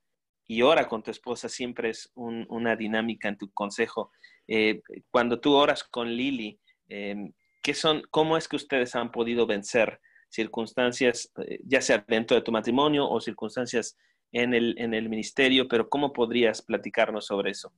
y 0.46 0.62
ora 0.62 0.88
con 0.88 1.02
tu 1.02 1.10
esposa. 1.10 1.48
Siempre 1.48 1.90
es 1.90 2.10
una 2.14 2.76
dinámica 2.76 3.28
en 3.28 3.38
tu 3.38 3.52
consejo. 3.52 4.10
Eh, 4.48 4.82
cuando 5.10 5.40
tú 5.40 5.54
oras 5.54 5.84
con 5.84 6.08
Lili, 6.08 6.58
em, 6.88 7.32
¿qué 7.64 7.72
son, 7.72 8.02
¿cómo 8.10 8.36
es 8.36 8.46
que 8.46 8.56
ustedes 8.56 8.94
han 8.94 9.10
podido 9.10 9.46
vencer 9.46 9.98
circunstancias, 10.28 11.32
eh, 11.38 11.58
ya 11.64 11.80
sea 11.80 12.04
dentro 12.06 12.36
de 12.36 12.42
tu 12.42 12.52
matrimonio 12.52 13.08
o 13.08 13.20
circunstancias 13.20 13.96
en 14.32 14.52
el, 14.52 14.74
en 14.78 14.92
el 14.92 15.08
ministerio? 15.08 15.66
Pero 15.66 15.88
¿cómo 15.88 16.12
podrías 16.12 16.60
platicarnos 16.60 17.24
sobre 17.24 17.52
eso? 17.52 17.72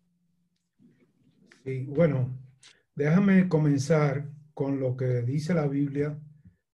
Sí, 1.64 1.84
bueno, 1.84 2.36
déjame 2.96 3.48
comenzar 3.48 4.28
con 4.54 4.80
lo 4.80 4.96
que 4.96 5.22
dice 5.22 5.54
la 5.54 5.68
Biblia 5.68 6.18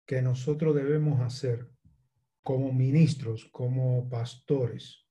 que 0.06 0.20
nosotros 0.20 0.74
debemos 0.74 1.20
hacer 1.20 1.66
como 2.42 2.72
ministros, 2.72 3.48
como 3.50 4.08
pastores. 4.10 5.06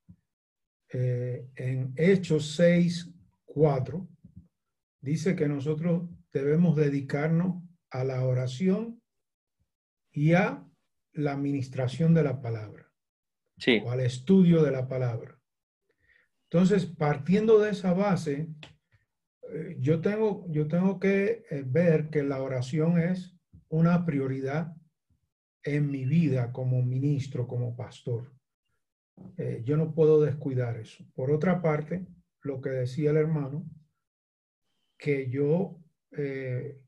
Eh, 0.93 1.49
en 1.55 1.93
Hechos 1.95 2.55
6, 2.55 3.11
4, 3.45 4.07
dice 5.01 5.35
que 5.35 5.47
nosotros 5.47 6.07
debemos 6.31 6.75
dedicarnos 6.75 7.66
a 7.89 8.03
la 8.03 8.25
oración 8.25 9.01
y 10.11 10.33
a 10.33 10.65
la 11.13 11.33
administración 11.33 12.13
de 12.13 12.23
la 12.23 12.41
palabra. 12.41 12.91
Sí. 13.57 13.81
O 13.83 13.91
al 13.91 14.01
estudio 14.01 14.63
de 14.63 14.71
la 14.71 14.87
palabra. 14.87 15.39
Entonces, 16.49 16.85
partiendo 16.85 17.59
de 17.59 17.71
esa 17.71 17.93
base, 17.93 18.49
eh, 19.53 19.75
yo, 19.79 20.01
tengo, 20.01 20.45
yo 20.49 20.67
tengo 20.67 20.99
que 20.99 21.43
eh, 21.49 21.63
ver 21.65 22.09
que 22.09 22.23
la 22.23 22.41
oración 22.41 22.99
es 22.99 23.35
una 23.69 24.05
prioridad 24.05 24.75
en 25.63 25.91
mi 25.91 26.05
vida 26.05 26.51
como 26.53 26.81
ministro, 26.81 27.47
como 27.47 27.75
pastor. 27.75 28.31
Eh, 29.37 29.61
yo 29.65 29.77
no 29.77 29.93
puedo 29.93 30.21
descuidar 30.21 30.77
eso. 30.77 31.03
Por 31.13 31.31
otra 31.31 31.61
parte, 31.61 32.07
lo 32.41 32.61
que 32.61 32.69
decía 32.69 33.11
el 33.11 33.17
hermano, 33.17 33.69
que 34.97 35.29
yo 35.29 35.79
eh, 36.11 36.79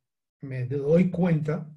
me 0.42 0.66
doy 0.66 1.10
cuenta 1.10 1.70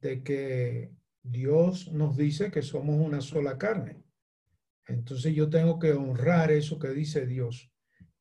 de 0.00 0.22
que 0.22 0.92
Dios 1.22 1.92
nos 1.92 2.16
dice 2.16 2.50
que 2.50 2.62
somos 2.62 3.00
una 3.00 3.20
sola 3.20 3.58
carne. 3.58 4.02
Entonces 4.86 5.34
yo 5.34 5.50
tengo 5.50 5.78
que 5.78 5.92
honrar 5.92 6.50
eso 6.52 6.78
que 6.78 6.88
dice 6.88 7.26
Dios 7.26 7.72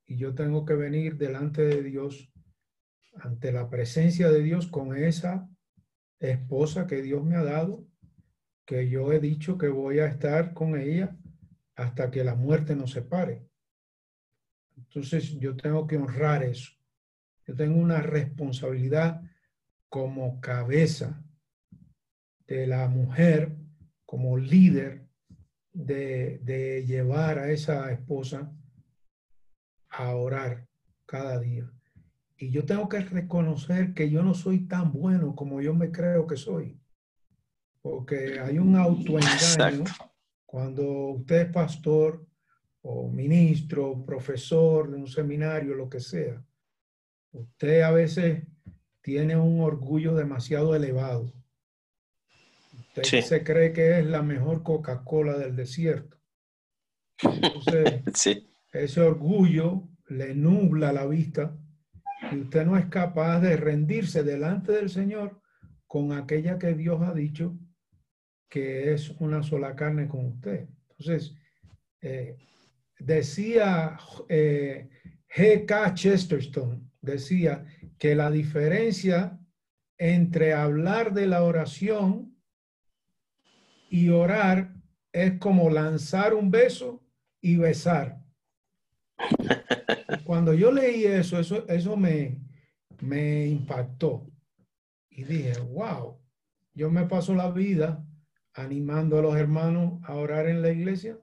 y 0.06 0.18
yo 0.18 0.34
tengo 0.34 0.66
que 0.66 0.76
venir 0.76 1.18
delante 1.18 1.64
de 1.64 1.84
Dios, 1.84 2.32
ante 3.18 3.52
la 3.52 3.70
presencia 3.70 4.30
de 4.30 4.42
Dios 4.42 4.68
con 4.68 4.96
esa 4.96 5.50
esposa 6.20 6.88
que 6.88 7.02
Dios 7.02 7.24
me 7.24 7.36
ha 7.36 7.44
dado, 7.44 7.88
que 8.66 8.90
yo 8.90 9.14
he 9.14 9.20
dicho 9.20 9.58
que 9.58 9.68
voy 9.68 10.00
a 10.00 10.08
estar 10.08 10.54
con 10.54 10.80
ella 10.80 11.16
hasta 11.76 12.10
que 12.10 12.24
la 12.24 12.36
muerte 12.36 12.76
nos 12.76 12.92
separe. 12.92 13.48
Entonces 14.76 15.40
yo 15.40 15.56
tengo 15.56 15.88
que 15.88 15.98
honrar 15.98 16.44
eso. 16.44 16.72
Yo 17.48 17.56
tengo 17.56 17.80
una 17.80 18.02
responsabilidad 18.02 19.22
como 19.96 20.42
cabeza 20.42 21.24
de 22.48 22.68
la 22.68 22.90
mujer, 22.90 23.56
como 24.06 24.38
líder, 24.38 25.08
de, 25.72 26.40
de 26.40 26.86
llevar 26.86 27.40
a 27.40 27.50
esa 27.50 27.90
esposa 27.94 28.54
a 29.88 30.14
orar 30.16 30.68
cada 31.06 31.40
día. 31.40 31.72
Y 32.38 32.50
yo 32.50 32.66
tengo 32.66 32.90
que 32.90 33.00
reconocer 33.00 33.94
que 33.94 34.10
yo 34.10 34.22
no 34.22 34.34
soy 34.34 34.68
tan 34.68 34.92
bueno 34.92 35.34
como 35.34 35.62
yo 35.62 35.74
me 35.74 35.94
creo 35.94 36.28
que 36.28 36.36
soy. 36.36 36.78
Porque 37.82 38.42
hay 38.42 38.60
un 38.60 38.76
autoengaño 38.76 39.86
cuando 40.46 40.84
usted 41.12 41.44
es 41.44 41.54
pastor 41.54 42.28
o 42.82 43.10
ministro, 43.10 44.04
profesor 44.06 44.92
de 44.92 44.98
un 44.98 45.08
seminario, 45.08 45.74
lo 45.74 45.90
que 45.90 46.02
sea. 46.02 46.46
Usted 47.32 47.82
a 47.82 47.92
veces 47.92 48.46
tiene 49.06 49.38
un 49.38 49.62
orgullo 49.62 50.16
demasiado 50.16 50.76
elevado. 50.76 51.32
Usted 52.98 53.22
se 53.22 53.44
cree 53.46 53.72
que 53.72 54.00
es 54.00 54.06
la 54.06 54.22
mejor 54.22 54.64
Coca-Cola 54.64 55.38
del 55.38 55.56
desierto. 55.56 56.18
Entonces, 57.22 58.02
sí 58.14 58.50
ese 58.84 59.02
orgullo 59.02 59.88
le 60.08 60.36
nubla 60.36 60.92
la 60.92 61.06
vista 61.06 61.58
y 62.32 62.40
usted 62.40 62.66
no 62.66 62.78
es 62.78 62.86
capaz 62.88 63.40
de 63.40 63.56
rendirse 63.58 64.24
delante 64.24 64.72
del 64.72 64.90
Señor 64.90 65.42
con 65.88 66.12
aquella 66.12 66.58
que 66.60 66.74
Dios 66.74 67.02
ha 67.02 67.14
dicho 67.14 67.58
que 68.50 68.94
es 68.94 69.10
una 69.20 69.44
sola 69.44 69.76
carne 69.76 70.08
con 70.08 70.26
usted. 70.26 70.68
Entonces, 70.90 71.36
eh, 72.02 72.38
decía 73.00 73.98
eh, 74.30 74.90
G.K. 75.36 75.94
Chesterton, 75.94 76.92
decía 77.02 77.66
que 77.98 78.16
la 78.16 78.32
diferencia 78.32 79.40
entre 79.98 80.54
hablar 80.54 81.14
de 81.14 81.28
la 81.28 81.44
oración 81.44 82.36
y 83.90 84.10
orar 84.10 84.74
es 85.14 85.40
como 85.40 85.70
lanzar 85.70 86.34
un 86.34 86.52
beso 86.52 87.02
y 87.42 87.56
besar. 87.56 88.22
Cuando 90.26 90.54
yo 90.54 90.72
leí 90.72 91.06
eso, 91.06 91.40
eso, 91.40 91.68
eso 91.68 91.96
me, 91.96 92.42
me 93.02 93.48
impactó. 93.48 94.30
Y 95.10 95.24
dije, 95.24 95.58
wow, 95.60 96.20
yo 96.74 96.92
me 96.92 97.06
paso 97.06 97.34
la 97.34 97.50
vida 97.52 98.06
animando 98.54 99.20
a 99.20 99.22
los 99.22 99.36
hermanos 99.38 100.00
a 100.04 100.16
orar 100.16 100.48
en 100.48 100.62
la 100.62 100.72
iglesia 100.72 101.18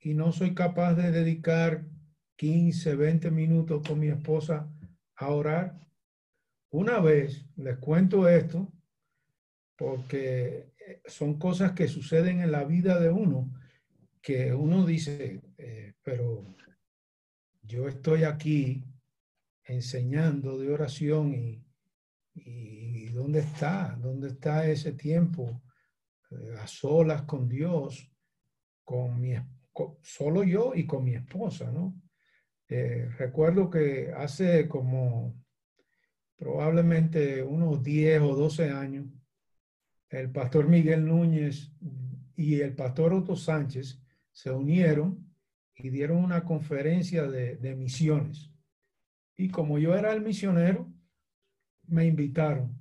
y 0.00 0.14
no 0.14 0.32
soy 0.32 0.54
capaz 0.54 0.94
de 0.94 1.10
dedicar 1.10 1.86
15, 2.36 2.96
20 2.96 3.30
minutos 3.30 3.86
con 3.86 3.98
mi 3.98 4.08
esposa 4.08 4.70
a 5.16 5.28
orar. 5.28 5.80
Una 6.70 7.00
vez 7.00 7.46
les 7.56 7.78
cuento 7.78 8.28
esto 8.28 8.72
porque 9.76 10.72
son 11.06 11.38
cosas 11.38 11.72
que 11.72 11.88
suceden 11.88 12.40
en 12.40 12.52
la 12.52 12.64
vida 12.64 13.00
de 13.00 13.10
uno 13.10 13.52
que 14.24 14.54
uno 14.54 14.86
dice, 14.86 15.42
eh, 15.58 15.92
pero 16.02 16.56
yo 17.60 17.88
estoy 17.88 18.24
aquí 18.24 18.82
enseñando 19.64 20.56
de 20.56 20.72
oración 20.72 21.34
y, 21.34 23.10
¿dónde 23.10 23.40
está? 23.40 23.96
¿Dónde 24.00 24.28
está 24.28 24.66
ese 24.66 24.92
tiempo 24.92 25.62
eh, 26.30 26.54
a 26.58 26.66
solas 26.66 27.22
con 27.22 27.50
Dios, 27.50 28.10
con 28.82 29.20
mi, 29.20 29.34
solo 30.00 30.42
yo 30.42 30.72
y 30.74 30.86
con 30.86 31.04
mi 31.04 31.14
esposa, 31.14 31.70
¿no? 31.70 31.94
Eh, 32.68 33.08
recuerdo 33.18 33.70
que 33.70 34.12
hace 34.16 34.68
como 34.68 35.34
probablemente 36.36 37.42
unos 37.42 37.82
10 37.82 38.22
o 38.22 38.34
12 38.34 38.70
años, 38.70 39.06
el 40.10 40.30
pastor 40.30 40.68
Miguel 40.68 41.06
Núñez 41.06 41.72
y 42.36 42.60
el 42.60 42.74
pastor 42.74 43.12
Otto 43.12 43.36
Sánchez 43.36 44.00
se 44.32 44.50
unieron 44.50 45.32
y 45.76 45.90
dieron 45.90 46.18
una 46.18 46.44
conferencia 46.44 47.26
de, 47.26 47.74
misiones. 47.76 48.50
Y 49.36 49.48
como 49.48 49.78
yo 49.78 49.94
era 49.96 50.12
el 50.12 50.22
misionero, 50.22 50.92
me 51.86 52.06
invitaron. 52.06 52.78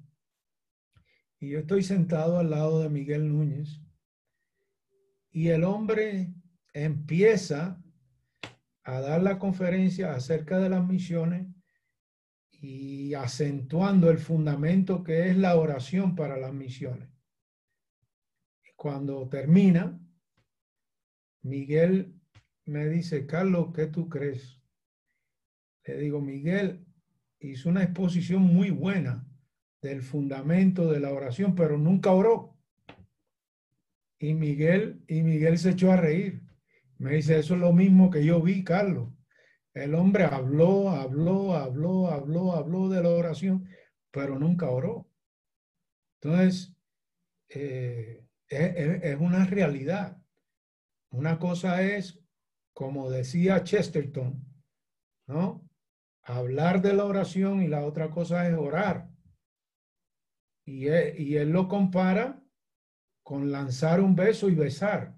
Y 1.39 1.49
yo 1.49 1.59
estoy 1.59 1.83
sentado 1.83 2.39
al 2.39 2.51
lado 2.51 2.81
de 2.81 2.89
Miguel 2.89 3.27
Núñez. 3.27 3.81
Y 5.31 5.49
el 5.49 5.63
hombre 5.63 6.33
empieza 6.73 7.82
a 8.83 8.99
dar 8.99 9.23
la 9.23 9.39
conferencia 9.39 10.13
acerca 10.13 10.59
de 10.59 10.69
las 10.69 10.85
misiones 10.85 11.47
y 12.51 13.13
acentuando 13.13 14.09
el 14.09 14.17
fundamento 14.17 15.03
que 15.03 15.29
es 15.29 15.37
la 15.37 15.55
oración 15.55 16.15
para 16.15 16.37
las 16.37 16.53
misiones. 16.53 17.09
Cuando 18.75 19.27
termina, 19.29 19.99
Miguel 21.41 22.19
me 22.65 22.87
dice, 22.87 23.25
Carlos, 23.25 23.69
¿qué 23.73 23.87
tú 23.87 24.09
crees? 24.09 24.61
Le 25.85 25.97
digo, 25.97 26.21
Miguel 26.21 26.85
hizo 27.39 27.69
una 27.69 27.83
exposición 27.83 28.41
muy 28.41 28.69
buena 28.69 29.27
del 29.81 30.01
fundamento 30.01 30.89
de 30.89 31.01
la 31.01 31.11
oración, 31.11 31.55
pero 31.55 31.77
nunca 31.77 32.11
oró. 32.11 32.57
Y 34.19 34.33
Miguel, 34.33 35.03
y 35.07 35.21
Miguel 35.21 35.57
se 35.57 35.71
echó 35.71 35.91
a 35.91 35.97
reír. 35.97 36.42
Me 37.03 37.15
dice, 37.15 37.37
eso 37.37 37.55
es 37.55 37.59
lo 37.59 37.73
mismo 37.73 38.09
que 38.09 38.23
yo 38.23 38.41
vi, 38.41 38.63
Carlos. 38.63 39.09
El 39.73 39.93
hombre 39.93 40.23
habló, 40.23 40.89
habló, 40.89 41.53
habló, 41.53 42.07
habló, 42.07 42.53
habló 42.53 42.87
de 42.87 43.03
la 43.03 43.09
oración, 43.09 43.67
pero 44.09 44.39
nunca 44.39 44.69
oró. 44.69 45.09
Entonces, 46.21 46.73
eh, 47.49 48.25
es 48.47 49.19
una 49.19 49.45
realidad. 49.45 50.17
Una 51.09 51.39
cosa 51.39 51.81
es 51.81 52.23
como 52.71 53.11
decía 53.11 53.65
Chesterton, 53.65 54.41
¿no? 55.27 55.69
Hablar 56.21 56.81
de 56.81 56.93
la 56.93 57.03
oración 57.03 57.61
y 57.63 57.67
la 57.67 57.83
otra 57.83 58.11
cosa 58.11 58.47
es 58.47 58.55
orar. 58.55 59.09
Y 60.63 60.87
él, 60.87 61.19
y 61.19 61.35
él 61.35 61.49
lo 61.49 61.67
compara 61.67 62.41
con 63.23 63.51
lanzar 63.51 63.99
un 63.99 64.15
beso 64.15 64.47
y 64.47 64.55
besar, 64.55 65.17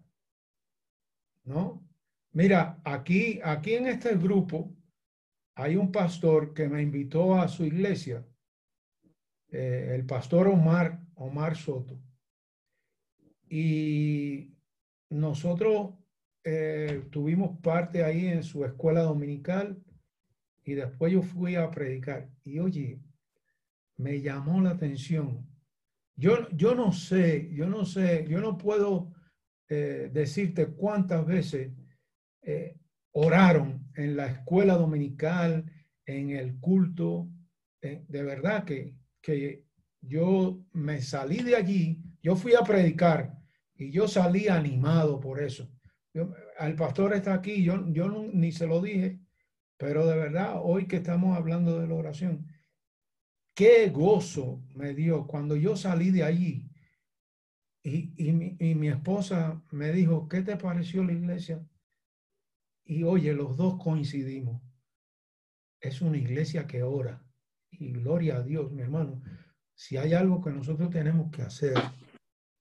¿no? 1.46 1.88
Mira, 2.32 2.82
aquí, 2.84 3.40
aquí 3.44 3.76
en 3.76 3.88
este 3.88 4.16
grupo 4.16 4.76
hay 5.56 5.78
un 5.78 5.92
pastor 5.92 6.54
que 6.54 6.68
me 6.68 6.82
invitó 6.82 7.36
a 7.36 7.48
su 7.48 7.64
iglesia, 7.64 8.26
eh, 9.52 9.94
el 9.96 10.06
pastor 10.06 10.48
Omar, 10.48 11.02
Omar 11.16 11.56
Soto. 11.56 11.98
Y 13.48 14.54
nosotros 15.10 15.94
eh, 16.44 17.08
tuvimos 17.10 17.58
parte 17.60 18.04
ahí 18.04 18.28
en 18.28 18.44
su 18.44 18.66
escuela 18.66 19.02
dominical 19.02 19.82
y 20.66 20.74
después 20.74 21.14
yo 21.14 21.22
fui 21.22 21.56
a 21.56 21.72
predicar. 21.72 22.30
Y 22.44 22.60
oye, 22.60 23.00
me 23.98 24.22
llamó 24.22 24.62
la 24.62 24.72
atención. 24.72 25.48
Yo, 26.18 26.50
yo 26.50 26.76
no 26.76 26.92
sé, 26.92 27.50
yo 27.54 27.68
no 27.68 27.86
sé, 27.86 28.26
yo 28.28 28.42
no 28.42 28.58
puedo 28.58 29.15
eh, 29.70 30.10
decirte 30.12 30.68
cuántas 30.68 31.26
veces 31.26 31.72
eh, 32.42 32.78
oraron 33.12 33.90
en 33.96 34.16
la 34.16 34.28
escuela 34.28 34.76
dominical, 34.76 35.66
en 36.06 36.30
el 36.32 36.60
culto. 36.60 37.30
de 37.82 38.24
verdad 38.24 38.64
que, 38.64 38.96
que 39.22 39.66
yo 40.02 40.66
me 40.74 41.02
salí 41.02 41.44
de 41.44 41.56
allí, 41.56 42.02
yo 42.22 42.36
fui 42.36 42.54
a 42.54 42.64
predicar 42.64 43.38
y 43.76 43.92
yo 43.92 44.08
salí 44.08 44.48
animado 44.48 45.20
por 45.20 45.42
eso. 45.42 45.70
Yo, 46.14 46.34
pastor 46.78 47.14
está 47.14 47.34
aquí, 47.34 47.64
yo, 47.64 47.86
yo 47.92 48.10
ni 48.32 48.52
se 48.52 48.68
lo 48.68 48.82
dije, 48.82 49.20
pero 49.78 50.06
de 50.08 50.16
verdad, 50.16 50.60
hoy 50.62 50.88
que 50.88 50.98
estamos 50.98 51.36
hablando 51.36 51.80
de 51.80 51.88
la 51.88 51.96
oración, 51.96 52.48
qué 53.54 53.90
gozo 53.90 54.64
me 54.74 54.94
dio 54.94 55.28
cuando 55.28 55.56
yo 55.56 55.76
salí 55.76 56.12
de 56.12 56.24
allí 56.24 56.70
y, 57.86 58.14
y, 58.18 58.32
mi, 58.32 58.58
y 58.60 58.74
mi 58.74 58.88
esposa 58.88 59.62
me 59.72 59.92
dijo, 59.92 60.28
¿qué 60.28 60.42
te 60.42 60.58
pareció 60.58 61.04
la 61.04 61.14
iglesia? 61.14 61.64
Y 62.84 63.04
oye, 63.04 63.32
los 63.34 63.58
dos 63.58 63.82
coincidimos. 63.82 64.60
Es 65.80 66.02
una 66.02 66.18
iglesia 66.18 66.66
que 66.66 66.82
ora. 66.82 67.24
Y 67.70 67.92
gloria 67.92 68.38
a 68.38 68.42
Dios, 68.42 68.72
mi 68.72 68.82
hermano. 68.82 69.22
Si 69.76 69.98
hay 69.98 70.14
algo 70.14 70.44
que 70.44 70.50
nosotros 70.50 70.90
tenemos 70.90 71.30
que 71.32 71.44
hacer 71.44 71.76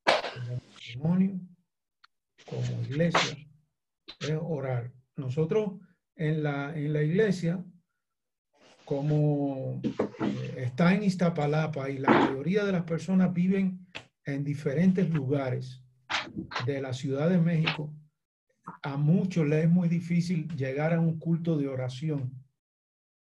como 0.05 0.61
matrimonio, 0.70 1.41
como 2.45 2.83
iglesia, 2.83 3.49
es 4.20 4.39
orar. 4.43 4.93
Nosotros 5.16 5.81
en 6.16 6.43
la, 6.43 6.77
en 6.77 6.93
la 6.93 7.03
iglesia, 7.03 7.64
como 8.85 9.81
eh, 9.83 10.55
está 10.59 10.93
en 10.95 11.05
Iztapalapa 11.05 11.89
y 11.89 11.97
la 11.97 12.11
mayoría 12.11 12.64
de 12.64 12.72
las 12.72 12.85
personas 12.85 13.33
viven 13.33 13.87
en 14.25 14.45
diferentes 14.45 15.09
lugares 15.11 15.83
de 16.66 16.81
la 16.81 16.93
Ciudad 16.93 17.29
de 17.29 17.39
México, 17.39 17.95
a 18.83 18.97
muchos 18.97 19.47
les 19.47 19.64
es 19.64 19.70
muy 19.70 19.89
difícil 19.89 20.49
llegar 20.57 20.95
a 20.95 21.01
un 21.01 21.18
culto 21.18 21.57
de 21.57 21.68
oración 21.68 22.45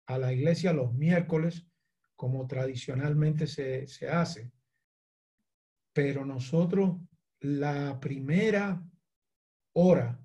a 0.08 0.18
la 0.18 0.34
iglesia 0.34 0.74
los 0.74 0.94
miércoles, 0.94 1.66
como 2.16 2.46
tradicionalmente 2.48 3.48
se, 3.48 3.88
se 3.88 4.10
hace. 4.10 4.52
Pero 5.94 6.26
nosotros, 6.26 6.98
la 7.40 8.00
primera 8.00 8.84
hora 9.74 10.20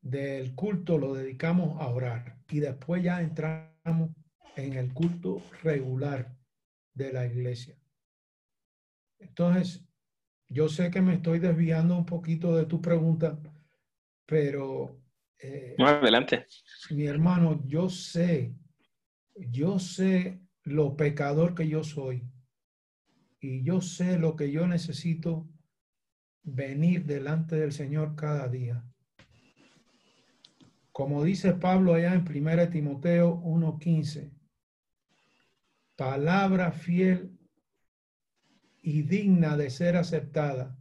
del 0.00 0.54
culto 0.54 0.98
lo 0.98 1.14
dedicamos 1.14 1.80
a 1.80 1.88
orar 1.88 2.38
y 2.48 2.60
después 2.60 3.02
ya 3.02 3.22
entramos 3.22 4.10
en 4.56 4.74
el 4.74 4.92
culto 4.92 5.42
regular 5.62 6.36
de 6.94 7.12
la 7.12 7.26
iglesia. 7.26 7.76
Entonces, 9.18 9.84
yo 10.48 10.68
sé 10.68 10.90
que 10.90 11.02
me 11.02 11.14
estoy 11.14 11.38
desviando 11.38 11.96
un 11.96 12.06
poquito 12.06 12.56
de 12.56 12.66
tu 12.66 12.80
pregunta, 12.80 13.38
pero... 14.26 15.00
Eh, 15.38 15.74
adelante. 15.78 16.46
Mi 16.90 17.06
hermano, 17.06 17.62
yo 17.66 17.88
sé, 17.88 18.54
yo 19.34 19.78
sé 19.78 20.40
lo 20.62 20.96
pecador 20.96 21.54
que 21.54 21.68
yo 21.68 21.84
soy 21.84 22.26
y 23.40 23.62
yo 23.62 23.80
sé 23.80 24.18
lo 24.18 24.36
que 24.36 24.50
yo 24.50 24.66
necesito 24.66 25.46
venir 26.42 27.04
delante 27.04 27.56
del 27.56 27.72
Señor 27.72 28.16
cada 28.16 28.48
día. 28.48 28.84
Como 30.92 31.24
dice 31.24 31.52
Pablo 31.54 31.94
allá 31.94 32.14
en 32.14 32.24
1 32.24 32.70
Timoteo 32.70 33.34
1:15, 33.42 34.30
palabra 35.96 36.72
fiel 36.72 37.33
y 38.84 39.02
digna 39.02 39.56
de 39.56 39.70
ser 39.70 39.96
aceptada, 39.96 40.78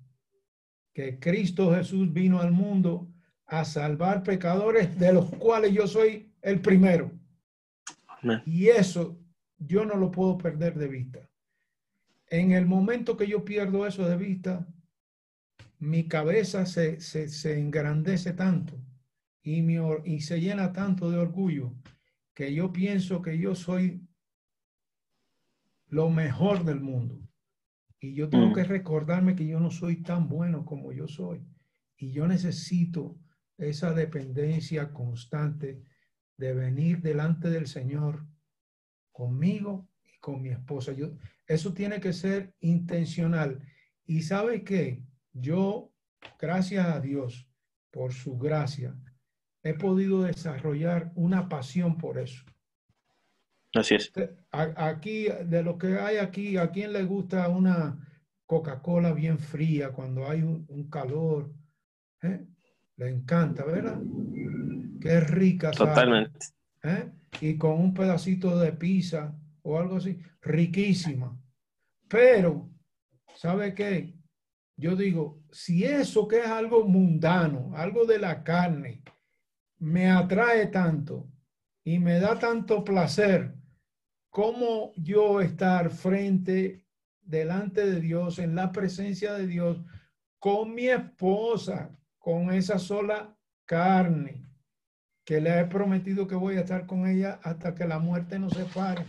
que 0.94 1.20
Cristo 1.20 1.74
Jesús 1.74 2.12
vino 2.12 2.42
al 2.42 2.52
mundo 2.52 3.10
a 3.46 3.64
salvar 3.64 4.24
pecadores, 4.24 5.00
de 5.00 5.14
los 5.14 5.30
cuales 5.36 5.72
yo 5.72 5.88
soy 5.88 6.34
el 6.42 6.60
primero. 6.60 7.12
Y 8.46 8.68
eso 8.68 9.18
yo 9.58 9.86
no 9.86 9.96
lo 9.96 10.12
puedo 10.12 10.38
perder 10.38 10.78
de 10.78 10.88
vista. 10.90 11.30
En 12.28 12.52
el 12.52 12.66
momento 12.66 13.16
que 13.16 13.28
yo 13.28 13.46
pierdo 13.46 13.88
eso 13.88 14.08
de 14.08 14.18
vista, 14.18 14.68
mi 15.80 16.08
cabeza 16.08 16.66
se, 16.66 17.00
se, 17.00 17.30
se 17.30 17.58
engrandece 17.58 18.34
tanto 18.34 18.78
y, 19.42 19.62
mi, 19.62 19.78
y 20.04 20.22
se 20.22 20.42
llena 20.42 20.74
tanto 20.74 21.10
de 21.10 21.18
orgullo 21.18 21.74
que 22.34 22.54
yo 22.54 22.74
pienso 22.74 23.22
que 23.22 23.38
yo 23.38 23.56
soy 23.56 24.06
lo 25.88 26.10
mejor 26.10 26.66
del 26.66 26.82
mundo. 26.82 27.22
Y 28.04 28.16
yo 28.16 28.28
tengo 28.28 28.48
mm. 28.48 28.54
que 28.54 28.64
recordarme 28.66 29.34
que 29.34 29.48
yo 29.48 29.62
no 29.62 29.72
soy 29.72 30.04
tan 30.04 30.28
bueno 30.28 30.66
como 30.66 30.92
yo 30.92 31.08
soy. 31.08 31.42
Y 31.96 32.12
yo 32.12 32.28
necesito 32.28 33.18
esa 33.58 33.94
dependencia 33.94 34.92
constante 34.92 35.82
de 36.36 36.54
venir 36.54 37.02
delante 37.02 37.50
del 37.50 37.66
Señor 37.66 38.28
conmigo 39.14 39.88
y 40.04 40.20
con 40.20 40.42
mi 40.42 40.50
esposa. 40.50 40.92
Yo, 40.92 41.12
eso 41.48 41.74
tiene 41.74 42.02
que 42.02 42.12
ser 42.12 42.54
intencional. 42.60 43.66
Y 44.06 44.24
sabe 44.24 44.66
que 44.66 45.02
yo, 45.32 45.94
gracias 46.38 46.86
a 46.86 47.00
Dios, 47.00 47.50
por 47.90 48.12
su 48.12 48.38
gracia, 48.38 48.98
he 49.62 49.76
podido 49.76 50.24
desarrollar 50.24 51.14
una 51.16 51.48
pasión 51.48 51.98
por 51.98 52.18
eso. 52.18 52.44
Así 53.74 53.96
es. 53.96 54.12
Aquí, 54.56 55.28
de 55.46 55.64
lo 55.64 55.80
que 55.80 55.98
hay 55.98 56.18
aquí, 56.18 56.58
¿a 56.58 56.70
quién 56.70 56.94
le 56.94 57.04
gusta 57.06 57.50
una 57.50 57.98
Coca-Cola 58.46 59.12
bien 59.12 59.40
fría 59.40 59.90
cuando 59.90 60.30
hay 60.30 60.44
un, 60.44 60.90
calor? 60.92 61.52
¿Eh? 62.22 62.46
Le 62.98 63.10
encanta, 63.10 63.66
¿verdad? 63.66 64.00
Qué 65.02 65.20
rica. 65.22 65.72
Totalmente. 65.72 66.40
¿Eh? 66.84 67.12
Y 67.42 67.58
con 67.58 67.80
un 67.80 67.96
pedacito 67.96 68.60
de 68.60 68.74
pizza 68.74 69.36
o 69.64 69.80
algo 69.80 69.96
así, 69.96 70.20
riquísima. 70.40 71.36
Pero, 72.08 72.70
¿sabe 73.36 73.74
qué? 73.74 74.14
Yo 74.78 74.96
digo, 74.96 75.42
si 75.52 75.84
eso 75.84 76.28
que 76.28 76.42
es 76.42 76.48
algo 76.48 76.88
mundano, 76.88 77.72
algo 77.76 78.06
de 78.06 78.20
la 78.20 78.44
carne, 78.44 79.02
me 79.80 80.12
atrae 80.12 80.68
tanto 80.68 81.28
y 81.84 81.98
me 81.98 82.20
da 82.20 82.38
tanto 82.38 82.84
placer 82.84 83.56
como 84.34 84.94
yo 84.96 85.42
estar 85.42 85.92
frente, 85.92 86.88
delante 87.22 87.86
de 87.86 88.02
Dios, 88.02 88.40
en 88.40 88.56
la 88.56 88.72
presencia 88.72 89.34
de 89.34 89.46
Dios, 89.46 89.86
con 90.40 90.74
mi 90.74 90.88
esposa, 90.88 91.96
con 92.18 92.52
esa 92.52 92.80
sola 92.80 93.38
carne, 93.64 94.44
que 95.24 95.40
le 95.40 95.60
he 95.60 95.66
prometido 95.66 96.26
que 96.26 96.34
voy 96.34 96.56
a 96.56 96.62
estar 96.62 96.88
con 96.88 97.06
ella 97.06 97.40
hasta 97.44 97.76
que 97.76 97.88
la 97.88 98.00
muerte 98.00 98.40
nos 98.40 98.54
separe. 98.54 99.06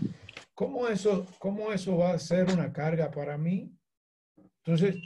¿Cómo 0.52 0.88
eso, 0.88 1.26
cómo 1.38 1.72
eso 1.72 1.96
va 1.96 2.10
a 2.10 2.18
ser 2.18 2.50
una 2.52 2.70
carga 2.70 3.10
para 3.10 3.38
mí? 3.38 3.74
Entonces, 4.58 4.96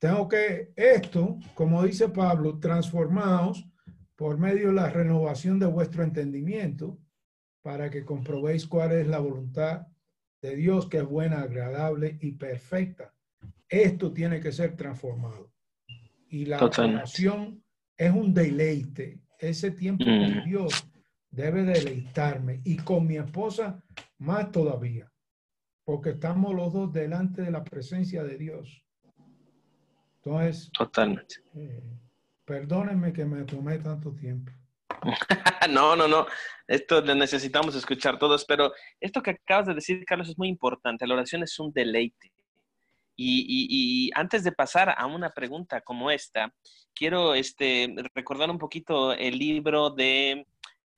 tengo 0.00 0.26
que 0.26 0.72
esto, 0.74 1.38
como 1.52 1.82
dice 1.82 2.08
Pablo, 2.08 2.58
transformados 2.60 3.68
por 4.14 4.38
medio 4.38 4.68
de 4.68 4.74
la 4.74 4.88
renovación 4.88 5.58
de 5.58 5.66
vuestro 5.66 6.02
entendimiento, 6.02 6.98
para 7.66 7.90
que 7.90 8.04
comprobéis 8.04 8.64
cuál 8.64 8.92
es 8.92 9.08
la 9.08 9.18
voluntad 9.18 9.88
de 10.40 10.54
Dios, 10.54 10.88
que 10.88 10.98
es 10.98 11.04
buena, 11.04 11.40
agradable 11.40 12.16
y 12.20 12.30
perfecta. 12.30 13.12
Esto 13.68 14.12
tiene 14.12 14.38
que 14.38 14.52
ser 14.52 14.76
transformado. 14.76 15.50
Y 16.28 16.46
la 16.46 16.58
transformación 16.58 17.64
es 17.96 18.12
un 18.12 18.32
deleite. 18.32 19.20
Ese 19.40 19.72
tiempo 19.72 20.04
con 20.04 20.36
mm. 20.36 20.44
Dios 20.44 20.88
debe 21.28 21.64
deleitarme. 21.64 22.60
Y 22.62 22.76
con 22.76 23.04
mi 23.04 23.16
esposa 23.16 23.82
más 24.18 24.52
todavía. 24.52 25.10
Porque 25.82 26.10
estamos 26.10 26.54
los 26.54 26.72
dos 26.72 26.92
delante 26.92 27.42
de 27.42 27.50
la 27.50 27.64
presencia 27.64 28.22
de 28.22 28.38
Dios. 28.38 28.86
Entonces, 30.18 30.70
totalmente. 30.70 31.34
Eh, 31.56 31.82
Perdónenme 32.44 33.12
que 33.12 33.24
me 33.24 33.42
tomé 33.42 33.80
tanto 33.80 34.12
tiempo. 34.12 34.52
no, 35.70 35.96
no, 35.96 36.08
no. 36.08 36.26
Esto 36.66 37.00
lo 37.00 37.14
necesitamos 37.14 37.74
escuchar 37.74 38.18
todos, 38.18 38.44
pero 38.44 38.72
esto 39.00 39.22
que 39.22 39.30
acabas 39.30 39.66
de 39.66 39.74
decir, 39.74 40.04
Carlos, 40.04 40.28
es 40.28 40.38
muy 40.38 40.48
importante. 40.48 41.06
La 41.06 41.14
oración 41.14 41.42
es 41.42 41.58
un 41.58 41.72
deleite. 41.72 42.32
Y, 43.18 44.10
antes 44.14 44.44
de 44.44 44.52
pasar 44.52 44.94
a 44.96 45.06
una 45.06 45.30
pregunta 45.30 45.80
como 45.80 46.10
esta, 46.10 46.52
quiero 46.94 47.34
este, 47.34 47.94
recordar 48.14 48.50
un 48.50 48.58
poquito 48.58 49.14
el 49.14 49.38
libro 49.38 49.88
de 49.90 50.46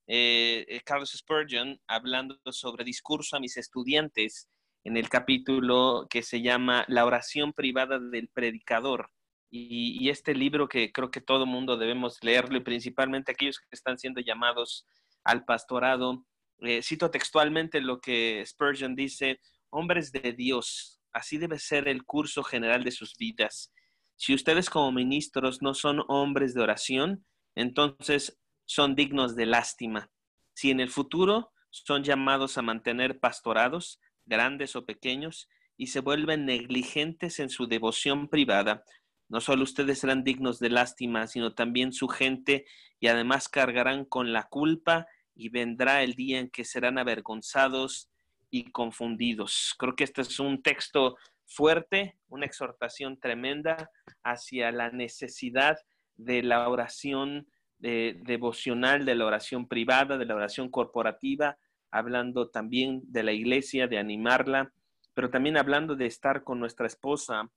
eh, 0.08 0.80
Carlos 0.84 1.12
Spurgeon 1.16 1.78
hablando 1.86 2.36
sobre 2.50 2.82
discurso 2.82 3.36
a 3.36 3.40
mis 3.40 3.56
estudiantes 3.56 4.48
en 4.82 4.96
el 4.96 5.08
capítulo 5.08 6.06
que 6.10 6.22
se 6.22 6.40
llama 6.40 6.84
La 6.88 7.04
oración 7.04 7.52
privada 7.52 8.00
del 8.00 8.28
predicador. 8.28 9.10
Y, 9.50 10.08
este 10.10 10.34
libro 10.34 10.68
que 10.68 10.92
creo 10.92 11.10
que 11.10 11.20
todo 11.20 11.46
mundo 11.46 11.76
debemos 11.76 12.22
leerlo 12.22 12.58
y 12.58 12.62
principalmente 12.62 13.32
aquellos 13.32 13.58
que 13.58 13.66
están 13.72 13.98
siendo 13.98 14.20
llamados 14.20 14.86
al 15.24 15.44
pastorado. 15.44 16.24
Eh, 16.60 16.82
cito 16.82 17.10
textualmente 17.10 17.80
lo 17.80 18.00
que 18.00 18.44
Spurgeon 18.44 18.94
dice, 18.94 19.40
hombres 19.70 20.12
de 20.12 20.32
Dios, 20.32 21.00
así 21.12 21.38
debe 21.38 21.58
ser 21.58 21.88
el 21.88 22.04
curso 22.04 22.42
general 22.42 22.84
de 22.84 22.90
sus 22.90 23.16
vidas. 23.16 23.72
Si 24.16 24.34
ustedes 24.34 24.68
como 24.68 24.90
ministros 24.92 25.62
no 25.62 25.74
son 25.74 26.02
hombres 26.08 26.52
de 26.54 26.62
oración, 26.62 27.24
entonces 27.54 28.38
son 28.66 28.94
dignos 28.94 29.36
de 29.36 29.46
lástima. 29.46 30.10
Si 30.54 30.70
en 30.70 30.80
el 30.80 30.90
futuro 30.90 31.52
son 31.70 32.02
llamados 32.02 32.58
a 32.58 32.62
mantener 32.62 33.20
pastorados, 33.20 34.00
grandes 34.26 34.76
o 34.76 34.84
pequeños, 34.84 35.48
y 35.76 35.86
se 35.86 36.00
vuelven 36.00 36.44
negligentes 36.44 37.38
en 37.38 37.48
su 37.48 37.68
devoción 37.68 38.28
privada, 38.28 38.82
no 39.28 39.40
solo 39.40 39.62
ustedes 39.62 39.98
serán 40.00 40.24
dignos 40.24 40.58
de 40.58 40.70
lástima, 40.70 41.26
sino 41.26 41.54
también 41.54 41.92
su 41.92 42.08
gente, 42.08 42.64
y 43.00 43.08
además 43.08 43.48
cargarán 43.48 44.04
con 44.04 44.32
la 44.32 44.44
culpa, 44.44 45.06
y 45.34 45.50
vendrá 45.50 46.02
el 46.02 46.14
día 46.14 46.40
en 46.40 46.50
que 46.50 46.64
serán 46.64 46.98
avergonzados 46.98 48.10
y 48.50 48.70
confundidos. 48.70 49.74
Creo 49.78 49.94
que 49.94 50.04
este 50.04 50.22
es 50.22 50.40
un 50.40 50.62
texto 50.62 51.16
fuerte, 51.46 52.18
una 52.28 52.46
exhortación 52.46 53.18
tremenda 53.18 53.90
hacia 54.22 54.72
la 54.72 54.90
necesidad 54.90 55.78
de 56.16 56.42
la 56.42 56.68
oración 56.68 57.46
eh, 57.82 58.18
devocional, 58.24 59.04
de 59.04 59.14
la 59.14 59.26
oración 59.26 59.68
privada, 59.68 60.18
de 60.18 60.26
la 60.26 60.34
oración 60.34 60.68
corporativa, 60.70 61.56
hablando 61.90 62.50
también 62.50 63.02
de 63.04 63.22
la 63.22 63.32
iglesia, 63.32 63.86
de 63.86 63.98
animarla, 63.98 64.72
pero 65.14 65.30
también 65.30 65.56
hablando 65.56 65.94
de 65.96 66.06
estar 66.06 66.44
con 66.44 66.60
nuestra 66.60 66.86
esposa, 66.86 67.50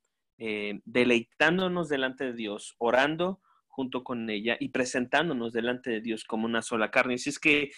eh, 0.44 0.80
deleitándonos 0.86 1.88
delante 1.88 2.24
de 2.24 2.32
Dios, 2.32 2.74
orando 2.78 3.40
junto 3.68 4.02
con 4.02 4.28
ella 4.28 4.56
y 4.58 4.70
presentándonos 4.70 5.52
delante 5.52 5.88
de 5.88 6.00
Dios 6.00 6.24
como 6.24 6.46
una 6.46 6.62
sola 6.62 6.90
carne. 6.90 7.14
Así 7.14 7.30
es 7.30 7.38
que 7.38 7.70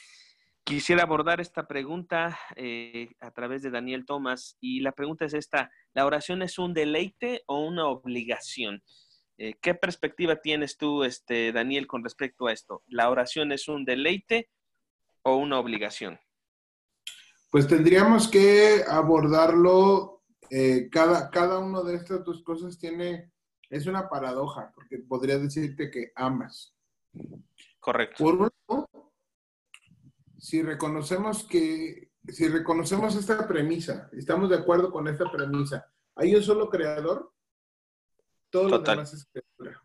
quisiera 0.65 1.03
abordar 1.03 1.43
esta 1.43 1.69
pregunta 1.69 2.39
eh, 2.57 3.11
a 3.21 3.33
través 3.33 3.61
de 3.61 3.71
Daniel 3.71 4.07
Thomas 4.07 4.57
y 4.63 4.81
la 4.81 4.93
pregunta 4.93 5.27
es 5.27 5.35
esta, 5.35 5.71
¿la 5.93 6.07
oración 6.07 6.41
es 6.41 6.59
un 6.59 6.73
deleite 6.73 7.43
o 7.49 7.61
una 7.67 7.87
obligación? 7.87 8.83
Eh, 9.37 9.53
¿Qué 9.61 9.75
perspectiva 9.75 10.37
tienes 10.37 10.79
tú, 10.79 11.05
este, 11.05 11.53
Daniel, 11.53 11.87
con 11.87 12.03
respecto 12.03 12.47
a 12.47 12.53
esto? 12.55 12.83
¿La 12.87 13.11
oración 13.11 13.53
es 13.53 13.69
un 13.69 13.85
deleite 13.85 14.49
o 15.21 15.37
una 15.37 15.59
obligación? 15.59 16.19
Pues 17.51 17.69
tendríamos 17.69 18.27
que 18.27 18.85
abordarlo 18.89 20.14
eh, 20.57 20.89
cada, 20.89 21.31
cada 21.31 21.59
una 21.59 21.83
de 21.83 21.97
estas 21.97 22.25
dos 22.25 22.45
cosas 22.45 22.79
tiene, 22.79 23.33
es 23.69 23.87
una 23.87 24.09
paradoja, 24.09 24.71
porque 24.73 24.99
podría 24.99 25.37
decirte 25.37 25.91
que 25.91 26.13
amas. 26.15 26.73
Correcto. 27.81 28.23
Por 28.23 28.35
un 28.37 28.51
lado, 28.69 29.13
si 30.39 30.63
reconocemos 30.63 31.43
que, 31.43 32.13
si 32.29 32.47
reconocemos 32.47 33.17
esta 33.17 33.49
premisa, 33.49 34.09
estamos 34.13 34.49
de 34.49 34.59
acuerdo 34.59 34.93
con 34.93 35.09
esta 35.09 35.29
premisa, 35.29 35.93
hay 36.15 36.37
un 36.37 36.43
solo 36.45 36.71
creador, 36.71 37.33
todo 38.49 38.69
lo 38.69 38.79
demás 38.79 39.13
es 39.13 39.27
creatura. 39.27 39.83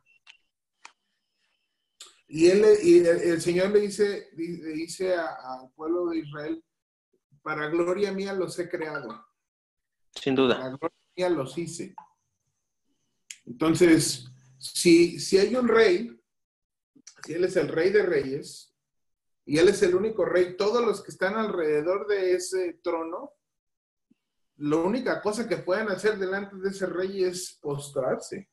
Y, 2.27 2.47
él, 2.47 2.63
y 2.83 2.99
el, 2.99 3.41
Señor 3.41 3.71
le 3.71 3.79
dice, 3.79 4.29
le 4.35 4.73
dice 4.73 5.15
al 5.15 5.71
pueblo 5.75 6.09
de 6.09 6.19
Israel, 6.19 6.63
para 7.41 7.69
gloria 7.69 8.11
mía 8.11 8.33
los 8.33 8.59
he 8.59 8.69
creado. 8.69 9.28
Sin 10.15 10.35
duda. 10.35 10.57
Gloria 10.59 11.29
los 11.29 11.57
hice. 11.57 11.95
Entonces, 13.45 14.25
si, 14.57 15.19
si 15.19 15.37
hay 15.37 15.55
un 15.55 15.67
rey, 15.67 16.19
si 17.25 17.33
él 17.33 17.43
es 17.43 17.55
el 17.55 17.67
rey 17.67 17.89
de 17.89 18.03
reyes, 18.03 18.75
y 19.45 19.57
él 19.57 19.69
es 19.69 19.81
el 19.81 19.95
único 19.95 20.25
rey, 20.25 20.55
todos 20.55 20.85
los 20.85 21.03
que 21.03 21.11
están 21.11 21.35
alrededor 21.35 22.05
de 22.07 22.35
ese 22.35 22.79
trono, 22.83 23.33
la 24.57 24.75
única 24.75 25.21
cosa 25.21 25.47
que 25.47 25.57
pueden 25.57 25.89
hacer 25.89 26.19
delante 26.19 26.55
de 26.57 26.69
ese 26.69 26.85
rey 26.85 27.23
es 27.23 27.57
postrarse. 27.61 28.49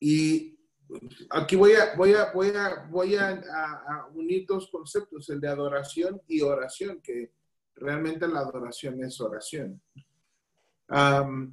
Y 0.00 0.58
aquí 1.30 1.56
voy 1.56 1.72
a, 1.72 1.94
voy 1.96 2.14
a, 2.14 2.32
voy 2.32 2.48
a, 2.48 2.86
voy 2.90 3.16
a, 3.16 3.28
a 3.30 4.06
unir 4.14 4.46
dos 4.46 4.70
conceptos, 4.70 5.28
el 5.28 5.40
de 5.40 5.48
adoración 5.48 6.22
y 6.28 6.40
oración, 6.40 7.02
que 7.02 7.32
Realmente 7.76 8.28
la 8.28 8.40
adoración 8.40 9.02
es 9.02 9.20
oración. 9.20 9.80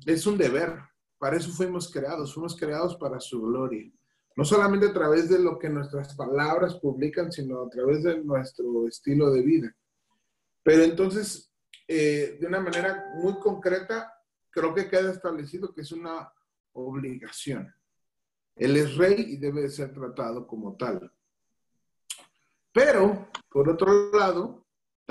es 0.06 0.28
un 0.28 0.38
deber. 0.38 0.80
Para 1.18 1.38
eso 1.38 1.52
fuimos 1.52 1.92
creados. 1.92 2.34
Fuimos 2.34 2.56
creados 2.56 2.96
para 2.96 3.20
su 3.20 3.42
gloria. 3.42 3.92
No 4.36 4.46
solamente 4.46 4.88
a 4.88 4.94
través 4.94 5.30
de 5.30 5.40
lo 5.40 5.60
que 5.60 5.70
nuestras 5.70 6.16
palabras 6.16 6.76
publican, 6.76 7.32
sino 7.32 7.64
a 7.64 7.70
través 7.70 8.04
de 8.04 8.24
nuestro 8.24 8.88
estilo 8.88 9.30
de 9.32 9.42
vida. 9.42 9.76
Pero 10.64 10.84
entonces, 10.84 11.52
eh, 11.88 12.38
de 12.40 12.48
una 12.48 12.62
manera 12.62 13.12
muy 13.16 13.38
concreta, 13.40 14.14
creo 14.50 14.74
que 14.74 14.90
queda 14.90 15.12
establecido 15.12 15.74
que 15.74 15.82
es 15.82 15.92
una 15.92 16.32
obligación. 16.74 17.74
Él 18.56 18.78
es 18.78 18.96
rey 18.96 19.26
y 19.28 19.38
debe 19.38 19.68
ser 19.70 19.94
tratado 19.94 20.46
como 20.46 20.76
tal. 20.76 21.12
Pero, 22.72 23.30
por 23.50 23.70
otro 23.70 24.12
lado, 24.12 24.61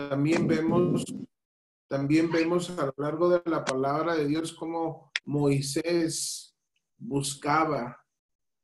también 0.09 0.47
vemos, 0.47 1.05
también 1.89 2.31
vemos 2.31 2.71
a 2.79 2.87
lo 2.87 2.95
largo 2.97 3.29
de 3.29 3.43
la 3.51 3.65
palabra 3.65 4.15
de 4.15 4.27
Dios 4.27 4.53
cómo 4.53 5.11
Moisés 5.25 6.55
buscaba 6.99 7.99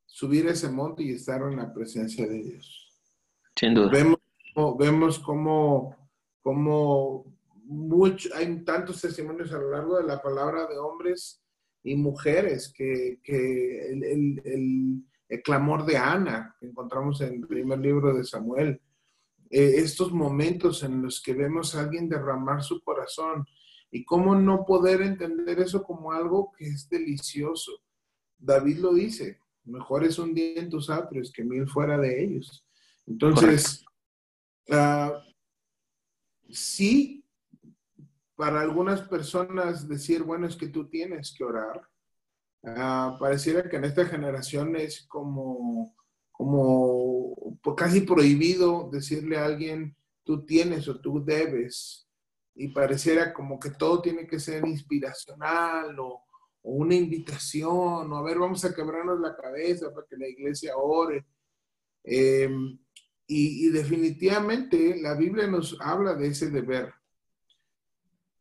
subir 0.07 0.47
ese 0.47 0.68
monte 0.68 1.03
y 1.03 1.11
estar 1.11 1.43
en 1.43 1.57
la 1.57 1.72
presencia 1.72 2.26
de 2.26 2.43
Dios. 2.43 2.89
Sin 3.55 3.74
duda. 3.74 3.91
Vemos, 3.91 4.18
vemos 4.78 5.18
cómo, 5.18 5.97
cómo 6.43 7.24
mucho, 7.64 8.30
hay 8.34 8.64
tantos 8.64 9.01
testimonios 9.01 9.53
a 9.53 9.59
lo 9.59 9.70
largo 9.70 9.99
de 9.99 10.05
la 10.05 10.22
palabra 10.22 10.66
de 10.66 10.78
hombres 10.78 11.43
y 11.82 11.97
mujeres 11.97 12.72
que, 12.72 13.20
que 13.22 13.93
el, 13.93 14.05
el, 14.05 15.05
el, 15.28 15.43
clamor 15.43 15.84
de 15.84 15.97
Ana 15.97 16.57
que 16.59 16.66
encontramos 16.66 17.20
en 17.20 17.34
el 17.34 17.47
primer 17.47 17.78
libro 17.78 18.14
de 18.14 18.24
Samuel, 18.24 18.80
eh, 19.51 19.75
estos 19.77 20.13
momentos 20.13 20.83
en 20.83 21.03
los 21.03 21.23
que 21.23 21.35
vemos 21.35 21.75
a 21.75 21.81
alguien 21.81 22.09
derramar 22.09 22.63
su 22.63 22.83
corazón 22.83 23.47
y 23.91 24.05
cómo 24.05 24.35
no 24.35 24.65
poder 24.65 25.03
entender 25.03 25.61
eso 25.61 25.83
como 25.83 26.13
algo 26.13 26.53
que 26.57 26.67
es 26.67 26.89
delicioso. 26.89 27.73
David 28.39 28.79
lo 28.79 28.93
dice, 28.93 29.41
mejor 29.65 30.05
es 30.05 30.19
un 30.19 30.35
día 30.35 30.61
en 30.61 30.71
tus 30.71 30.91
atrios 30.91 31.33
que 31.33 31.45
mil 31.45 31.69
fuera 31.69 31.97
de 31.99 32.25
ellos. 32.25 32.67
Entonces, 33.07 33.85
uh, 34.69 35.13
sí, 36.51 37.25
para 38.35 38.61
algunas 38.61 39.03
personas 39.03 39.89
decir, 39.89 40.23
bueno, 40.23 40.47
es 40.47 40.57
que 40.57 40.69
tú 40.69 40.89
tienes 40.89 41.35
que 41.37 41.45
orar. 41.45 41.89
Uh, 42.63 43.17
pareciera 43.19 43.69
que 43.69 43.77
en 43.77 43.85
esta 43.85 44.05
generación 44.05 44.75
es 44.77 45.07
como 45.07 45.95
como 46.37 47.34
casi 47.76 48.03
prohibido 48.03 48.91
decirle 48.93 49.39
a 49.39 49.47
alguien, 49.47 49.97
tú 50.22 50.45
tienes 50.45 50.87
o 50.89 51.01
tú 51.01 51.24
debes. 51.24 52.09
Y 52.55 52.68
pareciera 52.68 53.32
como 53.32 53.59
que 53.59 53.70
todo 53.70 54.01
tiene 54.03 54.26
que 54.26 54.39
ser 54.39 54.66
inspiracional 54.66 55.99
o, 55.99 56.22
una 56.68 56.97
invitación, 56.97 58.12
o 58.12 58.16
a 58.16 58.22
ver, 58.22 58.41
vamos 58.41 58.64
a 58.64 58.74
quebrarnos 58.74 59.20
la 59.20 59.37
cabeza 59.37 59.95
para 59.95 60.05
que 60.11 60.16
la 60.16 60.26
iglesia 60.26 60.76
ore. 60.76 61.24
Em, 62.03 62.76
y, 63.28 63.68
definitivamente 63.68 65.01
la 65.01 65.14
Biblia 65.14 65.47
nos 65.47 65.76
habla 65.80 66.14
de 66.14 66.26
ese 66.26 66.51
deber. 66.51 66.93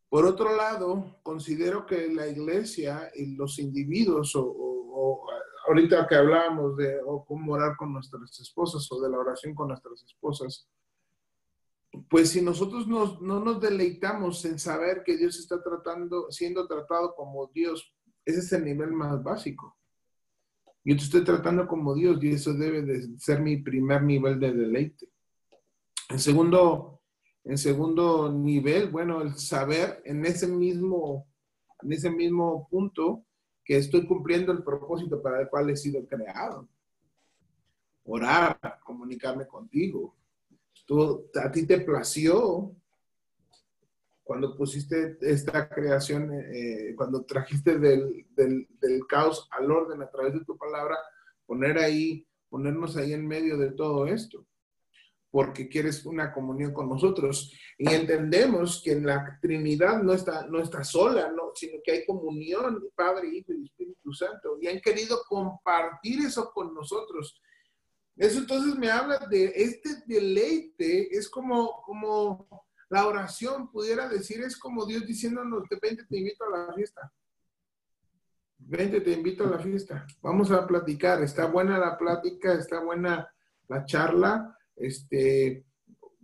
Por 0.08 0.24
otro 0.26 0.56
lado, 0.56 1.20
considero 1.22 1.86
que 1.86 2.08
la 2.08 2.26
iglesia 2.26 3.12
y 3.14 3.36
los 3.36 3.60
individuos 3.60 4.32
o 4.34 4.76
ahorita 5.66 6.06
que 6.06 6.14
hablábamos 6.14 6.76
de 6.76 7.00
cómo 7.26 7.52
orar 7.52 7.76
con 7.76 7.92
nuestras 7.92 8.38
esposas 8.40 8.90
o 8.90 9.00
de 9.00 9.10
la 9.10 9.18
oración 9.18 9.54
con 9.54 9.68
nuestras 9.68 10.02
esposas, 10.02 10.68
pues 12.10 12.30
si 12.30 12.42
nosotros 12.42 12.86
no 12.86 13.40
nos 13.40 13.60
deleitamos 13.60 14.44
en 14.44 14.58
saber 14.58 15.02
que 15.04 15.16
Dios 15.16 15.38
está 15.38 15.62
tratando, 15.62 16.30
siendo 16.30 16.66
tratado 16.66 17.14
como 17.14 17.46
Dios, 17.48 17.94
ese 18.24 18.40
es 18.40 18.52
el 18.52 18.64
nivel 18.64 18.92
más 18.92 19.22
básico. 19.22 19.76
Yo 20.84 20.96
te 20.96 21.02
estoy 21.02 21.24
tratando 21.24 21.66
como 21.66 21.94
Dios 21.94 22.22
y 22.22 22.30
eso 22.30 22.54
debe 22.54 22.82
de 22.82 23.18
ser 23.18 23.40
mi 23.40 23.56
primer 23.56 24.02
nivel 24.02 24.38
de 24.38 24.52
deleite. 24.52 25.08
En 26.08 26.20
segundo, 26.20 27.00
en 27.44 27.58
segundo 27.58 28.30
nivel, 28.30 28.90
bueno, 28.90 29.20
el 29.20 29.34
saber 29.34 30.00
en 30.04 30.24
ese 30.24 30.46
mismo, 30.46 31.26
en 31.82 31.92
ese 31.92 32.10
mismo 32.10 32.68
punto 32.70 33.24
que 33.66 33.76
estoy 33.76 34.06
cumpliendo 34.06 34.52
el 34.52 34.62
propósito 34.62 35.20
para 35.20 35.40
el 35.40 35.48
cual 35.48 35.68
he 35.68 35.76
sido 35.76 36.06
creado. 36.06 36.68
Orar, 38.04 38.78
comunicarme 38.84 39.44
contigo. 39.48 40.14
Tú, 40.86 41.28
a 41.34 41.50
ti 41.50 41.66
te 41.66 41.80
plació 41.80 42.72
cuando 44.22 44.56
pusiste 44.56 45.18
esta 45.20 45.68
creación, 45.68 46.32
eh, 46.32 46.94
cuando 46.96 47.24
trajiste 47.24 47.78
del, 47.78 48.24
del, 48.36 48.68
del, 48.80 49.06
caos 49.08 49.48
al 49.50 49.68
orden 49.68 50.00
a 50.00 50.10
través 50.10 50.34
de 50.34 50.44
tu 50.44 50.56
palabra, 50.56 50.96
poner 51.44 51.78
ahí, 51.78 52.24
ponernos 52.48 52.96
ahí 52.96 53.12
en 53.12 53.26
medio 53.26 53.58
de 53.58 53.72
todo 53.72 54.06
esto, 54.06 54.46
porque 55.30 55.68
quieres 55.68 56.04
una 56.06 56.32
comunión 56.32 56.72
con 56.72 56.88
nosotros. 56.88 57.52
Y 57.78 57.92
entendemos 57.92 58.82
que 58.84 58.92
en 58.92 59.06
la 59.06 59.38
Trinidad 59.40 60.02
no 60.02 60.12
está, 60.12 60.46
no 60.46 60.60
está 60.60 60.82
sola, 60.84 61.30
¿no? 61.30 61.52
sino 61.54 61.78
que 61.84 61.92
hay 61.92 62.06
comunión, 62.06 62.88
Padre, 62.94 63.28
Hijo 63.28 63.52
y 63.52 63.64
Espíritu 63.64 64.12
Santo, 64.12 64.58
y 64.60 64.68
han 64.68 64.80
querido 64.80 65.22
compartir 65.28 66.20
eso 66.20 66.50
con 66.52 66.74
nosotros. 66.74 67.40
Eso 68.16 68.38
entonces 68.38 68.76
me 68.76 68.90
habla 68.90 69.18
de 69.28 69.52
este 69.54 69.90
deleite, 70.06 71.14
es 71.14 71.28
como, 71.28 71.82
como 71.82 72.66
la 72.88 73.06
oración 73.06 73.70
pudiera 73.70 74.08
decir 74.08 74.42
es 74.42 74.56
como 74.56 74.86
Dios 74.86 75.06
diciéndonos, 75.06 75.64
vente, 75.82 76.04
te 76.04 76.18
invito 76.18 76.44
a 76.44 76.66
la 76.66 76.72
fiesta. 76.72 77.12
Vente, 78.58 79.00
te 79.00 79.12
invito 79.12 79.44
a 79.44 79.50
la 79.50 79.58
fiesta. 79.58 80.06
Vamos 80.22 80.50
a 80.50 80.66
platicar. 80.66 81.22
Está 81.22 81.46
buena 81.46 81.78
la 81.78 81.98
plática, 81.98 82.54
está 82.54 82.80
buena 82.80 83.28
la 83.68 83.84
charla. 83.84 84.55
Este, 84.76 85.64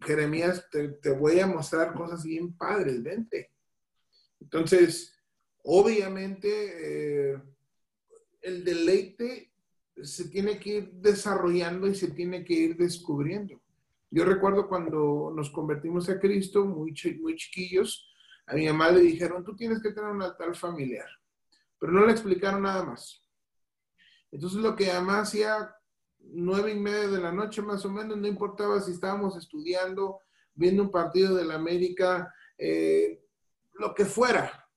Jeremías, 0.04 0.68
te, 0.70 1.10
voy 1.10 1.40
a 1.40 1.46
mostrar 1.46 1.94
cosas 1.94 2.24
bien 2.24 2.56
padres, 2.56 3.02
vente. 3.02 3.50
Entonces, 4.40 5.18
obviamente, 5.62 7.32
eh, 7.32 7.42
el 8.42 8.64
deleite 8.64 9.52
se 10.02 10.28
tiene 10.28 10.58
que 10.58 10.70
ir 10.70 10.92
desarrollando 10.94 11.86
y 11.86 11.94
se 11.94 12.10
tiene 12.10 12.44
que 12.44 12.54
ir 12.54 12.76
descubriendo. 12.76 13.60
Yo 14.10 14.24
recuerdo 14.24 14.68
cuando 14.68 15.32
nos 15.34 15.50
convertimos 15.50 16.08
a 16.08 16.20
Cristo, 16.20 16.64
muy, 16.64 16.92
chiquillos, 16.92 18.12
a 18.46 18.54
mi 18.54 18.66
mamá 18.66 18.90
le 18.90 19.00
dijeron, 19.00 19.44
tú 19.44 19.56
tienes 19.56 19.80
que 19.80 19.92
tener 19.92 20.10
un 20.10 20.22
altar 20.22 20.54
familiar, 20.54 21.06
pero 21.78 21.92
no 21.92 22.04
le 22.04 22.12
explicaron 22.12 22.62
nada 22.62 22.84
más. 22.84 23.26
Entonces 24.30 24.60
lo 24.60 24.74
que 24.74 24.92
mamá 24.92 25.20
hacía 25.20 25.74
nueve 26.24 26.72
y 26.72 26.78
media 26.78 27.08
de 27.08 27.20
la 27.20 27.32
noche 27.32 27.62
más 27.62 27.84
o 27.84 27.90
menos, 27.90 28.16
no 28.16 28.26
importaba 28.26 28.80
si 28.80 28.92
estábamos 28.92 29.36
estudiando, 29.36 30.20
viendo 30.54 30.82
un 30.82 30.90
partido 30.90 31.34
de 31.34 31.44
la 31.44 31.54
América, 31.54 32.32
eh, 32.58 33.24
lo 33.74 33.94
que 33.94 34.04
fuera, 34.04 34.68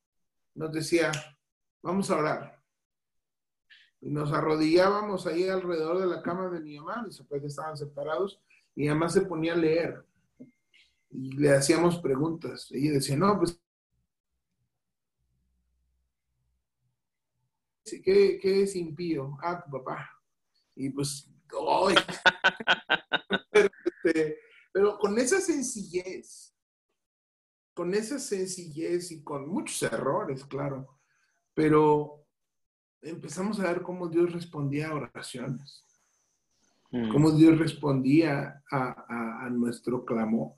nos 0.54 0.72
decía, 0.72 1.12
vamos 1.82 2.10
a 2.10 2.18
orar. 2.18 2.64
Y 4.02 4.10
nos 4.10 4.32
arrodillábamos 4.32 5.26
ahí 5.28 5.48
alrededor 5.48 6.00
de 6.00 6.08
la 6.08 6.22
cama 6.22 6.50
de 6.50 6.60
mi 6.60 6.80
mamá, 6.80 7.04
mis 7.04 7.18
papás 7.20 7.44
estaban 7.44 7.78
separados, 7.78 8.42
y 8.76 8.88
además 8.88 9.14
se 9.14 9.22
ponía 9.22 9.54
a 9.54 9.58
leer. 9.58 10.06
Y 11.10 11.32
le 11.38 11.54
hacíamos 11.54 12.00
preguntas. 12.00 12.70
Ella 12.72 12.94
decía, 12.94 13.16
no, 13.16 13.38
pues, 13.38 13.60
¿qué, 17.86 18.38
qué 18.42 18.64
es 18.64 18.76
impío? 18.76 19.38
Ah, 19.42 19.64
tu 19.64 19.72
papá. 19.72 20.10
Y 20.76 20.90
pues, 20.90 21.30
pero, 23.52 23.70
este, 23.86 24.40
pero 24.72 24.98
con 24.98 25.18
esa 25.18 25.40
sencillez, 25.40 26.54
con 27.74 27.94
esa 27.94 28.20
sencillez 28.20 29.12
y 29.12 29.24
con 29.24 29.48
muchos 29.48 29.84
errores, 29.84 30.46
claro, 30.46 31.00
pero 31.54 32.26
empezamos 33.02 33.60
a 33.60 33.72
ver 33.72 33.82
cómo 33.82 34.08
Dios 34.08 34.32
respondía 34.34 34.90
a 34.90 34.96
oraciones. 34.96 35.86
Mm. 36.96 37.12
cómo 37.12 37.32
Dios 37.32 37.58
respondía 37.58 38.64
a, 38.72 39.50
nuestro 39.52 40.06
clamor 40.06 40.56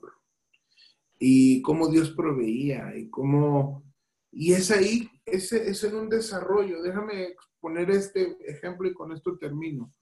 y 1.18 1.62
cómo 1.62 1.88
Dios 1.88 2.10
proveía 2.10 2.96
y 2.96 3.08
cómo... 3.10 3.82
Y 4.30 4.52
es 4.52 4.70
ahí, 4.70 5.10
es, 5.24 5.52
es 5.52 5.82
en 5.84 5.96
un 5.96 6.08
desarrollo. 6.08 6.82
Déjame 6.82 7.34
poner 7.60 7.90
este 7.90 8.36
ejemplo 8.46 8.88
y 8.88 8.94
con 8.94 9.12
esto 9.12 9.36
termino. 9.36 9.92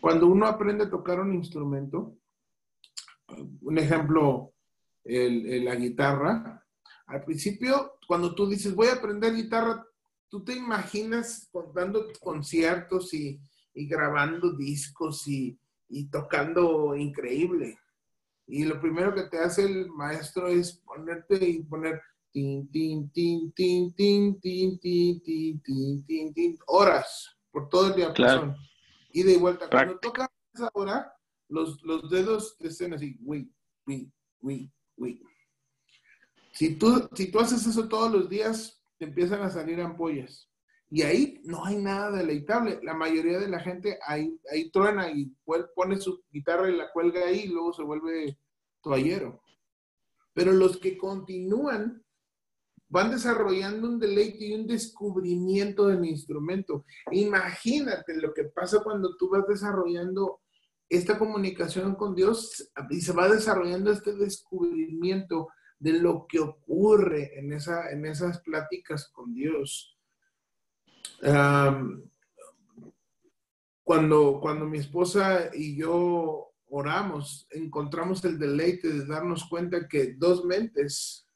Cuando 0.00 0.26
uno 0.26 0.46
aprende 0.46 0.84
a 0.84 0.90
tocar 0.90 1.20
un 1.20 1.34
instrumento, 1.34 2.16
un 3.62 3.78
ejemplo, 3.78 4.52
el, 5.04 5.64
la 5.64 5.74
guitarra, 5.74 6.64
al 7.06 7.24
principio, 7.24 7.98
cuando 8.06 8.34
tú 8.34 8.48
dices, 8.48 8.74
voy 8.74 8.88
a 8.88 8.94
aprender 8.94 9.34
guitarra, 9.34 9.84
tú 10.28 10.44
te 10.44 10.54
imaginas 10.54 11.50
dando 11.74 12.06
conciertos 12.20 13.14
y, 13.14 13.40
y 13.74 13.86
grabando 13.86 14.52
discos 14.56 15.26
y, 15.26 15.58
y 15.88 16.08
tocando 16.10 16.94
increíble. 16.94 17.78
Y 18.46 18.64
lo 18.64 18.80
primero 18.80 19.14
que 19.14 19.24
te 19.24 19.38
hace 19.38 19.64
el 19.64 19.90
maestro 19.90 20.48
es 20.48 20.82
ponerte 20.84 21.36
y 21.46 21.62
poner 21.62 22.00
tin, 22.30 22.70
tin, 22.70 23.10
tin, 23.10 23.52
tin, 23.52 23.94
tin, 23.94 24.40
tin, 24.40 24.78
tin, 24.78 25.20
tin, 25.20 26.04
tin, 26.04 26.34
tin, 26.34 26.58
horas 26.66 27.36
por 27.50 27.68
todo 27.68 27.88
el 27.88 27.94
día. 27.94 28.12
Claro. 28.12 28.54
Y 29.18 29.24
de 29.24 29.36
vuelta. 29.36 29.68
Cuando 29.68 29.98
tocas 29.98 30.28
esa 30.54 30.70
hora, 30.74 31.12
los, 31.48 31.82
los 31.82 32.08
dedos 32.08 32.56
te 32.56 32.68
estén 32.68 32.94
así, 32.94 33.18
uy, 33.24 33.52
uy, 33.84 34.12
uy, 34.40 34.72
uy. 34.96 35.22
Si 36.52 36.76
tú, 36.76 37.08
si 37.16 37.28
tú 37.28 37.40
haces 37.40 37.66
eso 37.66 37.88
todos 37.88 38.12
los 38.12 38.28
días, 38.28 38.80
te 38.96 39.06
empiezan 39.06 39.42
a 39.42 39.50
salir 39.50 39.80
ampollas. 39.80 40.48
Y 40.88 41.02
ahí 41.02 41.40
no 41.42 41.64
hay 41.64 41.78
nada 41.78 42.12
deleitable. 42.12 42.78
La 42.84 42.94
mayoría 42.94 43.40
de 43.40 43.48
la 43.48 43.58
gente 43.58 43.98
ahí, 44.06 44.40
ahí 44.52 44.70
truena 44.70 45.10
y 45.10 45.34
pone 45.74 46.00
su 46.00 46.22
guitarra 46.30 46.70
y 46.70 46.76
la 46.76 46.92
cuelga 46.92 47.26
ahí 47.26 47.40
y 47.40 47.48
luego 47.48 47.72
se 47.72 47.82
vuelve 47.82 48.38
toallero. 48.80 49.42
Pero 50.32 50.52
los 50.52 50.76
que 50.76 50.96
continúan 50.96 52.04
van 52.88 53.10
desarrollando 53.10 53.88
un 53.88 53.98
deleite 53.98 54.46
y 54.46 54.54
un 54.54 54.66
descubrimiento 54.66 55.86
del 55.86 56.04
instrumento. 56.04 56.84
Imagínate 57.10 58.16
lo 58.16 58.32
que 58.32 58.44
pasa 58.44 58.82
cuando 58.82 59.16
tú 59.16 59.28
vas 59.28 59.46
desarrollando 59.46 60.40
esta 60.88 61.18
comunicación 61.18 61.94
con 61.94 62.14
Dios 62.14 62.70
y 62.90 63.00
se 63.00 63.12
va 63.12 63.28
desarrollando 63.28 63.90
este 63.90 64.14
descubrimiento 64.14 65.48
de 65.78 65.92
lo 65.92 66.26
que 66.26 66.40
ocurre 66.40 67.38
en, 67.38 67.52
esa, 67.52 67.90
en 67.90 68.06
esas 68.06 68.40
pláticas 68.40 69.10
con 69.12 69.34
Dios 69.34 69.98
cuando, 73.84 74.38
cuando 74.40 74.66
mi 74.66 74.78
esposa 74.78 75.50
y 75.54 75.76
yo 75.76 76.52
oramos, 76.70 77.46
encontramos 77.50 78.24
el 78.24 78.38
deleite 78.38 78.88
de 78.88 79.06
darnos 79.06 79.48
cuenta 79.48 79.88
que 79.88 80.14
dos 80.14 80.44
mentes 80.44 81.27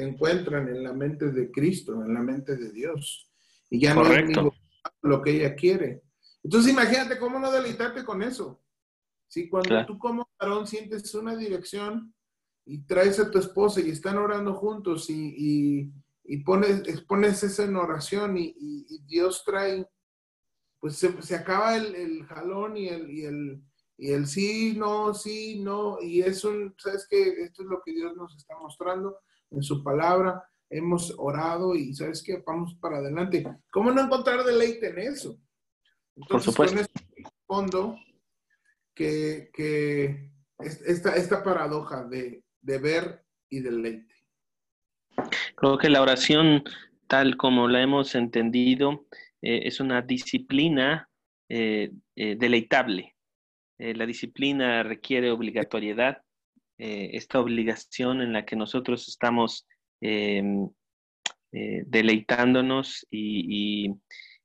se 0.00 0.08
encuentran 0.08 0.68
en 0.68 0.82
la 0.82 0.92
mente 0.92 1.30
de 1.30 1.50
Cristo, 1.50 2.04
en 2.04 2.14
la 2.14 2.20
mente 2.20 2.56
de 2.56 2.72
Dios. 2.72 3.30
Y 3.68 3.80
ya 3.80 3.94
no 3.94 4.04
es 4.12 4.36
lo 5.02 5.22
que 5.22 5.30
ella 5.30 5.54
quiere. 5.54 6.02
Entonces 6.42 6.72
imagínate 6.72 7.18
cómo 7.18 7.38
no 7.38 7.52
deleitarte 7.52 8.04
con 8.04 8.22
eso. 8.22 8.62
Si 9.28 9.48
cuando 9.48 9.86
tú 9.86 9.98
como 9.98 10.28
varón 10.38 10.66
sientes 10.66 11.14
una 11.14 11.36
dirección 11.36 12.12
y 12.64 12.78
traes 12.78 13.20
a 13.20 13.30
tu 13.30 13.38
esposa 13.38 13.80
y 13.80 13.90
están 13.90 14.18
orando 14.18 14.54
juntos 14.54 15.08
y 15.08 15.92
y 16.30 16.36
pones, 16.38 16.86
expones 16.86 17.42
eso 17.42 17.64
en 17.64 17.74
oración 17.74 18.36
y, 18.38 18.54
Dios 19.06 19.42
trae, 19.44 19.84
pues 20.78 20.96
se, 20.96 21.34
acaba 21.34 21.76
el, 21.76 22.24
jalón 22.26 22.76
y 22.76 22.86
el, 22.86 23.10
y 23.10 23.24
el, 23.24 23.62
y 23.98 24.12
el 24.12 24.28
sí, 24.28 24.74
no, 24.76 25.12
sí, 25.12 25.58
no, 25.58 26.00
y 26.00 26.22
eso, 26.22 26.52
¿sabes 26.78 27.08
qué? 27.10 27.42
Esto 27.42 27.62
es 27.64 27.68
lo 27.68 27.82
que 27.84 27.92
Dios 27.92 28.14
nos 28.16 28.36
está 28.36 28.56
mostrando 28.56 29.18
en 29.50 29.62
su 29.62 29.82
palabra. 29.82 30.44
Hemos 30.68 31.14
orado 31.18 31.74
y 31.74 31.94
¿sabes 31.94 32.22
qué? 32.22 32.42
Vamos 32.46 32.74
para 32.80 32.98
adelante. 32.98 33.44
¿Cómo 33.70 33.90
no 33.90 34.02
encontrar 34.02 34.44
deleite 34.44 34.90
en 34.90 34.98
eso? 35.00 35.40
Entonces, 36.16 36.54
Por 36.54 36.68
supuesto. 36.74 36.92
con 37.22 37.32
fondo 37.46 37.98
que, 38.94 39.50
que 39.52 40.30
esta, 40.58 41.16
esta 41.16 41.42
paradoja 41.42 42.04
de, 42.04 42.44
de 42.60 42.78
ver 42.78 43.24
y 43.48 43.60
deleite. 43.60 44.14
Creo 45.56 45.78
que 45.78 45.90
la 45.90 46.02
oración, 46.02 46.64
tal 47.06 47.36
como 47.36 47.68
la 47.68 47.82
hemos 47.82 48.14
entendido, 48.14 49.06
eh, 49.42 49.62
es 49.64 49.80
una 49.80 50.02
disciplina 50.02 51.08
eh, 51.48 51.90
eh, 52.16 52.36
deleitable. 52.38 53.16
la 53.78 54.04
disciplina 54.04 54.82
requiere 54.82 55.30
obligatoriedad, 55.30 56.22
esta 56.82 57.40
obligación 57.40 58.22
en 58.22 58.32
la 58.32 58.46
que 58.46 58.56
nosotros 58.56 59.06
estamos 59.08 59.66
em, 60.00 60.68
deleitándonos 61.52 63.06
y, 63.10 63.94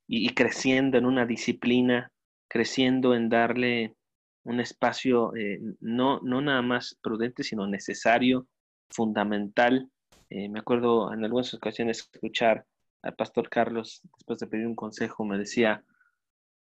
y, 0.07 0.29
creciendo 0.33 0.97
en 0.97 1.05
una 1.05 1.25
disciplina, 1.25 2.11
creciendo 2.47 3.15
en 3.15 3.29
darle 3.29 3.95
un 4.43 4.59
espacio 4.59 5.35
eh, 5.35 5.59
no, 5.81 6.19
no 6.21 6.41
nada 6.41 6.61
más 6.61 6.97
prudente, 7.01 7.43
sino 7.43 7.67
necesario, 7.67 8.47
fundamental. 8.89 9.89
Eh, 10.29 10.49
me 10.49 10.59
acuerdo 10.59 11.11
en 11.13 11.23
algunas 11.23 11.53
ocasiones 11.53 12.09
escuchar 12.13 12.65
al 13.01 13.15
pastor 13.15 13.49
Carlos, 13.49 14.01
después 14.15 14.39
de 14.39 14.47
pedir 14.47 14.67
un 14.67 14.75
consejo, 14.75 15.25
me 15.25 15.37
decía, 15.37 15.83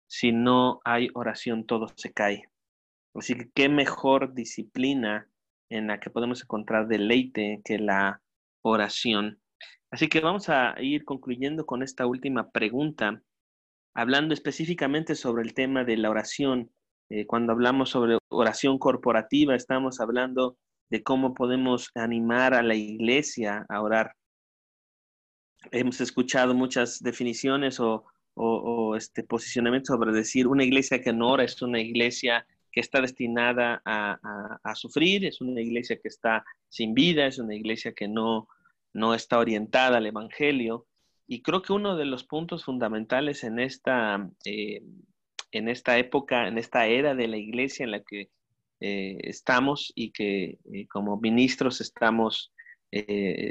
si 0.08 0.32
no 0.32 0.80
hay 0.84 1.10
oración, 1.14 1.66
todo 1.66 1.88
se 1.96 2.14
cae. 2.14 2.50
Así 3.14 3.36
que 3.36 3.50
qué 3.54 3.68
mejor 3.68 4.34
disciplina 4.34 5.28
en 5.72 5.88
la 5.88 6.00
que 6.00 6.10
podemos 6.10 6.42
encontrar 6.44 6.88
deleite 6.88 7.62
que 7.64 7.80
la 7.80 8.22
oración. 8.62 9.42
Así 9.90 10.08
que 10.08 10.20
vamos 10.20 10.50
a 10.50 10.76
ir 10.80 11.06
concluyendo 11.06 11.66
con 11.66 11.82
esta 11.82 12.06
última 12.06 12.52
pregunta, 12.52 13.22
hablando 13.94 14.34
específicamente 14.34 15.16
sobre 15.16 15.44
el 15.44 15.54
tema 15.54 15.84
de 15.84 15.98
la 15.98 16.10
oración. 16.10 16.72
Eh, 17.10 17.26
cuando 17.26 17.54
hablamos 17.54 17.90
sobre 17.90 18.18
oración 18.30 18.78
corporativa, 18.80 19.56
estamos 19.56 20.00
hablando 20.00 20.58
de 20.90 21.04
cómo 21.04 21.34
podemos 21.34 21.90
animar 21.96 22.54
a 22.54 22.64
la 22.64 22.76
iglesia 22.76 23.66
a 23.70 23.82
orar. 23.82 24.14
Hemos 25.72 26.02
escuchado 26.02 26.54
muchas 26.54 27.00
definiciones 27.02 27.80
o, 27.80 28.06
este 28.96 29.24
posicionamiento 29.24 29.94
sobre 29.94 30.12
decir 30.12 30.48
una 30.48 30.64
iglesia 30.64 31.02
que 31.02 31.14
no 31.14 31.30
ora 31.30 31.44
es 31.44 31.62
una 31.62 31.80
iglesia 31.80 32.46
que 32.72 32.80
está 32.80 33.02
destinada 33.02 33.82
a, 33.86 34.76
sufrir, 34.76 35.26
es 35.26 35.42
una 35.42 35.62
iglesia 35.62 36.00
que 36.02 36.08
está 36.08 36.46
sin 36.70 36.94
vida, 36.94 37.28
es 37.28 37.38
una 37.38 37.56
iglesia 37.56 37.94
que 37.94 38.08
no, 38.08 38.48
no 38.94 39.14
está 39.14 39.40
orientada 39.40 39.98
al 39.98 40.06
Evangelio. 40.06 40.88
Y 41.28 41.42
creo 41.42 41.62
que 41.62 41.74
uno 41.74 41.96
de 41.96 42.06
los 42.06 42.24
puntos 42.24 42.66
fundamentales 42.66 43.44
en 43.44 43.60
esta, 43.60 44.30
eh, 44.46 44.84
en 45.52 45.70
esta 45.70 45.98
época, 45.98 46.48
en 46.48 46.58
esta 46.58 46.88
era 46.88 47.14
de 47.16 47.28
la 47.28 47.38
iglesia 47.38 47.84
en 47.84 47.92
la 47.92 48.02
que 48.02 48.30
eh, 48.80 49.18
estamos 49.24 49.92
y 49.96 50.12
que 50.12 50.58
eh, 50.74 50.88
como 50.88 51.20
ministros 51.20 51.82
estamos 51.82 52.52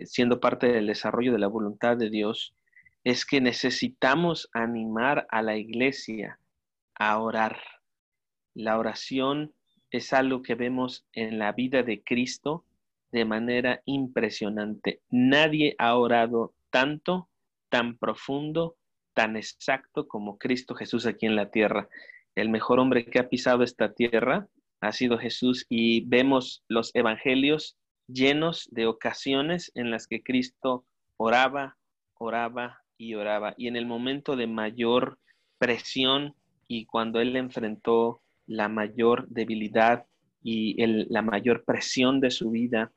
siendo 0.04 0.38
parte 0.38 0.70
del 0.70 0.86
desarrollo 0.86 1.32
de 1.32 1.38
la 1.38 1.46
voluntad 1.46 1.96
de 1.96 2.10
Dios, 2.10 2.54
es 3.04 3.24
que 3.24 3.40
necesitamos 3.40 4.50
animar 4.52 5.26
a 5.30 5.40
la 5.40 5.56
iglesia 5.56 6.38
a 6.94 7.18
orar. 7.18 7.58
La 8.54 8.78
oración 8.78 9.52
es 9.90 10.12
algo 10.12 10.42
que 10.42 10.54
vemos 10.54 11.06
en 11.12 11.38
la 11.38 11.52
vida 11.52 11.82
de 11.82 12.02
Cristo 12.02 12.64
de 13.12 13.24
manera 13.24 13.82
impresionante. 13.84 15.00
Nadie 15.10 15.74
ha 15.78 15.96
orado 15.96 16.54
tanto, 16.70 17.28
tan 17.68 17.96
profundo, 17.96 18.76
tan 19.14 19.36
exacto 19.36 20.08
como 20.08 20.38
Cristo 20.38 20.74
Jesús 20.74 21.06
aquí 21.06 21.26
en 21.26 21.36
la 21.36 21.50
tierra. 21.50 21.88
El 22.34 22.48
mejor 22.48 22.78
hombre 22.78 23.04
que 23.04 23.18
ha 23.18 23.28
pisado 23.28 23.62
esta 23.62 23.92
tierra 23.92 24.48
ha 24.80 24.92
sido 24.92 25.18
Jesús 25.18 25.66
y 25.68 26.02
vemos 26.06 26.64
los 26.68 26.94
evangelios 26.94 27.76
llenos 28.06 28.68
de 28.70 28.86
ocasiones 28.86 29.70
en 29.74 29.90
las 29.90 30.06
que 30.06 30.22
Cristo 30.22 30.84
oraba, 31.16 31.76
oraba 32.14 32.82
y 32.96 33.14
oraba. 33.14 33.54
Y 33.56 33.68
en 33.68 33.76
el 33.76 33.86
momento 33.86 34.36
de 34.36 34.46
mayor 34.46 35.18
presión 35.58 36.34
y 36.66 36.86
cuando 36.86 37.20
él 37.20 37.36
enfrentó 37.36 38.22
la 38.50 38.68
mayor 38.68 39.28
debilidad 39.28 40.06
y 40.42 40.74
la 41.08 41.22
mayor 41.22 41.64
presión 41.64 42.20
de 42.20 42.32
su 42.32 42.50
vida, 42.50 42.90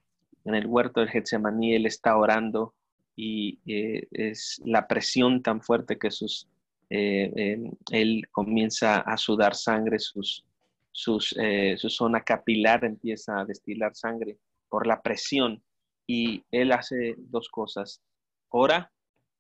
en 0.45 0.55
el 0.55 0.65
huerto 0.65 0.99
del 0.99 1.09
Getsemaní, 1.09 1.75
él 1.75 1.85
está 1.85 2.17
orando 2.17 2.73
y 3.15 3.59
eh, 3.67 4.07
es 4.11 4.59
la 4.65 4.87
presión 4.87 5.43
tan 5.43 5.61
fuerte 5.61 5.99
que 5.99 6.09
sus, 6.09 6.49
eh, 6.89 7.31
eh, 7.35 7.71
él 7.91 8.27
comienza 8.31 9.01
a 9.01 9.15
sudar 9.15 9.53
sangre, 9.53 9.99
sus, 9.99 10.43
sus, 10.91 11.35
su 11.77 11.89
zona 11.89 12.21
capilar 12.21 12.83
empieza 12.83 13.39
a 13.39 13.45
destilar 13.45 13.95
sangre 13.95 14.37
por 14.69 14.87
la 14.87 15.03
presión. 15.03 15.61
Y 16.07 16.43
él 16.51 16.71
hace 16.71 17.15
dos 17.17 17.47
cosas, 17.49 18.01
ora 18.49 18.91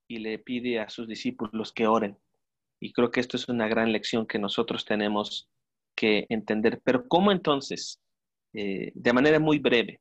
y 0.07 0.19
le 0.19 0.37
pide 0.37 0.79
a 0.79 0.89
sus 0.89 1.07
discípulos 1.07 1.73
que 1.73 1.87
oren. 1.87 2.17
Y 2.79 2.93
creo 2.93 3.09
que 3.09 3.19
esto 3.19 3.35
es 3.35 3.49
una 3.49 3.67
gran 3.67 3.91
lección 3.91 4.27
que 4.27 4.37
nosotros 4.37 4.85
tenemos 4.85 5.49
entender. 6.29 6.81
Pero 6.83 7.07
¿cómo 7.07 7.31
entonces, 7.31 7.99
de 8.51 9.13
manera 9.13 9.39
muy 9.39 9.59
breve, 9.59 9.99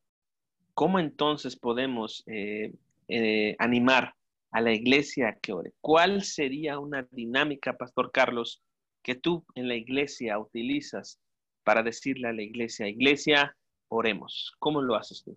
¿Cómo 0.75 0.99
entonces 0.99 1.57
podemos 1.57 2.25
eh, 2.27 2.73
eh, 3.09 3.57
animar 3.59 4.15
a 4.51 4.61
la 4.61 4.73
iglesia 4.73 5.29
a 5.29 5.35
que 5.35 5.53
ore? 5.53 5.73
¿Cuál 5.81 6.23
sería 6.23 6.79
una 6.79 7.07
dinámica, 7.11 7.77
Pastor 7.77 8.11
Carlos, 8.11 8.63
que 9.03 9.15
tú 9.15 9.45
en 9.55 9.69
la 9.69 9.75
iglesia 9.75 10.39
utilizas 10.39 11.21
para 11.65 11.83
decirle 11.83 12.29
a 12.29 12.33
la 12.33 12.43
iglesia, 12.43 12.89
iglesia, 12.89 13.57
oremos? 13.89 14.55
¿Cómo 14.59 14.81
lo 14.81 14.95
haces 14.95 15.23
tú? 15.23 15.37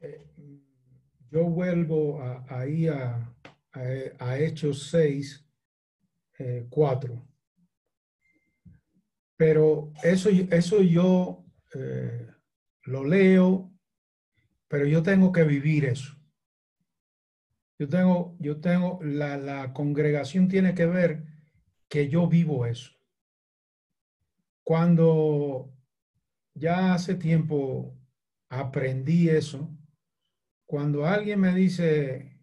Eh, 0.00 0.24
yo 1.30 1.44
vuelvo 1.44 2.20
ahí 2.48 2.86
a, 2.86 3.26
Hechos 4.38 4.90
6, 4.90 5.44
4. 6.68 7.29
Pero 9.40 9.90
eso, 10.02 10.28
eso 10.28 10.82
yo 10.82 11.46
lo 12.84 13.04
leo 13.04 13.70
pero 14.70 14.86
yo 14.86 15.02
tengo 15.02 15.32
que 15.32 15.42
vivir 15.42 15.84
eso. 15.84 16.16
Yo 17.76 17.88
tengo, 17.88 18.36
yo 18.38 18.60
tengo, 18.60 19.00
la, 19.02 19.36
la 19.36 19.72
congregación 19.72 20.46
tiene 20.46 20.74
que 20.74 20.86
ver 20.86 21.24
que 21.88 22.08
yo 22.08 22.28
vivo 22.28 22.66
eso. 22.66 22.92
Cuando 24.62 25.74
ya 26.54 26.94
hace 26.94 27.16
tiempo 27.16 27.98
aprendí 28.48 29.28
eso, 29.28 29.76
cuando 30.66 31.04
alguien 31.04 31.40
me 31.40 31.52
dice, 31.52 32.40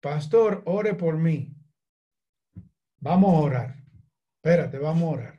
pastor, 0.00 0.62
ore 0.66 0.94
por 0.94 1.18
mí, 1.18 1.56
vamos 3.00 3.34
a 3.34 3.38
orar. 3.38 3.84
Espérate, 4.36 4.78
vamos 4.78 5.02
a 5.02 5.16
orar. 5.18 5.33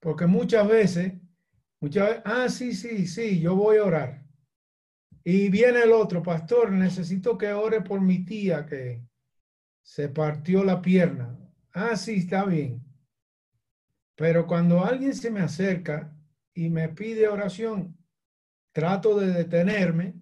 Porque 0.00 0.26
muchas 0.26 0.66
veces, 0.66 1.12
muchas 1.80 2.08
veces, 2.08 2.22
ah, 2.24 2.48
sí, 2.48 2.74
sí, 2.74 3.06
sí, 3.06 3.40
yo 3.40 3.54
voy 3.54 3.76
a 3.76 3.84
orar. 3.84 4.26
Y 5.22 5.50
viene 5.50 5.82
el 5.82 5.92
otro, 5.92 6.22
pastor, 6.22 6.72
necesito 6.72 7.36
que 7.36 7.52
ore 7.52 7.82
por 7.82 8.00
mi 8.00 8.24
tía 8.24 8.64
que 8.66 9.04
se 9.82 10.08
partió 10.08 10.64
la 10.64 10.80
pierna. 10.80 11.38
Ah, 11.72 11.96
sí, 11.96 12.16
está 12.16 12.44
bien. 12.44 12.82
Pero 14.16 14.46
cuando 14.46 14.84
alguien 14.84 15.14
se 15.14 15.30
me 15.30 15.40
acerca 15.40 16.16
y 16.54 16.70
me 16.70 16.88
pide 16.88 17.28
oración, 17.28 17.96
trato 18.72 19.18
de 19.18 19.32
detenerme 19.32 20.14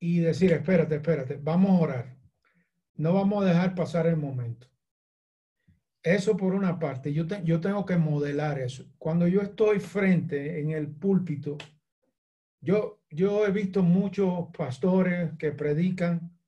y 0.00 0.18
decir, 0.20 0.52
espérate, 0.52 0.96
espérate, 0.96 1.38
vamos 1.40 1.70
a 1.70 1.82
orar. 1.82 2.16
No 2.96 3.14
vamos 3.14 3.44
a 3.44 3.48
dejar 3.48 3.74
pasar 3.74 4.06
el 4.06 4.16
momento. 4.16 4.68
Eso 6.04 6.36
por 6.36 6.54
una 6.54 6.78
parte, 6.78 7.14
yo, 7.14 7.24
yo 7.44 7.62
tengo 7.62 7.86
que 7.86 7.96
modelar 7.96 8.58
eso. 8.58 8.84
Cuando 8.98 9.26
yo 9.26 9.40
estoy 9.40 9.80
frente 9.80 10.60
en 10.60 10.70
el 10.70 10.86
púlpito, 10.86 11.56
yo, 12.60 13.00
yo 13.08 13.46
he 13.46 13.50
visto 13.50 13.82
muchos 13.82 14.48
pastores 14.56 15.32
que 15.38 15.52
predican, 15.52 16.38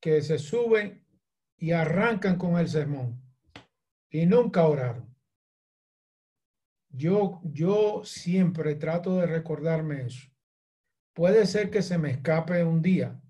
que 0.00 0.22
se 0.22 0.38
suben 0.38 1.04
y 1.56 1.72
arrancan 1.72 2.38
con 2.38 2.58
el 2.58 2.68
sermón 2.68 3.20
y 4.08 4.24
nunca 4.26 4.64
oraron. 4.66 5.12
Yo, 6.90 7.40
yo 7.42 8.02
siempre 8.04 8.76
trato 8.76 9.16
de 9.16 9.26
recordarme 9.26 10.06
eso. 10.06 10.28
Puede 11.12 11.44
ser 11.46 11.70
que 11.70 11.82
se 11.82 11.98
me 11.98 12.12
escape 12.12 12.62
un 12.62 12.82
día, 12.82 13.20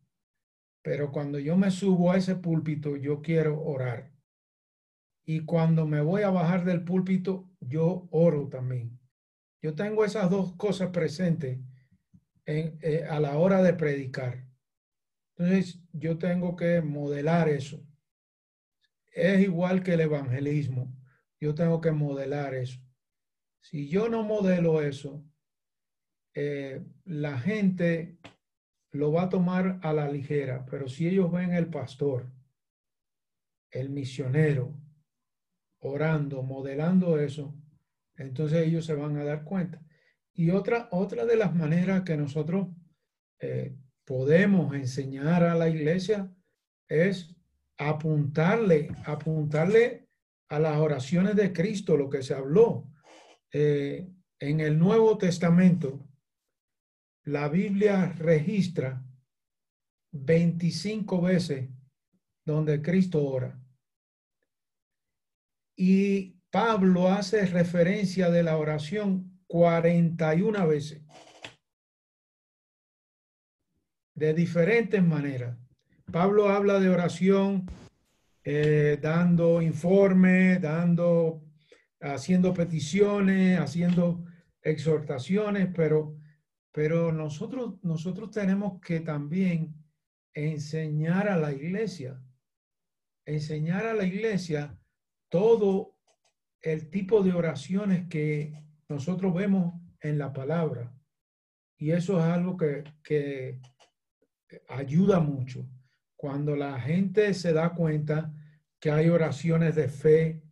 pero 0.83 1.11
cuando 1.11 1.39
yo 1.39 1.57
me 1.57 1.71
subo 1.71 2.13
a 2.13 2.19
ese 2.19 2.37
púlpito, 2.37 2.97
yo 2.97 3.23
quiero 3.23 3.59
orar. 3.63 4.11
Y 5.25 5.45
cuando 5.45 5.87
me 5.87 6.01
voy 6.01 6.23
a 6.23 6.31
bajar 6.31 6.65
del 6.65 6.85
púlpito, 6.85 7.49
yo 7.61 8.09
oro 8.11 8.49
también. 8.49 8.99
Yo 9.63 9.75
tengo 9.75 10.05
esas 10.05 10.31
dos 10.31 10.55
cosas 10.57 10.91
presentes 10.91 11.61
eh, 12.47 13.07
a 13.09 13.21
la 13.21 13.39
hora 13.39 13.63
de 13.63 13.75
predicar. 13.75 14.47
Entonces, 15.37 15.81
yo 15.93 16.19
tengo 16.19 16.57
que 16.57 16.83
modelar 16.83 17.49
eso. 17.49 17.87
Es 19.13 19.41
igual 19.41 19.83
que 19.83 19.95
el 19.95 20.01
evangelismo. 20.01 20.93
Yo 21.41 21.55
tengo 21.55 21.81
que 21.81 21.93
modelar 21.93 22.55
eso. 22.55 22.81
Si 23.61 23.89
yo 23.89 24.09
no 24.09 24.23
modelo 24.23 24.83
eso, 24.83 25.25
eh, 26.35 26.83
la 27.05 27.39
gente 27.39 28.19
lo 28.93 29.13
va 29.13 29.23
a 29.25 29.29
tomar 29.29 29.79
a 29.83 29.93
la 29.93 30.11
ligera, 30.11 30.67
pero 30.67 30.89
si 30.89 31.07
ellos 31.07 31.31
ven 31.31 31.53
el 31.53 31.69
pastor, 31.69 32.31
el 33.71 33.91
misionero, 33.91 34.75
orando, 35.81 36.43
modelando 36.43 37.19
eso, 37.19 37.55
entonces 38.17 38.67
ellos 38.67 38.85
se 38.85 38.95
van 38.95 39.17
a 39.17 39.25
dar 39.25 39.45
cuenta. 39.45 39.83
Y 40.33 40.51
otra, 40.51 40.89
otra 40.93 41.25
de 41.25 41.37
las 41.37 41.55
maneras 41.55 42.03
que 42.03 42.17
nosotros 42.17 42.69
eh, 43.41 43.77
podemos 44.05 44.75
enseñar 44.75 45.43
a 45.43 45.55
la 45.55 45.69
iglesia 45.69 46.33
es 46.89 47.35
apuntarle, 47.79 48.89
apuntarle 49.05 50.09
a 50.49 50.59
las 50.59 50.79
oraciones 50.79 51.37
de 51.37 51.53
Cristo, 51.53 51.97
lo 51.97 52.11
que 52.11 52.23
se 52.23 52.35
habló. 52.35 52.91
Eh, 53.53 54.09
en 54.39 54.61
el 54.61 54.79
Nuevo 54.79 55.17
Testamento, 55.17 56.09
la 57.25 57.49
Biblia 57.49 58.13
registra 58.19 59.05
25 60.13 61.21
veces 61.21 61.69
donde 62.45 62.83
Cristo 62.83 63.25
ora. 63.25 63.60
Y 65.83 66.37
Pablo 66.51 67.09
hace 67.09 67.47
referencia 67.47 68.29
de 68.29 68.43
la 68.43 68.59
oración 68.59 69.41
41 69.47 70.69
veces. 70.69 71.03
De 74.15 74.35
diferentes 74.35 75.03
maneras. 75.03 75.57
Pablo 76.13 76.51
habla 76.51 76.81
de 76.81 76.91
oración 76.91 77.65
eh, 78.45 78.99
dando 79.01 79.63
informes, 79.63 80.61
dando, 80.61 81.47
haciendo 81.99 82.53
peticiones, 82.53 83.59
haciendo 83.59 84.23
exhortaciones, 84.61 85.71
pero, 85.75 86.15
pero 86.73 87.11
nosotros, 87.11 87.83
nosotros 87.83 88.31
tenemos 88.31 88.79
que 88.83 89.01
también 89.01 89.75
enseñar 90.35 91.27
a 91.31 91.39
la 91.39 91.53
iglesia, 91.53 92.23
enseñar 93.25 93.87
a 93.87 93.95
la 93.95 94.05
iglesia 94.05 94.77
todo 95.31 95.97
el 96.61 96.91
tipo 96.91 97.23
de 97.23 97.33
oraciones 97.33 98.07
que 98.09 98.53
nosotros 98.89 99.33
vemos 99.33 99.73
en 100.03 100.19
la 100.19 100.35
palabra. 100.35 100.93
Y 101.79 101.93
eso 101.93 102.19
es 102.19 102.25
algo 102.27 102.59
que, 102.59 102.85
que 103.03 103.59
ayuda 104.69 105.21
mucho. 105.21 105.67
Cuando 106.17 106.55
la 106.55 106.79
gente 106.79 107.33
se 107.33 107.55
da 107.55 107.71
cuenta 107.71 108.35
que 108.79 108.91
hay 108.91 109.09
oraciones 109.09 109.75
de 109.75 109.89
fe, 109.89 110.43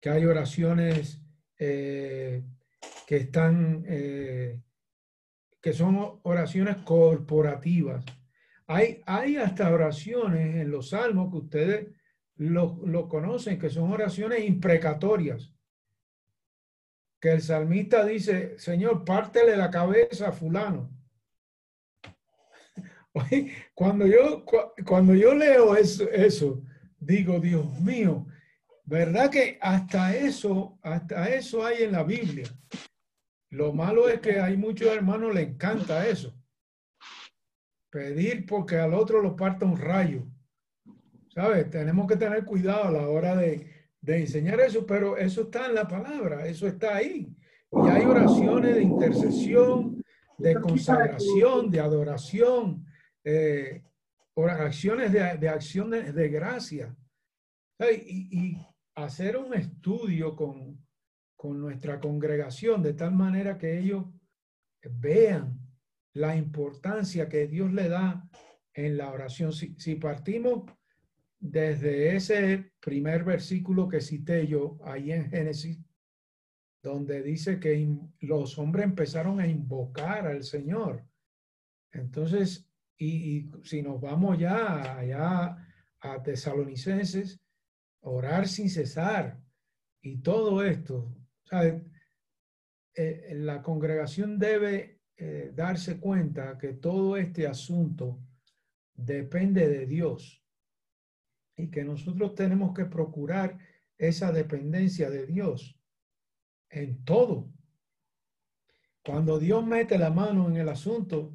que 0.00 0.10
hay 0.10 0.24
oraciones 0.26 1.22
eh, 1.58 2.44
que 3.06 3.16
están, 3.16 3.84
eh, 3.86 4.60
que 5.60 5.72
son 5.72 6.20
oraciones 6.22 6.76
corporativas. 6.78 8.04
Hay, 8.66 9.02
hay 9.06 9.36
hasta 9.36 9.72
oraciones 9.72 10.56
en 10.56 10.70
los 10.70 10.90
salmos 10.90 11.30
que 11.30 11.36
ustedes 11.36 11.86
lo, 12.36 13.08
conocen, 13.08 13.58
que 13.58 13.70
son 13.70 13.92
oraciones 13.92 14.44
imprecatorias. 14.44 15.52
Que 17.20 17.32
el 17.32 17.42
salmista 17.42 18.04
dice, 18.04 18.58
Señor, 18.58 19.04
pártele 19.04 19.56
la 19.56 19.70
cabeza 19.70 20.28
a 20.28 20.32
fulano. 20.32 20.90
Cuando 23.74 24.06
yo, 24.06 24.44
cuando 24.86 25.14
yo 25.14 25.34
leo 25.34 25.76
eso, 25.76 26.10
eso, 26.10 26.62
digo, 26.98 27.40
Dios 27.40 27.78
mío, 27.80 28.26
¿verdad 28.84 29.30
que 29.30 29.58
hasta 29.60 30.16
eso, 30.16 30.78
hasta 30.82 31.28
eso 31.28 31.64
hay 31.64 31.82
en 31.82 31.92
la 31.92 32.04
Biblia? 32.04 32.48
Lo 33.50 33.74
malo 33.74 34.08
es 34.08 34.20
que 34.20 34.40
hay 34.40 34.56
muchos 34.56 34.88
hermanos 34.88 35.34
le 35.34 35.42
encanta 35.42 36.08
eso. 36.08 36.34
Pedir 37.90 38.46
porque 38.46 38.76
al 38.76 38.94
otro 38.94 39.20
lo 39.20 39.36
parta 39.36 39.66
un 39.66 39.76
rayo. 39.76 40.26
¿Sabes? 41.34 41.70
Tenemos 41.70 42.06
que 42.06 42.16
tener 42.16 42.44
cuidado 42.44 42.84
a 42.84 42.90
la 42.90 43.08
hora 43.08 43.34
de, 43.34 43.66
de 44.02 44.18
enseñar 44.18 44.60
eso, 44.60 44.84
pero 44.84 45.16
eso 45.16 45.42
está 45.42 45.66
en 45.66 45.74
la 45.74 45.88
palabra, 45.88 46.46
eso 46.46 46.66
está 46.66 46.96
ahí. 46.96 47.34
Y 47.72 47.88
hay 47.88 48.04
oraciones 48.04 48.74
de 48.74 48.82
intercesión, 48.82 50.04
de 50.36 50.54
consagración, 50.56 51.70
de 51.70 51.80
adoración, 51.80 52.84
eh, 53.24 53.82
acciones 54.36 55.12
de, 55.12 55.38
de 55.38 55.48
acción 55.48 55.90
de, 55.90 56.28
gracia. 56.28 56.94
Y, 57.80 58.58
hacer 58.94 59.38
un 59.38 59.54
estudio 59.54 60.36
con, 60.36 60.86
con 61.34 61.58
nuestra 61.58 61.98
congregación 61.98 62.82
de 62.82 62.92
tal 62.92 63.12
manera 63.14 63.56
que 63.56 63.78
ellos 63.78 64.04
vean 64.82 65.58
la 66.12 66.36
importancia 66.36 67.26
que 67.26 67.46
Dios 67.46 67.72
le 67.72 67.88
da 67.88 68.28
en 68.74 68.98
la 68.98 69.10
oración. 69.10 69.50
Si, 69.50 69.74
si, 69.78 69.94
partimos 69.94 70.64
desde 71.42 72.14
ese 72.14 72.72
primer 72.78 73.24
versículo 73.24 73.88
que 73.88 74.00
cité 74.00 74.46
yo 74.46 74.78
ahí 74.84 75.10
en 75.10 75.28
Génesis, 75.28 75.76
donde 76.80 77.20
dice 77.20 77.58
que 77.58 77.98
los 78.20 78.56
hombres 78.58 78.84
empezaron 78.84 79.40
a 79.40 79.46
invocar 79.48 80.28
al 80.28 80.44
Señor. 80.44 81.04
Entonces, 81.90 82.70
y, 82.96 83.50
si 83.64 83.82
nos 83.82 84.00
vamos 84.00 84.38
ya 84.38 84.96
allá 84.96 85.56
a 85.98 86.22
Tesalonicenses, 86.22 87.40
orar 88.02 88.46
sin 88.46 88.70
cesar 88.70 89.42
y 90.00 90.18
todo 90.18 90.62
esto, 90.62 91.12
¿sabe? 91.42 91.84
Eh, 92.94 93.32
la 93.34 93.62
congregación 93.62 94.38
debe 94.38 95.00
eh, 95.16 95.50
darse 95.52 95.98
cuenta 95.98 96.56
que 96.56 96.74
todo 96.74 97.16
este 97.16 97.48
asunto 97.48 98.20
depende 98.94 99.66
de 99.68 99.86
Dios 99.86 100.41
y 101.56 101.70
que 101.70 101.84
nosotros 101.84 102.34
tenemos 102.34 102.74
que 102.74 102.84
procurar 102.84 103.58
esa 103.98 104.32
dependencia 104.32 105.10
de 105.10 105.26
Dios 105.26 105.78
en 106.70 107.04
todo. 107.04 107.50
Cuando 109.04 109.38
Dios 109.38 109.64
mete 109.66 109.98
la 109.98 110.10
mano 110.10 110.48
en 110.48 110.56
el 110.56 110.68
asunto, 110.68 111.34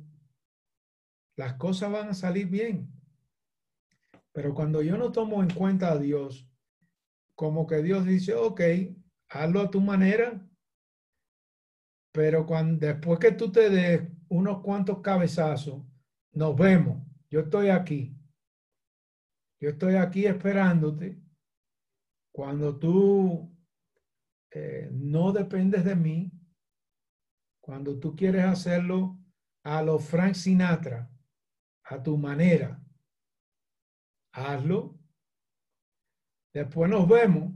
las 1.36 1.54
cosas 1.54 1.92
van 1.92 2.10
a 2.10 2.14
salir 2.14 2.48
bien. 2.48 2.92
Pero 4.32 4.54
cuando 4.54 4.82
yo 4.82 4.98
no 4.98 5.12
tomo 5.12 5.42
en 5.44 5.50
cuenta 5.50 5.92
a 5.92 5.98
Dios, 5.98 6.50
como 7.36 7.68
que 7.68 7.84
Dios 7.84 8.06
dice, 8.06 8.34
ok, 8.34 8.62
hazlo 9.30 9.62
a 9.62 9.70
tu 9.70 9.82
manera, 9.82 10.44
pero 12.12 12.48
cuando, 12.48 12.86
después 12.86 13.20
que 13.20 13.32
tú 13.32 13.52
te 13.52 13.70
des 13.70 14.02
unos 14.30 14.62
cuantos 14.64 15.02
cabezazos, 15.02 15.84
nos 16.32 16.56
vemos. 16.56 17.06
Yo 17.30 17.42
estoy 17.42 17.70
aquí. 17.70 18.17
Yo 19.60 19.70
estoy 19.70 19.96
aquí 19.96 20.26
esperándote. 20.26 21.20
Cuando 22.32 22.78
tú 22.78 23.56
eh, 24.52 24.90
no 24.92 25.32
dependes 25.32 25.84
de 25.84 25.96
mí, 25.96 26.32
cuando 27.60 28.00
tú 28.00 28.16
quieres 28.16 28.46
hacerlo 28.46 29.20
a 29.64 29.82
lo 29.82 30.00
Frank 30.00 30.36
Sinatra, 30.36 31.12
a 31.84 32.02
tu 32.02 32.18
manera. 32.18 32.82
Hazlo. 34.34 35.00
Después 36.54 36.90
nos 36.90 37.08
vemos. 37.08 37.54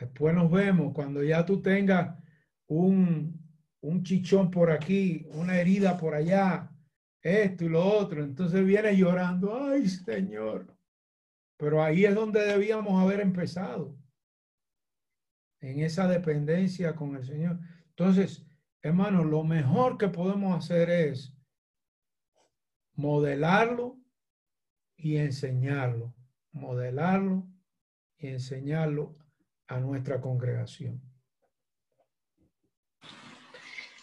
Después 0.00 0.34
nos 0.34 0.50
vemos 0.50 0.92
cuando 0.92 1.22
ya 1.22 1.44
tú 1.44 1.62
tengas 1.62 2.18
un, 2.66 3.40
un 3.80 4.02
chichón 4.02 4.50
por 4.50 4.70
aquí, 4.70 5.26
una 5.30 5.58
herida 5.60 5.96
por 5.96 6.14
allá, 6.14 6.73
esto 7.24 7.64
y 7.64 7.68
lo 7.68 7.84
otro. 7.84 8.22
Entonces 8.22 8.64
viene 8.64 8.96
llorando, 8.96 9.56
ay 9.64 9.88
Señor. 9.88 10.76
Pero 11.56 11.82
ahí 11.82 12.04
es 12.04 12.14
donde 12.14 12.40
debíamos 12.40 13.02
haber 13.02 13.20
empezado, 13.20 13.96
en 15.60 15.80
esa 15.80 16.06
dependencia 16.06 16.94
con 16.94 17.16
el 17.16 17.24
Señor. 17.24 17.58
Entonces, 17.88 18.46
hermanos, 18.82 19.24
lo 19.26 19.44
mejor 19.44 19.96
que 19.96 20.08
podemos 20.08 20.56
hacer 20.56 20.90
es 20.90 21.32
modelarlo 22.92 23.98
y 24.96 25.16
enseñarlo, 25.16 26.14
modelarlo 26.52 27.46
y 28.18 28.28
enseñarlo 28.28 29.16
a 29.66 29.80
nuestra 29.80 30.20
congregación. 30.20 31.00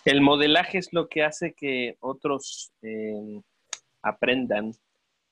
El 0.05 0.21
modelaje 0.21 0.77
es 0.77 0.93
lo 0.93 1.07
que 1.07 1.23
hace 1.23 1.53
que 1.53 1.97
otros 1.99 2.71
eh, 2.81 3.41
aprendan 4.01 4.73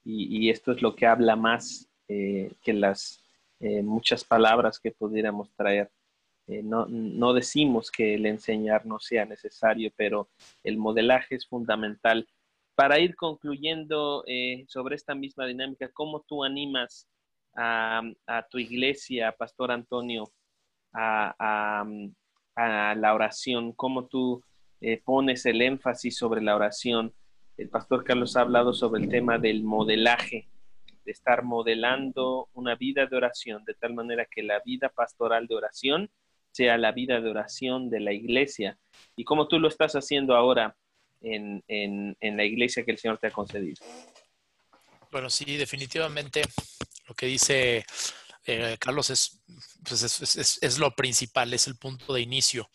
y, 0.03 0.49
esto 0.49 0.71
es 0.71 0.81
lo 0.81 0.95
que 0.95 1.05
habla 1.05 1.35
más 1.35 1.87
eh, 2.07 2.51
que 2.63 2.73
las 2.73 3.23
eh, 3.59 3.83
muchas 3.83 4.23
palabras 4.23 4.79
que 4.79 4.91
pudiéramos 4.91 5.51
traer. 5.55 5.91
no, 6.47 6.87
no 6.87 7.33
decimos 7.33 7.91
que 7.91 8.15
el 8.15 8.25
enseñar 8.25 8.85
no 8.85 8.99
sea 8.99 9.25
necesario, 9.25 9.91
pero 9.95 10.29
el 10.63 10.77
modelaje 10.77 11.35
es 11.35 11.45
fundamental 11.45 12.27
para 12.79 12.97
ir 12.97 13.17
concluyendo 13.17 14.23
eh, 14.25 14.63
sobre 14.69 14.95
esta 14.95 15.13
misma 15.13 15.45
dinámica, 15.45 15.91
¿cómo 15.91 16.21
tú 16.21 16.45
animas 16.45 17.09
a, 17.53 18.01
tu 18.49 18.57
iglesia, 18.57 19.35
Pastor 19.37 19.73
Antonio, 19.73 20.31
a, 20.93 21.83
la 22.55 23.13
oración? 23.13 23.73
¿Cómo 23.73 24.07
tú 24.07 24.41
eh, 24.81 25.01
pones 25.03 25.45
el 25.45 25.61
énfasis 25.61 26.17
sobre 26.17 26.41
la 26.41 26.55
oración? 26.55 27.13
El 27.57 27.69
Pastor 27.69 28.03
Carlos 28.03 28.37
ha 28.37 28.41
hablado 28.41 28.73
sobre 28.73 29.03
el 29.03 29.09
tema 29.09 29.37
del 29.37 29.63
modelaje, 29.63 30.47
de 31.05 31.11
estar 31.11 31.43
modelando 31.43 32.49
una 32.53 32.75
vida 32.75 33.05
de 33.05 33.17
oración, 33.17 33.63
de 33.65 33.73
tal 33.73 33.93
manera 33.93 34.25
que 34.25 34.43
la 34.43 34.59
vida 34.59 34.89
pastoral 34.89 35.47
de 35.47 35.55
oración 35.55 36.09
sea 36.51 36.77
la 36.77 36.91
vida 36.91 37.19
de 37.21 37.29
oración 37.29 37.89
de 37.89 37.99
la 37.99 38.13
iglesia. 38.13 38.77
Y 39.15 39.23
como 39.23 39.47
tú 39.47 39.59
lo 39.59 39.67
estás 39.67 39.93
haciendo 39.93 40.35
ahora, 40.35 40.75
en, 41.21 41.63
en, 41.67 42.37
la 42.37 42.43
iglesia 42.43 42.83
que 42.83 42.91
el 42.91 42.97
Señor 42.97 43.17
te 43.17 43.27
ha 43.27 43.31
concedido? 43.31 43.83
Bueno, 45.11 45.29
sí, 45.29 45.57
definitivamente 45.57 46.41
lo 47.07 47.15
que 47.15 47.25
dice 47.25 47.85
eh, 48.49 48.77
Carlos, 48.79 49.07
pues 49.87 50.01
es, 50.03 50.59
es, 50.61 50.77
lo 50.77 50.95
principal, 50.95 51.53
es 51.53 51.67
el 51.67 51.77
punto 51.77 52.13
de 52.13 52.21
inicio. 52.21 52.69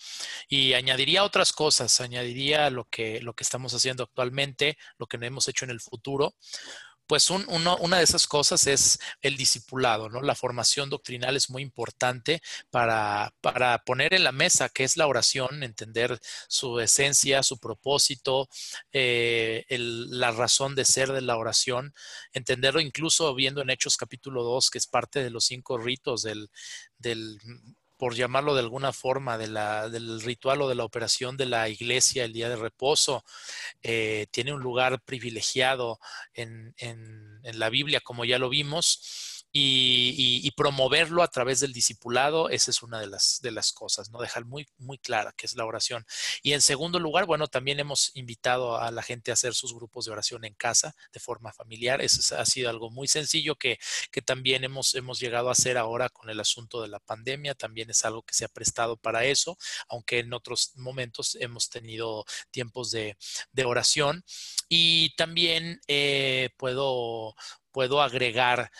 Y 0.49 0.75
añadiría 0.75 1.25
otras 1.25 1.53
cosas, 1.53 2.01
añadiría 2.01 2.71
lo 2.71 2.85
que, 2.89 3.21
lo 3.21 3.35
que 3.35 3.45
estamos 3.45 3.75
haciendo 3.75 4.05
actualmente, 4.05 4.79
lo 4.99 5.07
que 5.07 5.19
hemos 5.27 5.49
hecho 5.49 5.65
en 5.65 5.71
el 5.71 5.81
futuro, 5.81 6.35
pues 7.06 7.31
una 7.31 7.98
de 7.98 8.05
esas 8.05 8.26
cosas 8.26 8.66
es 8.66 8.98
el 9.20 9.36
discipulado, 9.36 10.09
¿no? 10.09 10.22
La 10.22 10.35
formación 10.35 10.90
doctrinal 10.90 11.36
es 11.36 11.51
muy 11.51 11.62
importante 11.62 12.40
para, 12.70 13.35
para 13.40 13.78
poner 13.85 14.14
en 14.14 14.24
la 14.24 14.32
mesa 14.32 14.68
qué 14.68 14.85
es 14.85 14.97
la 14.97 15.06
oración, 15.06 15.62
entender 15.62 16.18
su 16.48 16.81
esencia, 16.81 17.43
su 17.43 17.59
propósito, 17.59 18.48
eh, 18.93 19.64
la 19.68 20.31
razón 20.31 20.74
de 20.74 20.85
ser 20.85 21.12
de 21.12 21.20
la 21.20 21.36
oración, 21.36 21.94
entenderlo 22.32 22.81
incluso 22.81 23.35
viendo 23.35 23.60
en 23.62 23.70
Hechos 23.70 23.97
capítulo 23.97 24.43
2, 24.43 24.70
que 24.70 24.78
es 24.78 24.86
parte 24.86 25.22
de 25.22 25.31
los 25.31 25.44
cinco 25.44 25.78
ritos 25.78 26.22
del, 26.22 26.51
del 26.98 27.39
por 28.05 28.14
llamarlo 28.14 28.52
de 28.52 28.60
alguna 28.60 28.93
forma, 28.93 29.39
de 29.39 29.47
la, 29.47 29.89
del 29.89 30.20
ritual 30.20 30.60
o 30.60 30.68
de 30.68 30.74
la 30.74 30.85
operación 30.85 31.39
de 31.39 31.47
la 31.47 31.70
iglesia, 31.70 32.26
el 32.26 32.35
día 32.35 32.51
de 32.51 32.56
reposo, 32.56 33.24
eh, 33.82 34.26
tiene 34.31 34.52
un 34.52 34.60
lugar 34.60 35.01
privilegiado 35.01 35.98
en, 36.35 36.74
en, 36.76 37.40
en 37.43 37.59
la 37.59 37.70
Biblia, 37.70 38.01
como 38.01 38.26
ya 38.26 38.39
lo 38.39 38.51
vimos 38.51 39.34
y, 39.56 40.51
promoverlo 40.56 41.22
a 41.22 41.28
través 41.28 41.60
del 41.60 41.72
discipulado, 41.72 42.48
esa 42.48 42.70
es 42.70 42.82
una 42.82 42.98
de 42.98 43.06
las, 43.06 43.40
de 43.40 43.52
las 43.52 43.72
cosas, 43.72 44.10
¿no? 44.10 44.20
Dejar 44.20 44.44
muy, 44.44 44.66
muy 44.78 44.98
clara 44.98 45.32
que 45.36 45.47
es 45.47 45.55
la 45.55 45.64
oración. 45.64 46.05
Y 46.43 46.52
en 46.52 46.62
segundo 46.62 46.98
lugar, 46.98 47.26
bueno, 47.26 47.47
también 47.48 47.78
hemos 47.81 48.10
invitado 48.14 48.76
a 48.76 48.90
la 48.90 49.02
gente 49.02 49.31
a 49.31 49.35
hacer 49.35 49.55
sus 49.55 49.74
grupos 49.74 50.06
de 50.06 50.12
oración 50.12 50.44
en 50.44 50.55
casa 50.55 50.94
de 51.12 51.20
forma 51.20 51.52
familiar. 51.52 52.01
Eso 52.01 52.36
ha 52.36 52.44
sido 52.47 52.68
algo 52.70 52.90
muy 52.90 53.06
sencillo 53.06 53.55
que, 53.56 53.78
que 54.10 54.22
también 54.22 54.64
hemos, 54.64 54.94
hemos 54.97 55.20
llegado 55.20 55.48
a 55.48 55.52
hacer 55.52 55.78
ahora 55.78 56.09
con 56.09 56.31
el 56.31 56.40
asunto 56.40 56.82
de 56.82 56.89
la 56.89 56.98
pandemia. 56.98 57.55
También 57.55 57.90
es 57.90 58.05
algo 58.05 58.22
que 58.22 58.35
se 58.35 58.44
ha 58.44 58.48
prestado 58.48 58.97
para 58.97 59.24
eso, 59.24 59.56
aunque 59.89 60.18
en 60.20 60.32
otros 60.32 60.72
momentos 60.76 61.36
hemos 61.40 61.68
tenido 61.68 62.24
tiempos 62.51 62.90
de, 62.90 63.16
de 63.52 63.64
oración. 63.64 64.24
Y 64.68 65.14
también 65.16 65.81
eh, 65.86 66.51
puedo, 66.56 67.36
puedo 67.70 68.02
agregar 68.02 68.70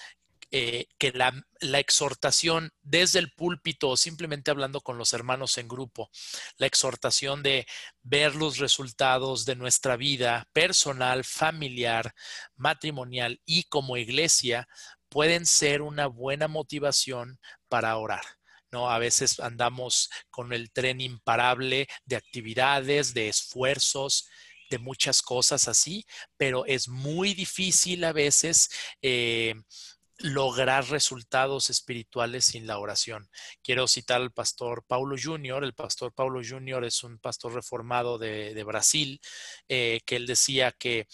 eh, 0.57 0.87
que 0.99 1.11
la, 1.11 1.35
exhortación 1.81 2.71
desde 2.81 3.19
el 3.19 3.33
púlpito 3.33 3.89
o 3.89 3.97
simplemente 3.97 4.53
hablando 4.53 4.83
con 4.83 4.99
los 4.99 5.13
hermanos 5.13 5.59
en 5.59 5.67
grupo, 5.67 6.11
la 6.59 6.69
exhortación 6.69 7.43
de 7.43 7.67
ver 8.05 8.37
los 8.37 8.59
resultados 8.59 9.47
de 9.47 9.57
nuestra 9.57 9.97
vida 9.97 10.49
personal, 10.53 11.25
familiar, 11.25 12.15
matrimonial 12.55 13.41
y 13.45 13.65
como 13.65 13.97
iglesia 13.97 14.69
pueden 15.09 15.45
ser 15.45 15.83
una 15.83 16.07
buena 16.07 16.47
motivación 16.47 17.41
para 17.69 17.97
orar. 17.97 18.25
¿no? 18.71 18.89
A 18.89 19.01
veces 19.01 19.41
andamos 19.41 20.09
con 20.31 20.53
el 20.53 20.71
tren 20.71 21.01
imparable 21.01 21.89
de 22.05 22.15
actividades, 22.15 23.13
de 23.13 23.27
esfuerzos, 23.27 24.29
de 24.71 24.79
muchas 24.79 25.21
cosas 25.21 25.67
así, 25.67 26.07
pero 26.37 26.65
es 26.65 26.89
muy 26.89 27.35
difícil 27.35 28.05
a 28.05 28.13
veces 28.13 28.71
eh, 29.03 29.55
lograr 30.19 30.89
resultados 30.91 31.71
espirituales 31.71 32.47
sin 32.47 32.67
la 32.67 32.79
oración. 32.79 33.29
Quiero 33.63 33.89
citar 33.89 34.21
al 34.21 34.33
pastor 34.33 34.85
Paulo 34.87 35.17
Junior. 35.21 35.65
El 35.65 35.75
pastor 35.75 36.13
Paulo 36.13 36.41
Junior 36.47 36.85
es 36.85 37.03
un 37.03 37.19
pastor 37.19 37.55
reformado 37.55 38.19
de, 38.19 38.63
Brasil, 38.65 39.21
eh, 39.69 40.01
que 40.07 40.17
él 40.17 40.27
decía 40.27 40.73
que 40.73 41.09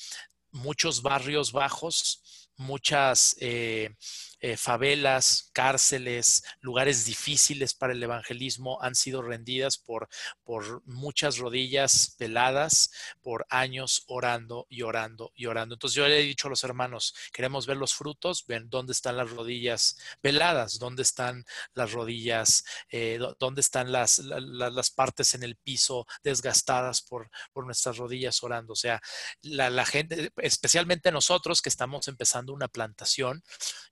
muchos 0.50 1.02
barrios 1.02 1.52
bajos, 1.52 2.48
muchas... 2.56 3.36
Eh, 3.40 3.96
eh, 4.40 4.56
favelas, 4.56 5.50
cárceles, 5.52 6.42
lugares 6.60 7.04
difíciles 7.04 7.74
para 7.74 7.92
el 7.92 8.02
evangelismo 8.02 8.82
han 8.82 8.94
sido 8.94 9.22
rendidas 9.22 9.76
por, 9.78 10.08
por 10.42 10.82
muchas 10.86 11.38
rodillas 11.38 12.14
peladas, 12.18 12.90
por 13.20 13.46
años 13.50 14.04
orando 14.06 14.66
y 14.68 14.82
orando 14.82 15.32
y 15.34 15.46
orando. 15.46 15.74
Entonces 15.74 15.94
yo 15.94 16.08
le 16.08 16.20
he 16.20 16.22
dicho 16.22 16.48
a 16.48 16.50
los 16.50 16.64
hermanos, 16.64 17.14
queremos 17.32 17.66
ver 17.66 17.76
los 17.76 17.94
frutos, 17.94 18.44
ven 18.46 18.70
dónde 18.70 18.92
están 18.92 19.16
las 19.16 19.30
rodillas 19.30 19.98
peladas, 20.20 20.78
dónde 20.78 21.02
están 21.02 21.44
las 21.74 21.92
rodillas, 21.92 22.64
eh, 22.90 23.18
dónde 23.38 23.60
están 23.60 23.92
las, 23.92 24.18
las, 24.18 24.90
partes 24.90 25.34
en 25.34 25.42
el 25.42 25.56
piso 25.56 26.06
desgastadas 26.22 27.02
por, 27.02 27.30
por 27.52 27.66
nuestras 27.66 27.98
rodillas 27.98 28.42
orando. 28.42 28.72
O 28.72 28.76
sea, 28.76 29.00
la, 29.42 29.70
la 29.70 29.84
gente, 29.84 30.32
especialmente 30.36 31.12
nosotros 31.12 31.62
que 31.62 31.68
estamos 31.68 32.08
empezando 32.08 32.52
una 32.52 32.68
plantación 32.68 33.42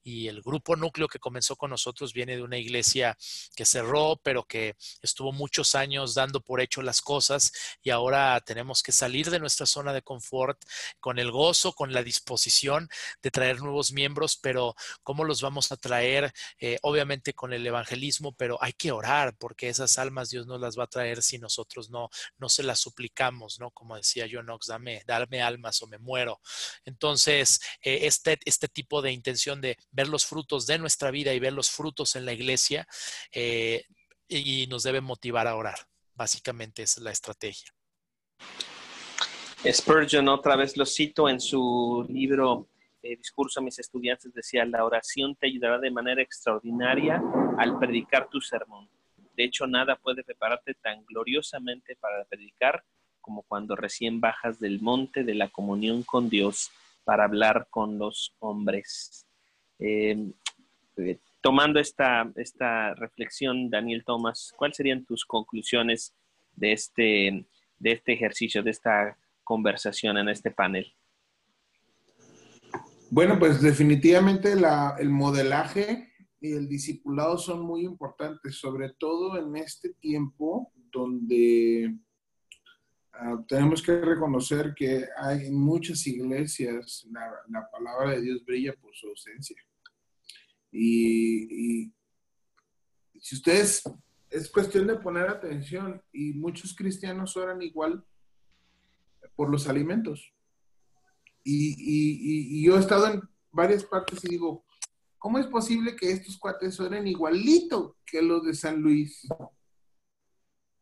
y 0.02 0.28
el 0.28 0.38
el 0.39 0.43
grupo 0.43 0.77
núcleo 0.77 1.09
que 1.09 1.19
comenzó 1.19 1.56
con 1.56 1.70
nosotros 1.70 2.12
viene 2.12 2.36
de 2.36 2.43
una 2.43 2.56
iglesia 2.56 3.19
que 3.56 3.66
cerró, 3.66 4.20
pero 4.23 4.44
que 4.44 4.77
estuvo 5.02 5.32
muchos 5.32 5.74
años 5.74 6.15
dando 6.15 6.40
por 6.40 6.60
hecho 6.60 6.81
las 6.81 7.02
cosas 7.02 7.52
y 7.82 7.90
ahora 7.90 8.40
tenemos 8.40 8.82
que 8.82 8.93
salir 8.93 9.31
de 9.31 9.40
nuestra 9.40 9.66
zona 9.66 9.93
de 9.93 10.02
confort 10.02 10.62
con 11.01 11.19
el 11.19 11.32
gozo, 11.32 11.73
con 11.73 11.93
la 11.93 12.02
disposición 12.02 12.89
de 13.20 13.31
traer 13.31 13.60
nuevos 13.60 13.93
miembros, 13.93 14.36
pero 14.36 14.77
¿cómo 15.02 15.24
los 15.24 15.43
vamos 15.43 15.73
a 15.73 15.77
traer? 15.77 16.32
Eh, 16.60 16.78
obviamente 16.82 17.35
con 17.35 17.52
el 17.52 17.66
evangelismo, 17.66 18.32
pero 18.32 18.62
hay 18.62 18.73
que 18.73 18.93
orar 18.93 19.36
porque 19.36 19.69
esas 19.69 19.98
almas 19.98 20.31
Dios 20.31 20.47
nos 20.47 20.60
las 20.60 20.78
va 20.78 20.85
a 20.85 20.89
traer 20.89 21.23
si 21.23 21.39
nosotros 21.39 21.90
no, 21.90 22.10
no 22.39 22.48
se 22.48 22.62
las 22.62 22.78
suplicamos, 22.78 23.59
¿no? 23.59 23.73
Como 23.73 23.97
decía 23.97 24.27
John 24.31 24.47
Knox, 24.47 24.69
dame, 24.69 25.02
darme 25.05 25.43
almas 25.43 25.82
o 25.82 25.89
me 25.89 25.98
muero. 25.98 26.40
Entonces, 26.85 27.60
eh, 27.82 28.01
este, 28.02 28.39
este 28.44 28.69
tipo 28.69 29.02
de 29.02 29.10
intención 29.10 29.60
de 29.60 29.77
ver 29.90 30.09
los 30.09 30.27
frutos 30.28 30.66
de 30.66 30.78
nuestra 30.78 31.10
vida 31.10 31.32
y 31.34 31.40
ver 31.40 31.52
los 31.52 31.70
frutos 31.70 32.16
en 32.16 32.24
la 32.24 32.32
iglesia 32.32 32.86
eh, 33.32 33.84
y 34.28 34.66
nos 34.68 34.82
debe 34.82 35.00
motivar 35.00 35.46
a 35.46 35.56
orar. 35.56 35.78
Básicamente 36.14 36.82
es 36.82 36.98
la 36.98 37.10
estrategia. 37.10 37.72
Spurgeon, 39.64 40.28
otra 40.28 40.55
vez 40.56 40.76
lo 40.76 40.86
cito 40.86 41.28
en 41.28 41.40
su 41.40 42.06
libro 42.09 42.68
eh, 43.02 43.16
Discurso 43.16 43.60
a 43.60 43.62
mis 43.62 43.78
estudiantes, 43.78 44.32
decía, 44.34 44.64
la 44.64 44.84
oración 44.84 45.36
te 45.36 45.46
ayudará 45.46 45.78
de 45.78 45.90
manera 45.90 46.20
extraordinaria 46.20 47.22
al 47.56 47.78
predicar 47.78 48.28
tu 48.28 48.40
sermón. 48.40 48.88
De 49.36 49.44
hecho, 49.44 49.68
nada 49.68 49.96
puede 49.96 50.24
prepararte 50.24 50.74
tan 50.74 51.05
gloriosamente 51.05 51.94
para 51.96 52.24
predicar 52.24 52.82
como 53.20 53.42
cuando 53.42 53.76
recién 53.76 54.20
bajas 54.20 54.59
del 54.59 54.80
monte 54.80 55.22
de 55.22 55.34
la 55.34 55.48
comunión 55.48 56.02
con 56.02 56.28
Dios 56.28 56.72
para 57.05 57.24
hablar 57.24 57.68
con 57.70 57.98
los 57.98 58.34
hombres. 58.40 59.27
Eh, 59.78 60.32
eh, 60.96 61.18
tomando 61.40 61.78
esta, 61.78 62.30
esta 62.36 62.94
reflexión, 62.94 63.70
Daniel 63.70 64.05
Thomas, 64.05 64.52
¿cuáles 64.56 64.76
serían 64.76 65.05
tus 65.05 65.24
conclusiones 65.24 66.14
de 66.55 66.72
este, 66.72 67.46
de 67.78 67.92
este 67.92 68.12
ejercicio, 68.12 68.62
de 68.62 68.70
esta 68.70 69.16
conversación 69.44 70.18
en 70.18 70.28
este 70.28 70.50
panel? 70.50 70.92
Bueno, 73.10 73.38
pues 73.38 73.62
definitivamente 73.62 74.52
el 74.52 75.09
modelaje 75.10 76.12
y 76.40 76.52
el 76.52 76.68
discipulado 76.68 77.38
son 77.38 77.60
muy 77.60 77.84
importantes, 77.84 78.56
sobre 78.56 78.90
todo 78.90 79.38
en 79.38 79.56
este 79.56 79.94
tiempo 79.94 80.72
donde 80.90 81.94
Ah, 83.20 83.36
tenemos 83.48 83.82
que 83.82 84.00
reconocer 84.00 84.72
que 84.76 85.05
hay 85.16 85.46
en 85.46 85.55
muchas 85.55 86.06
iglesias 86.06 87.05
la, 87.10 87.68
palabra 87.68 88.12
de 88.12 88.20
Dios 88.20 88.44
brilla 88.44 88.72
por 88.80 88.94
su 88.94 89.09
ausencia. 89.09 89.56
Y, 90.70 91.92
si 93.20 93.34
ustedes, 93.34 93.82
es 94.30 94.50
cuestión 94.50 94.86
de 94.86 94.96
poner 94.96 95.28
atención 95.28 96.02
y 96.12 96.32
muchos 96.34 96.74
cristianos 96.74 97.36
oran 97.36 97.62
igual 97.62 98.04
por 99.34 99.50
los 99.50 99.68
alimentos. 99.68 100.32
Y, 101.44 102.62
yo 102.62 102.76
he 102.76 102.80
estado 102.80 103.06
en 103.08 103.22
varias 103.50 103.84
partes 103.84 104.24
y 104.24 104.28
digo, 104.28 104.64
¿cómo 105.18 105.38
es 105.38 105.46
posible 105.46 105.96
que 105.96 106.12
estos 106.12 106.38
cuates 106.38 106.78
oren 106.80 107.06
igualito 107.06 107.96
que 108.04 108.22
los 108.22 108.44
de 108.44 108.54
San 108.54 108.80
Luis? 108.80 109.26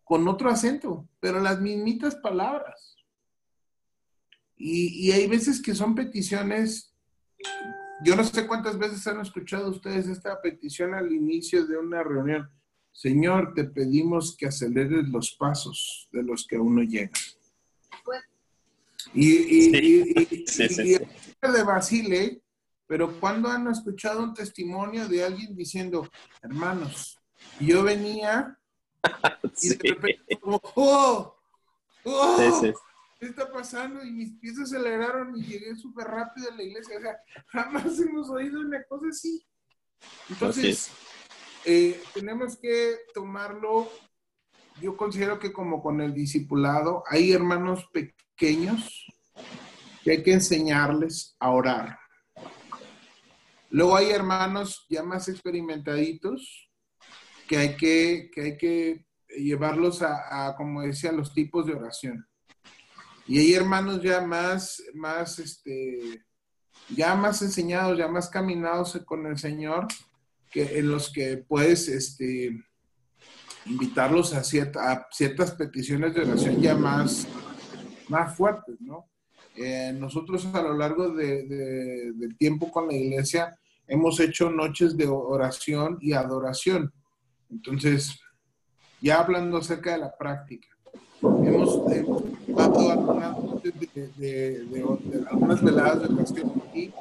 con 0.06 0.28
otro 0.28 0.48
acento, 0.48 1.08
pero 1.18 1.40
las 1.40 1.60
mismitas 1.60 2.14
palabras. 2.14 2.96
Y, 4.56 5.10
hay 5.10 5.26
veces 5.26 5.60
que 5.60 5.74
son 5.74 5.96
peticiones, 5.96 6.94
yo 8.04 8.16
no 8.16 8.24
sé 8.24 8.46
cuántas 8.46 8.78
veces 8.78 9.06
han 9.06 9.20
escuchado 9.20 9.70
ustedes 9.70 10.06
esta 10.08 10.40
petición 10.40 10.94
al 10.94 11.12
inicio 11.12 11.66
de 11.66 11.78
una 11.78 12.02
reunión. 12.02 12.50
Señor, 12.92 13.52
te 13.54 13.64
pedimos 13.64 14.36
que 14.36 14.46
aceleres 14.46 15.08
los 15.08 15.32
pasos 15.32 16.08
de 16.12 16.22
los 16.22 16.46
que 16.46 16.56
aún 16.56 16.76
no 16.76 16.82
llegan. 16.82 17.12
Y, 19.14 19.68
y, 19.68 19.70
de 19.70 21.06
Basile, 21.66 22.42
pero 22.86 23.18
cuando 23.20 23.48
han 23.48 23.68
escuchado 23.68 24.22
un 24.22 24.34
testimonio 24.34 25.08
de 25.08 25.24
alguien 25.24 25.54
diciendo, 25.56 26.08
hermanos, 26.42 27.18
yo 27.60 27.82
venía 27.82 28.58
y 29.60 29.68
de 29.68 29.76
repente 29.94 30.38
como, 30.40 30.60
¡oh! 30.74 31.36
¡oh! 32.04 32.62
¿Qué 33.26 33.30
está 33.30 33.52
pasando? 33.52 34.04
Y 34.04 34.12
mis 34.12 34.32
pies 34.38 34.56
se 34.56 34.62
aceleraron 34.62 35.36
y 35.36 35.42
llegué 35.42 35.74
súper 35.76 36.06
rápido 36.06 36.50
a 36.50 36.54
la 36.54 36.62
iglesia. 36.62 36.98
O 36.98 37.00
sea, 37.00 37.16
jamás 37.48 37.98
hemos 38.00 38.30
oído 38.30 38.60
una 38.60 38.82
cosa 38.84 39.06
así. 39.08 39.44
Entonces, 40.28 40.90
eh, 41.64 42.00
tenemos 42.14 42.56
que 42.56 42.98
tomarlo, 43.14 43.90
yo 44.80 44.96
considero 44.96 45.38
que 45.38 45.52
como 45.52 45.82
con 45.82 46.00
el 46.00 46.14
discipulado, 46.14 47.02
hay 47.08 47.32
hermanos 47.32 47.88
pequeños 47.92 49.06
que 50.04 50.12
hay 50.12 50.22
que 50.22 50.32
enseñarles 50.32 51.36
a 51.40 51.50
orar. 51.50 51.98
Luego 53.70 53.96
hay 53.96 54.10
hermanos 54.10 54.86
ya 54.88 55.02
más 55.02 55.28
experimentaditos 55.28 56.70
que 57.48 57.56
hay 57.56 57.76
que, 57.76 58.30
que, 58.32 58.42
hay 58.42 58.56
que 58.58 59.06
llevarlos 59.36 60.02
a, 60.02 60.54
como 60.56 60.82
decía, 60.82 61.10
los 61.10 61.34
tipos 61.34 61.66
de 61.66 61.74
oración. 61.74 62.26
Y 63.28 63.38
hay 63.38 63.54
hermanos 63.54 64.00
ya 64.02 64.20
más, 64.20 64.82
más, 64.94 65.38
este, 65.38 66.24
ya 66.88 67.14
más 67.14 67.42
enseñados, 67.42 67.98
ya 67.98 68.08
más 68.08 68.28
caminados 68.28 69.00
con 69.04 69.26
el 69.26 69.36
Señor, 69.36 69.88
que 70.50 70.78
en 70.78 70.90
los 70.90 71.12
que 71.12 71.38
puedes, 71.38 71.88
este, 71.88 72.56
invitarlos 73.66 74.32
a, 74.32 74.40
a 74.40 75.06
ciertas 75.10 75.50
peticiones 75.52 76.14
de 76.14 76.22
oración 76.22 76.62
ya 76.62 76.74
más, 76.74 77.26
más 78.08 78.36
fuertes, 78.36 78.80
¿no? 78.80 79.06
Eh, 79.56 79.92
nosotros 79.98 80.46
a 80.54 80.62
lo 80.62 80.76
largo 80.76 81.10
del 81.10 82.36
tiempo 82.36 82.70
con 82.70 82.88
la 82.88 82.94
iglesia 82.94 83.58
hemos 83.88 84.20
hecho 84.20 84.50
noches 84.50 84.96
de 84.96 85.06
oración 85.06 85.98
y 86.00 86.12
adoración. 86.12 86.92
Entonces, 87.50 88.20
ya 89.00 89.20
hablando 89.20 89.56
acerca 89.56 89.92
de 89.92 89.98
la 89.98 90.16
práctica, 90.16 90.68
hemos, 91.22 91.84
dado 92.48 92.90
algunas, 92.90 93.62
de, 94.16 94.84
algunas 95.30 95.62
veladas 95.62 96.02
de 96.02 96.14
oración 96.14 96.62
aquí. 96.68 96.92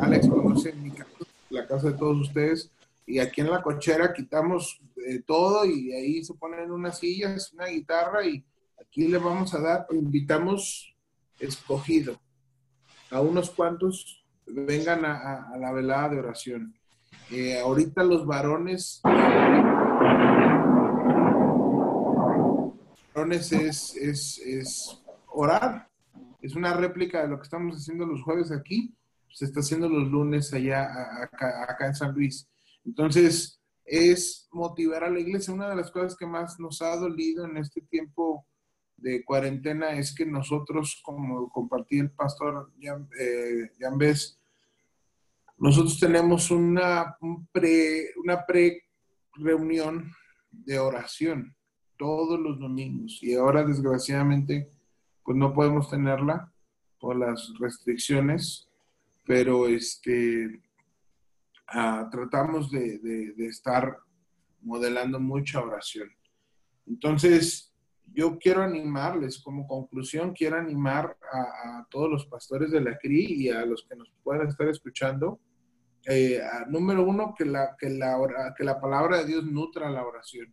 Alex 0.00 0.28
conoce 0.28 0.72
mi 0.74 0.90
casa, 0.90 1.10
la 1.50 1.66
casa 1.66 1.88
de 1.88 1.98
todos 1.98 2.20
ustedes, 2.20 2.70
y 3.06 3.18
aquí 3.18 3.40
en 3.40 3.50
la 3.50 3.62
cochera 3.62 4.12
quitamos 4.12 4.80
eh, 5.06 5.22
todo 5.26 5.64
y 5.64 5.92
ahí 5.92 6.24
se 6.24 6.34
ponen 6.34 6.70
unas 6.70 6.98
sillas, 6.98 7.52
una 7.54 7.66
guitarra 7.66 8.24
y 8.26 8.44
aquí 8.80 9.08
le 9.08 9.18
vamos 9.18 9.54
a 9.54 9.60
dar, 9.60 9.86
invitamos 9.90 10.94
escogido 11.38 12.18
a 13.10 13.20
unos 13.20 13.50
cuantos 13.50 14.22
vengan 14.46 15.04
a, 15.04 15.56
la 15.58 15.72
velada 15.72 16.10
de 16.10 16.18
oración. 16.18 16.74
Eh, 17.30 17.58
ahorita 17.58 18.02
los 18.02 18.26
varones, 18.26 19.00
varones 23.18 23.50
es, 23.52 23.96
es, 23.96 25.02
orar. 25.26 25.90
Es 26.40 26.54
una 26.54 26.72
réplica 26.74 27.22
de 27.22 27.28
lo 27.28 27.38
que 27.38 27.44
estamos 27.44 27.76
haciendo 27.76 28.06
los 28.06 28.22
jueves 28.22 28.52
aquí. 28.52 28.94
Se 29.28 29.44
está 29.44 29.60
haciendo 29.60 29.88
los 29.88 30.08
lunes 30.08 30.52
allá, 30.54 30.88
acá, 31.22 31.66
acá 31.68 31.86
en 31.86 31.94
San 31.94 32.14
Luis. 32.14 32.48
Entonces, 32.84 33.60
es 33.84 34.48
motivar 34.52 35.02
a 35.02 35.10
la 35.10 35.18
iglesia. 35.18 35.52
Una 35.52 35.68
de 35.68 35.76
las 35.76 35.90
cosas 35.90 36.16
que 36.16 36.26
más 36.26 36.60
nos 36.60 36.80
ha 36.80 36.94
dolido 36.96 37.44
en 37.44 37.56
este 37.56 37.80
tiempo 37.82 38.46
de 38.96 39.24
cuarentena 39.24 39.92
es 39.92 40.14
que 40.14 40.24
nosotros, 40.24 41.00
como 41.04 41.48
compartí 41.50 41.98
el 41.98 42.12
pastor 42.12 42.72
Jan, 42.80 43.08
eh, 43.18 43.70
nosotros 45.58 45.98
tenemos 45.98 46.52
una, 46.52 47.16
pre, 47.50 48.12
una 48.22 48.46
pre 48.46 48.84
reunión 49.34 50.12
de 50.50 50.78
oración 50.78 51.57
todos 51.98 52.38
los 52.40 52.58
domingos 52.58 53.18
y 53.22 53.34
ahora 53.34 53.64
desgraciadamente 53.64 54.70
pues 55.24 55.36
no 55.36 55.52
podemos 55.52 55.90
tenerla 55.90 56.50
por 56.98 57.16
las 57.16 57.52
restricciones, 57.58 58.68
pero 59.26 59.66
este, 59.66 60.62
ah, 61.66 62.08
tratamos 62.10 62.70
de, 62.70 62.98
de 62.98 63.46
estar 63.46 63.98
modelando 64.62 65.20
mucha 65.20 65.60
oración. 65.60 66.08
Entonces, 66.86 67.68
yo 68.14 68.38
quiero 68.38 68.62
animarles, 68.62 69.40
como 69.42 69.66
conclusión, 69.66 70.32
quiero 70.32 70.56
animar 70.56 71.16
a, 71.32 71.86
todos 71.90 72.10
los 72.10 72.26
pastores 72.26 72.70
de 72.70 72.80
la 72.80 72.96
CRI 72.98 73.44
y 73.44 73.48
a 73.50 73.64
los 73.64 73.86
que 73.88 73.96
nos 73.96 74.10
puedan 74.22 74.48
estar 74.48 74.68
escuchando. 74.68 75.40
Eh, 76.06 76.40
número 76.68 77.04
uno, 77.04 77.34
que 77.36 77.44
la, 77.44 77.76
que, 77.78 77.90
la, 77.90 78.16
que 78.56 78.64
la 78.64 78.80
palabra 78.80 79.18
de 79.18 79.26
Dios 79.26 79.44
nutra 79.44 79.90
la 79.90 80.04
oración. 80.06 80.52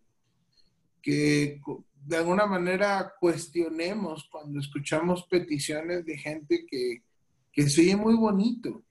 Que 1.06 1.60
de 2.04 2.16
alguna 2.16 2.46
manera 2.46 3.14
cuestionemos 3.20 4.28
cuando 4.30 4.58
escuchamos 4.58 5.26
peticiones 5.28 6.04
de 6.04 6.18
gente 6.18 6.66
que, 6.68 7.04
que 7.52 7.68
se 7.68 7.82
oye 7.82 7.96
muy 7.96 8.14
bonito, 8.14 8.82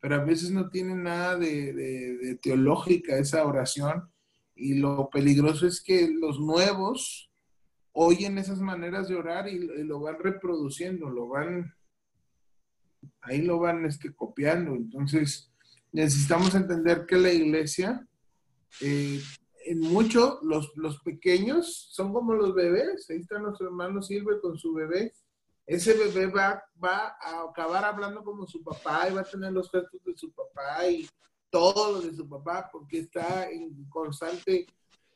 pero 0.00 0.14
a 0.14 0.24
veces 0.24 0.50
no 0.50 0.70
tiene 0.70 0.94
nada 0.94 1.36
de, 1.36 1.74
de 1.74 2.34
teológica 2.36 3.18
esa 3.18 3.44
oración. 3.44 4.10
Y 4.54 4.74
lo 4.74 5.10
peligroso 5.10 5.66
es 5.66 5.82
que 5.82 6.08
los 6.08 6.40
nuevos, 6.40 7.30
oyen 7.92 8.38
esas 8.38 8.60
maneras 8.60 9.08
de 9.08 9.16
orar 9.16 9.48
y, 9.48 9.58
lo 9.84 10.00
van 10.00 10.18
reproduciendo, 10.18 11.10
lo 11.10 11.28
van, 11.28 11.74
ahí 13.20 13.42
lo 13.42 13.58
van 13.58 13.84
este, 13.84 14.12
copiando. 14.14 14.74
Entonces, 14.74 15.50
necesitamos 15.92 16.54
entender 16.54 17.06
que 17.06 17.16
la 17.16 17.32
iglesia, 17.32 18.06
eh, 18.80 19.20
en 19.70 19.94
los, 20.42 20.72
los, 20.76 21.00
pequeños 21.02 21.88
son 21.90 22.12
como 22.12 22.34
los 22.34 22.54
bebés. 22.54 23.08
Ahí 23.10 23.18
está 23.18 23.38
nuestro 23.38 23.66
hermano 23.66 24.02
Silve 24.02 24.40
con 24.40 24.58
su 24.58 24.74
bebé. 24.74 25.12
Ese 25.66 25.94
bebé 25.94 26.26
va, 26.26 26.62
va 26.82 27.16
a 27.20 27.44
acabar 27.48 27.84
hablando 27.84 28.24
como 28.24 28.46
su 28.46 28.62
papá 28.62 29.08
y 29.08 29.14
va 29.14 29.20
a 29.20 29.24
tener 29.24 29.52
los 29.52 29.70
gestos 29.70 30.02
de 30.04 30.16
su 30.16 30.32
papá 30.32 30.88
y 30.88 31.08
todo 31.48 31.92
lo 31.92 32.00
de 32.00 32.14
su 32.14 32.28
papá 32.28 32.68
porque 32.72 33.00
está 33.00 33.48
en 33.50 33.84
constante 33.88 34.66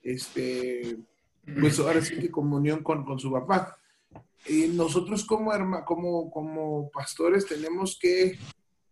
este, 0.03 0.99
pues 1.61 1.79
ahora 1.79 2.03
sí 2.03 2.19
que 2.19 2.31
comunión 2.31 2.83
con, 2.83 3.05
con 3.05 3.19
su 3.19 3.33
papá. 3.33 3.77
Y 4.47 4.69
nosotros 4.69 5.25
como, 5.25 5.51
como, 5.85 6.31
como 6.31 6.91
pastores 6.91 7.47
tenemos 7.47 7.99
que 7.99 8.39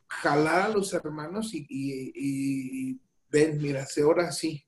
jalar 0.08 0.62
a 0.62 0.68
los 0.68 0.92
hermanos 0.94 1.54
y, 1.54 1.66
y, 1.68 3.00
ven, 3.30 3.60
mira, 3.60 3.86
se 3.86 4.02
ora 4.02 4.28
así. 4.28 4.64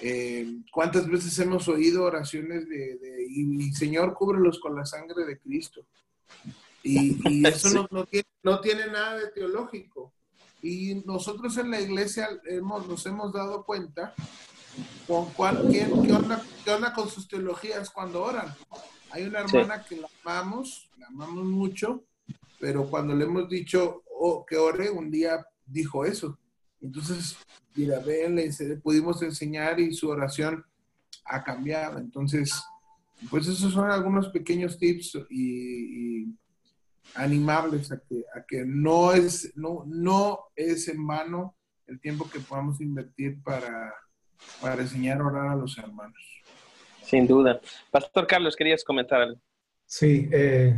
Eh, 0.00 0.62
¿Cuántas 0.72 1.08
veces 1.08 1.38
hemos 1.38 1.68
oído 1.68 2.04
oraciones 2.04 2.68
de, 2.68 2.98
y, 3.28 3.72
Señor, 3.72 4.14
cúbrelos 4.14 4.58
con 4.58 4.74
la 4.74 4.86
sangre 4.86 5.24
de 5.24 5.38
Cristo? 5.38 5.84
Y, 6.82 7.18
eso 7.46 7.70
no, 7.70 7.88
no, 7.90 8.06
tiene, 8.06 8.26
no, 8.42 8.60
tiene, 8.60 8.86
nada 8.86 9.18
de 9.18 9.30
teológico. 9.30 10.12
Y 10.62 11.02
nosotros 11.06 11.56
en 11.58 11.70
la 11.70 11.80
iglesia 11.80 12.28
hemos, 12.46 12.86
nos 12.86 13.04
hemos 13.06 13.32
dado 13.32 13.64
cuenta 13.64 14.14
con 15.06 15.26
cuál, 15.32 15.68
qué, 15.70 15.84
onda, 16.72 16.94
con 16.94 17.08
sus 17.08 17.28
teologías 17.28 17.90
cuando 17.90 18.22
oran. 18.22 18.54
Hay 19.10 19.24
una 19.24 19.40
hermana 19.40 19.84
que 19.84 19.96
la 19.96 20.08
amamos, 20.24 20.88
la 20.98 21.08
amamos 21.08 21.44
mucho, 21.44 22.04
pero 22.58 22.88
cuando 22.88 23.14
le 23.14 23.24
hemos 23.24 23.48
dicho 23.48 24.02
oh, 24.06 24.44
que 24.46 24.56
ore, 24.56 24.90
un 24.90 25.10
día 25.10 25.44
dijo 25.66 26.04
eso. 26.04 26.38
Entonces, 26.82 27.36
mira, 27.74 27.98
ven, 28.00 28.36
le 28.36 28.76
pudimos 28.76 29.22
enseñar 29.22 29.78
y 29.80 29.92
su 29.92 30.08
oración 30.08 30.64
ha 31.24 31.42
cambiado. 31.42 31.98
Entonces, 31.98 32.62
pues 33.30 33.46
esos 33.46 33.72
son 33.72 33.90
algunos 33.90 34.28
pequeños 34.28 34.78
tips 34.78 35.18
y, 35.30 36.34
animarles 37.14 37.90
a 37.90 37.98
que, 37.98 38.22
a 38.36 38.44
que 38.46 38.64
no, 38.64 39.12
es, 39.12 39.52
no, 39.56 39.84
no 39.86 40.38
es 40.54 40.86
en 40.86 41.04
vano 41.04 41.56
el 41.88 42.00
tiempo 42.00 42.30
que 42.30 42.38
podamos 42.38 42.80
invertir 42.80 43.42
para 43.42 43.92
para 44.60 44.82
enseñar 44.82 45.20
a 45.20 45.26
orar 45.26 45.48
a 45.48 45.56
los 45.56 45.76
hermanos. 45.78 46.42
Sin 47.02 47.26
duda. 47.26 47.60
Pastor 47.90 48.26
Carlos, 48.26 48.56
¿querías 48.56 48.84
comentar 48.84 49.20
algo? 49.20 49.40
Sí, 49.86 50.28
eh, 50.30 50.74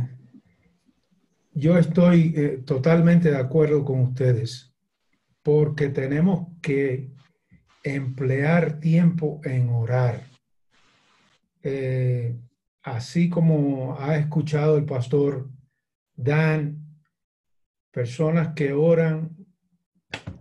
yo 1.53 1.77
estoy 1.77 2.33
eh, 2.35 2.63
totalmente 2.65 3.29
de 3.29 3.37
acuerdo 3.37 3.85
con 3.85 3.99
ustedes, 4.01 4.72
porque 5.43 5.89
tenemos 5.89 6.47
que 6.61 7.11
emplear 7.83 8.79
tiempo 8.79 9.41
en 9.43 9.69
orar. 9.69 10.21
Eh, 11.61 12.39
así 12.81 13.29
como 13.29 13.97
ha 13.99 14.17
escuchado 14.17 14.77
el 14.77 14.85
pastor 14.85 15.49
Dan, 16.15 17.01
personas 17.91 18.53
que 18.53 18.73
oran, 18.73 19.35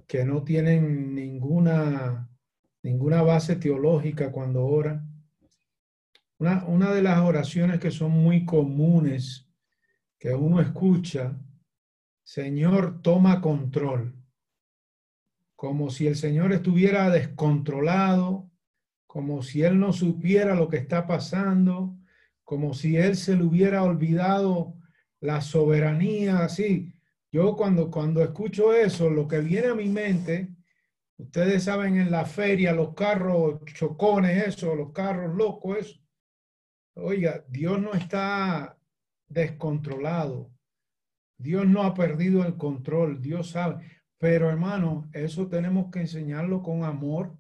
que 0.07 0.25
no 0.25 0.43
tienen 0.45 1.15
ninguna 1.15 2.29
ninguna 2.83 3.23
base 3.23 3.57
teológica 3.57 4.33
cuando 4.33 4.65
oran. 4.65 5.09
Una, 6.39 6.65
una, 6.67 6.93
de 6.93 7.03
las 7.03 7.21
oraciones 7.21 7.79
que 7.79 7.91
son 7.91 8.11
muy 8.11 8.45
comunes 8.45 9.49
que 10.19 10.35
uno 10.35 10.61
escucha, 10.61 11.41
Señor, 12.25 13.01
toma 13.03 13.41
control, 13.41 14.22
como 15.63 15.91
si 15.91 16.09
el 16.09 16.17
Señor 16.17 16.53
estuviera 16.53 17.09
descontrolado, 17.09 18.51
como 19.07 19.45
si 19.45 19.63
Él 19.63 19.79
no 19.79 19.93
supiera 19.93 20.57
lo 20.57 20.69
que 20.69 20.79
está 20.79 21.07
pasando, 21.07 21.97
como 22.43 22.75
si 22.75 22.97
él 22.97 23.15
se 23.15 23.37
le 23.37 23.45
hubiera 23.45 23.85
olvidado 23.85 24.75
la 25.21 25.41
soberanía, 25.41 26.41
así. 26.41 26.93
Yo 27.31 27.55
cuando, 27.55 27.93
cuando 27.93 28.25
escucho 28.25 28.75
eso, 28.75 29.09
lo 29.09 29.29
que 29.29 29.39
viene 29.39 29.69
a 29.69 29.77
mi 29.77 29.89
mente, 29.89 30.49
ustedes 31.17 31.63
saben 31.63 31.97
en 31.97 32.11
la 32.11 32.25
feria, 32.25 32.73
los 32.73 32.93
carros 32.95 33.65
chocones, 33.67 34.49
eso, 34.49 34.75
los 34.75 34.91
carros 34.91 35.33
locos, 35.37 35.79
eso. 35.79 36.01
Oiga, 36.95 37.45
Dios 37.49 37.81
no 37.81 37.93
está 37.93 38.77
descontrolado. 39.29 40.51
Dios 41.39 41.69
no 41.69 41.85
ha 41.85 41.95
perdido 41.95 42.45
el 42.45 42.57
control, 42.57 43.23
Dios 43.23 43.51
sabe. 43.51 44.02
Pero 44.23 44.49
hermano, 44.49 45.11
eso 45.15 45.49
tenemos 45.49 45.91
que 45.91 45.99
enseñarlo 45.99 46.63
con 46.63 46.85
amor. 46.85 47.37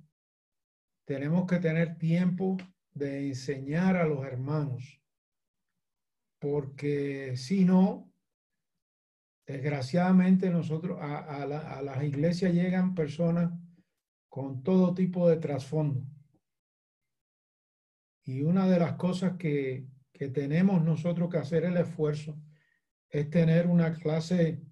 Tenemos 1.07 1.47
que 1.47 1.61
tener 1.61 1.97
tiempo 1.97 2.57
de 2.93 3.29
enseñar 3.29 3.95
a 3.97 4.05
los 4.05 4.25
hermanos. 4.25 5.01
Porque 6.41 7.37
si 7.37 7.65
no, 7.65 8.13
desgraciadamente 9.47 10.51
nosotros, 10.51 10.99
a, 11.01 11.45
a 11.45 11.83
las 11.83 12.03
iglesias 12.03 12.53
llegan 12.53 12.97
personas 12.97 13.53
con 14.29 14.65
todo 14.65 14.93
tipo 14.93 15.29
de 15.29 15.37
trasfondo. 15.37 16.05
Y 18.25 18.43
una 18.43 18.67
de 18.67 18.81
las 18.81 18.95
cosas 18.95 19.37
que, 19.37 19.87
que 20.13 20.31
tenemos 20.31 20.83
nosotros 20.83 21.31
que 21.31 21.39
hacer 21.39 21.65
el 21.65 21.77
esfuerzo 21.77 22.37
es 23.09 23.31
tener 23.31 23.69
una 23.69 23.95
clase 23.95 24.67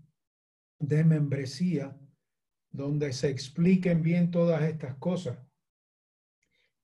de 0.81 1.05
membresía 1.05 1.97
donde 2.71 3.13
se 3.13 3.29
expliquen 3.29 4.03
bien 4.03 4.31
todas 4.31 4.63
estas 4.63 4.95
cosas. 4.97 5.39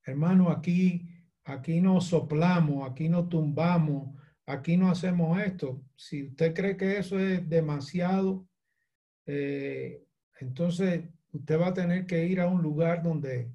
Hermano, 0.04 0.50
aquí, 0.50 1.08
aquí 1.44 1.80
no 1.80 2.00
soplamos, 2.00 2.88
aquí 2.88 3.08
no 3.08 3.28
tumbamos, 3.28 4.14
aquí 4.46 4.76
no 4.76 4.90
hacemos 4.90 5.40
esto. 5.40 5.82
Si 5.96 6.24
usted 6.24 6.54
cree 6.54 6.76
que 6.76 6.98
eso 6.98 7.18
es 7.18 7.48
demasiado, 7.48 8.48
eh, 9.26 10.04
entonces 10.40 11.08
usted 11.32 11.60
va 11.60 11.68
a 11.68 11.74
tener 11.74 12.06
que 12.06 12.24
ir 12.26 12.40
a 12.40 12.46
un 12.46 12.62
lugar 12.62 13.02
donde, 13.02 13.50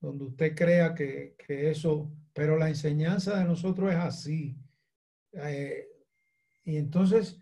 donde 0.00 0.24
usted 0.24 0.54
crea 0.54 0.94
que, 0.94 1.36
que 1.46 1.70
eso, 1.70 2.12
pero 2.32 2.56
la 2.56 2.68
enseñanza 2.68 3.38
de 3.38 3.44
nosotros 3.44 3.90
es 3.90 3.96
así. 3.96 4.56
Eh, 5.32 5.86
y 6.64 6.76
entonces, 6.76 7.40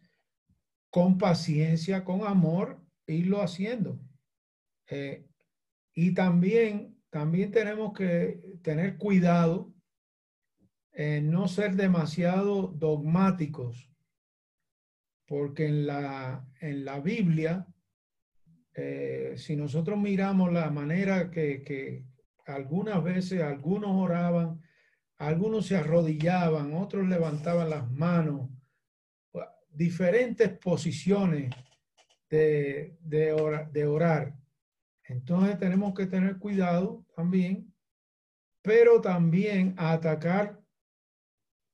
con 0.91 1.17
paciencia, 1.17 2.05
con 2.05 2.27
amor, 2.27 2.79
irlo 3.07 3.41
haciendo. 3.41 3.99
Eh, 4.89 5.27
y 5.95 6.15
también, 6.15 7.01
también 7.11 7.51
tenemos 7.51 7.93
que 7.93 8.41
tener 8.63 8.99
cuidado 8.99 9.73
en 10.93 11.31
no 11.31 11.49
ser 11.49 11.75
demasiado 11.75 12.69
dogmáticos, 12.69 13.91
porque 15.27 15.67
en 15.67 15.87
la, 15.87 16.47
en 16.61 16.85
la 16.85 17.01
Biblia, 17.01 17.67
eh, 18.75 19.35
si 19.37 19.57
nosotros 19.57 19.99
miramos 19.99 20.53
la 20.53 20.71
manera 20.71 21.31
que, 21.31 21.63
que 21.63 22.05
algunas 22.47 23.03
veces 23.03 23.43
algunos 23.43 23.91
oraban, 23.91 24.61
algunos 25.19 25.67
se 25.67 25.77
arrodillaban, 25.77 26.75
otros 26.75 27.09
levantaban 27.09 27.71
las 27.71 27.91
manos, 27.91 28.51
diferentes 29.71 30.49
posiciones 30.59 31.53
de, 32.31 32.97
de, 33.01 33.67
de 33.73 33.87
orar. 33.87 34.35
Entonces 35.07 35.59
tenemos 35.59 35.95
que 35.95 36.07
tener 36.07 36.39
cuidado 36.39 37.05
también, 37.15 37.73
pero 38.63 39.01
también 39.01 39.75
atacar, 39.77 40.63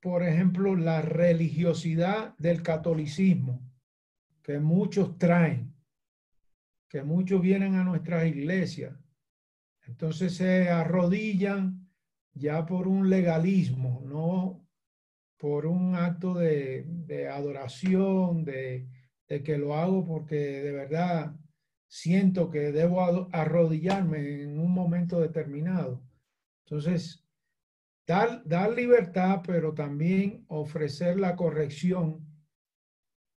por 0.01 0.23
ejemplo, 0.25 0.75
la 0.75 1.01
religiosidad 1.03 2.37
del 2.39 2.63
catolicismo 2.63 3.63
que 4.43 4.59
muchos 4.59 5.17
traen, 5.17 5.73
que 6.89 7.05
muchos 7.05 7.41
vienen 7.41 7.77
a 7.77 7.85
nuestras 7.85 8.27
iglesias. 8.27 8.99
Entonces 9.87 10.35
se 10.35 10.69
arrodillan 10.69 11.89
ya 12.33 12.67
por 12.67 12.89
un 12.89 13.11
legalismo, 13.11 14.03
no 14.05 14.67
por 15.37 15.67
un 15.67 15.95
acto 15.95 16.35
de, 16.35 17.29
adoración, 17.33 18.45
de 18.45 18.89
que 19.45 19.57
lo 19.57 19.75
hago 19.77 20.05
porque 20.05 20.35
de 20.37 20.73
verdad 20.73 21.40
siento 21.91 22.51
que 22.51 22.71
debo 22.71 23.29
arrodillarme 23.33 24.43
en 24.43 24.59
un 24.61 24.71
momento 24.71 25.21
determinado. 25.21 26.01
Entonces, 26.65 27.27
dar, 28.07 28.43
dar 28.47 28.73
libertad, 28.73 29.43
pero 29.45 29.75
también 29.75 30.45
ofrecer 30.47 31.19
la 31.19 31.35
corrección 31.35 32.25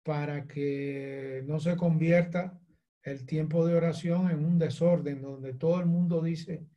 para 0.03 0.47
que 0.47 1.43
no 1.47 1.59
se 1.59 1.77
convierta 1.77 2.59
el 3.03 3.25
tiempo 3.25 3.65
de 3.65 3.75
oración 3.75 4.29
en 4.29 4.43
un 4.43 4.59
desorden 4.59 5.21
donde 5.21 5.53
todo 5.53 5.79
el 5.79 5.85
mundo 5.85 6.21
dice 6.21 6.67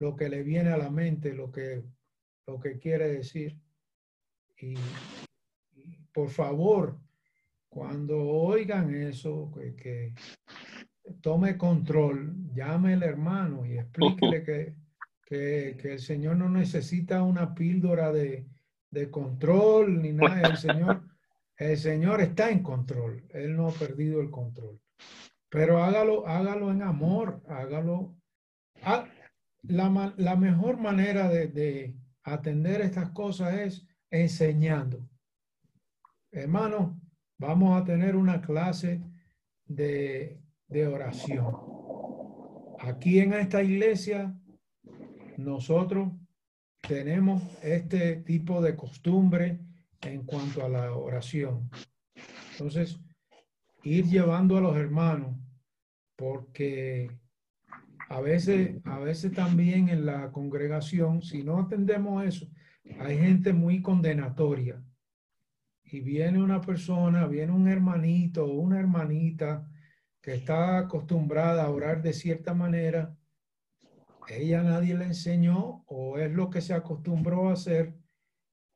lo 0.00 0.16
que 0.16 0.30
le 0.30 0.42
viene 0.42 0.70
a 0.70 0.78
la 0.78 0.90
mente, 0.90 1.34
lo 1.34 1.52
que, 1.52 1.84
lo 2.46 2.58
que 2.58 2.78
quiere 2.78 3.08
decir. 3.08 3.60
Y, 4.60 4.76
por 6.12 6.30
favor, 6.30 6.98
cuando 7.68 8.18
oigan 8.18 8.94
eso, 8.94 9.52
que 9.76 10.14
tome 11.20 11.56
control, 11.56 12.34
llame 12.54 12.94
al 12.94 13.02
hermano 13.02 13.64
y 13.66 13.78
explíquele 13.78 14.42
que, 14.44 15.76
que, 15.76 15.92
el 15.92 15.98
Señor 16.00 16.36
no 16.36 16.48
necesita 16.48 17.22
una 17.22 17.54
píldora 17.54 18.12
de, 18.12 18.46
de, 18.90 19.10
control 19.10 20.02
ni 20.02 20.12
nada. 20.12 20.42
El 20.42 20.56
Señor, 20.56 21.02
el 21.56 21.76
Señor 21.76 22.20
está 22.20 22.50
en 22.50 22.62
control. 22.62 23.24
Él 23.30 23.56
no 23.56 23.68
ha 23.68 23.72
perdido 23.72 24.20
el 24.20 24.30
control. 24.30 24.80
Pero 25.50 25.82
hágalo, 25.82 26.26
hágalo 26.26 26.70
en 26.70 26.82
amor, 26.82 27.42
hágalo. 27.48 28.14
Ah, 28.82 29.06
la, 29.62 30.14
la, 30.16 30.36
mejor 30.36 30.78
manera 30.78 31.28
de, 31.28 31.48
de 31.48 31.96
atender 32.22 32.80
estas 32.80 33.10
cosas 33.10 33.54
es 33.54 33.86
enseñando. 34.10 35.08
Hermano, 36.30 37.00
vamos 37.38 37.80
a 37.80 37.84
tener 37.84 38.14
una 38.16 38.40
clase 38.40 39.02
de 39.66 40.40
de 40.68 40.86
oración. 40.86 41.46
Aquí 42.80 43.18
en 43.18 43.32
esta 43.32 43.62
iglesia, 43.62 44.34
nosotros 45.36 46.12
tenemos 46.86 47.42
este 47.62 48.16
tipo 48.16 48.60
de 48.60 48.76
costumbre 48.76 49.60
en 50.02 50.24
cuanto 50.24 50.64
a 50.64 50.68
la 50.68 50.92
oración. 50.94 51.68
Entonces, 52.52 53.00
ir 53.82 54.06
llevando 54.06 54.56
a 54.56 54.60
los 54.60 54.76
hermanos, 54.76 55.36
porque 56.16 57.10
a 58.08 58.20
veces, 58.20 58.80
a 58.84 58.98
veces 58.98 59.32
también 59.32 59.88
en 59.88 60.06
la 60.06 60.30
congregación, 60.32 61.22
si 61.22 61.42
no 61.42 61.60
atendemos 61.60 62.24
eso, 62.24 62.48
hay 63.00 63.18
gente 63.18 63.52
muy 63.52 63.82
condenatoria. 63.82 64.82
Y 65.84 66.00
viene 66.00 66.42
una 66.42 66.60
persona, 66.60 67.26
viene 67.26 67.52
un 67.52 67.68
hermanito 67.68 68.46
una 68.46 68.78
hermanita 68.78 69.66
está 70.34 70.78
acostumbrada 70.78 71.64
a 71.64 71.70
orar 71.70 72.02
de 72.02 72.12
cierta 72.12 72.54
manera, 72.54 73.16
ella 74.28 74.62
nadie 74.62 74.94
le 74.94 75.06
enseñó 75.06 75.84
o 75.86 76.18
es 76.18 76.30
lo 76.32 76.50
que 76.50 76.60
se 76.60 76.74
acostumbró 76.74 77.48
a 77.48 77.54
hacer 77.54 77.94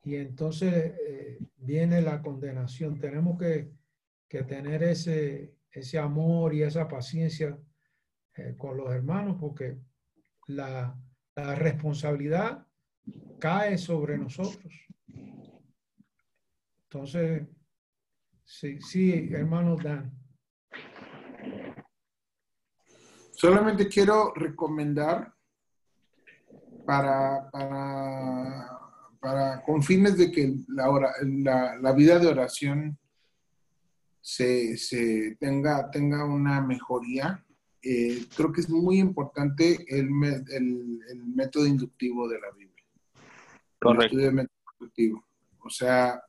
y 0.04 0.16
entonces 0.16 0.94
eh, 1.06 1.38
viene 1.56 2.02
la 2.02 2.22
condenación. 2.22 2.98
Tenemos 2.98 3.38
que, 3.38 3.70
que, 4.28 4.42
tener 4.44 4.82
ese, 4.82 5.54
ese 5.70 5.98
amor 5.98 6.54
y 6.54 6.62
esa 6.62 6.88
paciencia 6.88 7.56
eh, 8.34 8.54
con 8.56 8.76
los 8.76 8.90
hermanos 8.90 9.36
porque 9.38 9.78
la, 10.48 10.98
la 11.36 11.54
responsabilidad 11.54 12.66
cae 13.38 13.78
sobre 13.78 14.18
nosotros. 14.18 14.72
Entonces, 16.84 17.46
sí, 18.44 18.80
sí, 18.80 19.30
hermanos 19.32 19.82
Dan. 19.82 20.21
Solamente 23.42 23.88
quiero 23.88 24.32
recomendar 24.36 25.34
para, 26.86 27.50
para, 29.20 29.64
con 29.66 29.82
fines 29.82 30.16
de 30.16 30.30
que 30.30 30.54
la, 30.68 31.76
la, 31.80 31.92
vida 31.92 32.20
de 32.20 32.28
oración 32.28 32.96
se, 34.20 35.36
tenga, 35.40 35.90
tenga 35.90 36.24
una 36.24 36.60
mejoría, 36.60 37.44
eh, 37.82 38.26
creo 38.36 38.52
que 38.52 38.60
es 38.60 38.70
muy 38.70 39.00
importante 39.00 39.86
el, 39.88 40.08
el, 40.48 41.26
método 41.34 41.66
inductivo 41.66 42.28
de 42.28 42.38
la 42.38 42.50
Biblia. 42.52 42.84
Correcto. 43.80 44.16
O 45.64 45.68
sea, 45.68 46.22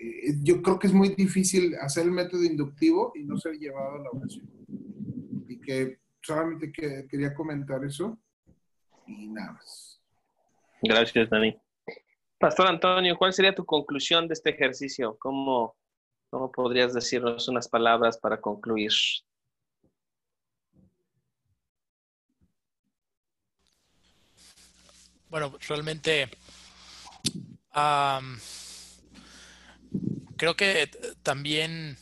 eh, 0.00 0.36
yo 0.40 0.62
creo 0.62 0.78
que 0.78 0.86
es 0.86 0.92
muy 0.92 1.08
difícil 1.08 1.74
hacer 1.80 2.04
el 2.04 2.12
método 2.12 2.44
inductivo 2.44 3.10
y 3.16 3.24
no 3.24 3.36
ser 3.38 3.58
llevado 3.58 3.96
a 3.96 4.04
la 4.04 4.10
oración 4.12 4.54
que 5.64 5.98
solamente 6.22 6.72
que, 6.72 7.06
quería 7.08 7.34
comentar 7.34 7.84
eso 7.84 8.18
y 9.06 9.28
nada 9.28 9.52
más. 9.52 10.00
Gracias, 10.82 11.30
Dani. 11.30 11.56
Pastor 12.38 12.66
Antonio, 12.66 13.16
¿cuál 13.16 13.32
sería 13.32 13.54
tu 13.54 13.64
conclusión 13.64 14.28
de 14.28 14.34
este 14.34 14.50
ejercicio? 14.50 15.16
¿Cómo, 15.18 15.76
cómo 16.30 16.52
podrías 16.52 16.92
decirnos 16.92 17.48
unas 17.48 17.68
palabras 17.68 18.18
para 18.18 18.40
concluir? 18.40 18.92
Bueno, 25.30 25.52
realmente 25.68 26.28
creo 30.36 30.54
que 30.56 30.90
también 31.22 31.96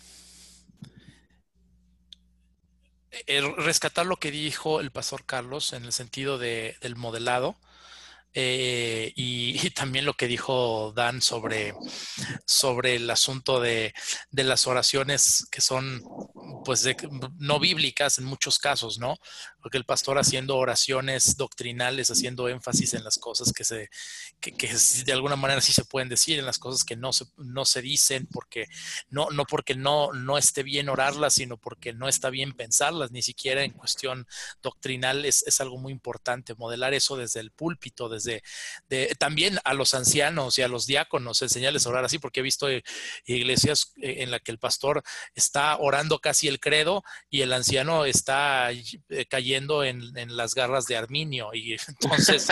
rescatar 3.56 4.06
lo 4.06 4.16
que 4.16 4.30
dijo 4.30 4.80
el 4.80 4.90
pastor 4.90 5.24
Carlos 5.24 5.72
en 5.72 5.84
el 5.84 5.93
sentido 5.93 6.39
de, 6.39 6.76
del 6.80 6.97
modelado 6.97 7.56
eh, 8.35 9.13
y, 9.15 9.71
también 9.71 10.05
lo 10.05 10.15
que 10.15 10.27
dijo 10.27 10.93
Dan 10.95 11.21
sobre, 11.21 11.75
sobre 12.47 12.97
el 12.97 13.11
asunto 13.11 13.61
de, 13.61 13.93
de 14.31 14.45
las 14.45 14.67
oraciones 14.67 15.47
que 15.51 15.61
son 15.61 16.03
pues 16.65 16.87
no 17.39 17.59
bíblicas 17.59 18.19
en 18.19 18.25
muchos 18.25 18.59
casos, 18.59 18.99
¿no? 18.99 19.19
Porque 19.61 19.79
el 19.79 19.85
pastor 19.85 20.19
haciendo 20.19 20.57
oraciones 20.57 21.37
doctrinales, 21.37 22.11
haciendo 22.11 22.49
énfasis 22.49 22.95
en 22.95 23.05
las 23.05 23.19
cosas 23.19 23.53
que 23.53 23.65
se, 23.65 23.91
que, 24.41 24.53
de 25.05 25.13
alguna 25.13 25.37
manera 25.37 25.61
sí 25.61 25.73
se 25.73 25.85
pueden 25.85 26.09
decir, 26.09 26.39
en 26.39 26.47
las 26.47 26.59
cosas 26.59 26.85
que 26.85 26.97
no 26.97 27.13
se, 27.13 27.27
no 27.37 27.65
se 27.65 27.83
dicen, 27.83 28.29
porque 28.31 28.67
no, 29.11 29.31
no 29.31 29.45
porque 29.45 29.75
no, 29.75 30.13
no 30.13 30.39
esté 30.39 30.63
bien 30.63 30.89
orarlas, 30.89 31.35
sino 31.35 31.57
porque 31.57 31.93
no 31.93 32.09
está 32.09 32.31
bien 32.31 32.53
pensarlas, 32.53 33.11
ni 33.11 33.23
siquiera 33.23 33.65
en 33.65 33.73
cuestión 33.73 34.27
doctrinal 34.63 35.25
es, 35.25 35.45
es 35.47 35.61
algo 35.61 35.79
muy 35.79 35.93
importante, 35.93 36.55
modelar 36.55 36.95
eso 36.95 37.17
desde 37.17 37.41
el 37.41 37.51
púlpito, 37.51 38.09
desde 38.09 38.22
de, 38.24 38.43
también 39.19 39.59
a 39.65 39.74
los 39.74 39.94
ancianos 39.94 40.59
y 40.59 40.62
a 40.62 40.69
los 40.69 40.86
diáconos, 40.86 41.43
enseñarles 41.43 41.86
a 41.86 41.90
orar 41.90 42.05
así, 42.05 42.19
porque 42.19 42.40
he 42.40 42.43
visto 42.43 42.69
eh, 42.69 42.82
iglesias 43.27 43.93
eh, 43.97 44.16
en 44.19 44.31
la 44.31 44.40
que 44.40 44.53
el 44.53 44.59
pastor 44.59 45.03
está 45.35 45.77
orando 45.78 46.19
casi 46.19 46.49
el 46.49 46.61
credo 46.61 47.05
y 47.31 47.43
el 47.43 47.53
anciano 47.53 48.05
está 48.05 48.70
eh, 48.73 49.27
cayendo 49.28 49.85
en, 49.85 50.12
las 50.36 50.55
garras 50.55 50.86
de 50.86 50.97
Arminio. 50.97 51.51
Y 51.53 51.73
entonces 51.89 52.49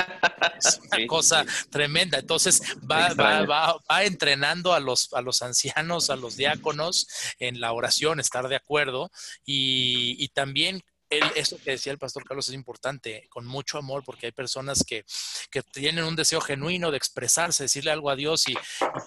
es 0.59 0.80
una 0.92 1.06
cosa 1.06 1.44
tremenda. 1.70 2.18
Entonces 2.18 2.62
va, 2.90 3.12
va, 3.14 4.05
entrenando 4.05 4.72
a 4.72 4.80
los, 4.80 5.12
a 5.12 5.20
los 5.20 5.42
ancianos, 5.42 6.10
a 6.10 6.16
los 6.16 6.36
diáconos 6.36 7.06
en 7.38 7.60
la 7.60 7.72
oración, 7.72 8.20
estar 8.20 8.48
de 8.48 8.56
acuerdo 8.56 9.10
y, 9.44 10.16
y 10.22 10.28
también 10.28 10.82
eso 11.10 11.58
que 11.58 11.72
decía 11.72 11.92
el 11.92 11.98
pastor 11.98 12.24
Carlos 12.24 12.48
es 12.48 12.54
importante, 12.54 13.26
con 13.28 13.44
mucho 13.44 13.78
amor, 13.78 14.04
porque 14.04 14.26
hay 14.26 14.32
personas 14.32 14.84
que, 14.84 15.04
tienen 15.72 16.04
un 16.04 16.16
deseo 16.16 16.40
genuino 16.40 16.90
de 16.90 16.96
expresarse, 16.96 17.64
decirle 17.64 17.90
algo 17.90 18.10
a 18.10 18.16
Dios 18.16 18.48
y, 18.48 18.56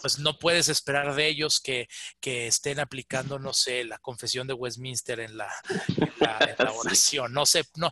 pues 0.01 0.19
no 0.19 0.38
puedes 0.38 0.67
esperar 0.69 1.15
de 1.15 1.27
ellos 1.27 1.59
que, 1.59 1.88
estén 2.21 2.80
aplicando, 2.80 3.39
no 3.39 3.53
sé, 3.53 3.84
la 3.84 3.97
confesión 3.99 4.47
de 4.47 4.53
Westminster 4.53 5.19
en 5.19 5.38
la, 5.38 5.49
en 5.69 6.55
la 6.57 6.71
oración. 6.77 7.34
No 7.34 7.45
sé, 7.45 7.65
no, 7.75 7.91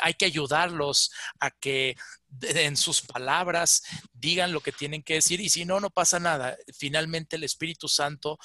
hay 0.00 0.14
que 0.14 0.24
ayudarlos 0.24 1.12
a 1.40 1.50
que 1.50 1.96
en 2.40 2.76
sus 2.76 3.02
palabras 3.02 3.82
digan 4.12 4.52
lo 4.52 4.60
que 4.60 4.72
tienen 4.72 5.02
que 5.02 5.14
decir 5.14 5.40
y 5.40 5.48
si 5.48 5.64
no, 5.64 5.80
no 5.80 5.90
pasa 5.90 6.18
nada. 6.18 6.56
Finalmente 6.72 7.36
el 7.36 7.44
Espíritu 7.44 7.88
Santo 7.88 8.38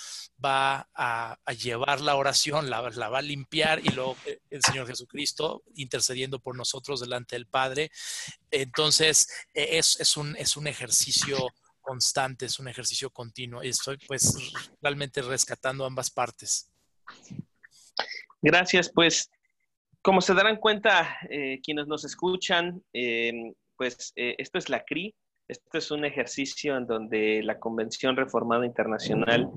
va 0.44 0.90
a, 0.94 1.38
llevar 1.54 2.02
la 2.02 2.16
oración, 2.16 2.70
la, 2.70 2.82
va 2.82 3.18
a 3.18 3.22
limpiar 3.22 3.80
y 3.84 3.90
luego 3.90 4.18
el 4.50 4.62
Señor 4.62 4.88
Jesucristo 4.88 5.64
intercediendo 5.76 6.40
por 6.40 6.56
nosotros 6.56 7.00
delante 7.00 7.36
del 7.36 7.48
Padre. 7.48 7.92
Entonces 8.52 9.28
e, 9.54 9.78
es, 9.78 10.00
es, 10.00 10.18
un, 10.18 10.36
es 10.36 10.58
un 10.58 10.68
ejercicio 10.68 11.38
constante, 11.82 12.46
es 12.46 12.60
un 12.60 12.68
ejercicio 12.68 13.10
continuo 13.10 13.64
y 13.64 13.70
estoy 13.70 13.98
pues 14.08 14.36
realmente 14.82 15.22
rescatando 15.22 15.86
ambas 15.86 16.12
partes. 16.12 16.70
Gracias, 18.42 18.92
pues 18.94 19.32
como 20.02 20.22
se 20.22 20.34
darán 20.34 20.58
cuenta 20.58 21.18
eh, 21.30 21.60
quienes 21.62 21.88
nos 21.88 22.06
escuchan, 22.06 22.84
eh, 22.94 23.54
pues 23.78 24.12
eh, 24.16 24.36
esto 24.40 24.58
es 24.58 24.70
la 24.70 24.84
CRI, 24.84 25.16
esto 25.48 25.78
es 25.78 25.92
un 25.92 26.04
ejercicio 26.04 26.76
en 26.76 26.88
donde 26.88 27.42
la 27.44 27.60
Convención 27.60 28.18
Reformada 28.18 28.66
Internacional 28.66 29.50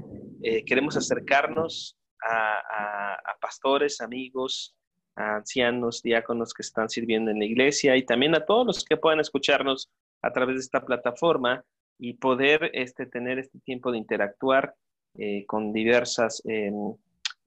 eh, 0.42 0.64
queremos 0.64 0.96
acercarnos 0.96 1.96
a, 2.22 3.16
pastores, 3.40 4.02
amigos, 4.02 4.76
a 5.16 5.36
ancianos, 5.36 6.02
diáconos 6.02 6.52
que 6.52 6.62
están 6.62 6.90
sirviendo 6.90 7.30
en 7.30 7.38
la 7.38 7.46
iglesia 7.46 7.96
y 7.96 8.04
también 8.04 8.34
a 8.34 8.44
todos 8.44 8.66
los 8.66 8.84
que 8.84 8.98
puedan 8.98 9.18
escucharnos 9.18 9.90
a 10.22 10.30
través 10.30 10.56
de 10.56 10.60
esta 10.60 10.84
plataforma 10.84 11.64
y 11.98 12.14
poder 12.14 12.70
este, 12.74 13.06
tener 13.06 13.38
este 13.38 13.58
tiempo 13.60 13.90
de 13.90 13.98
interactuar 13.98 14.74
eh, 15.18 15.46
con 15.46 15.72
em, 15.74 16.94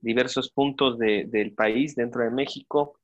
diversos 0.00 0.50
puntos 0.50 0.98
del 0.98 1.52
país, 1.54 1.94
dentro 1.94 2.24
de 2.24 2.30
México, 2.30 2.98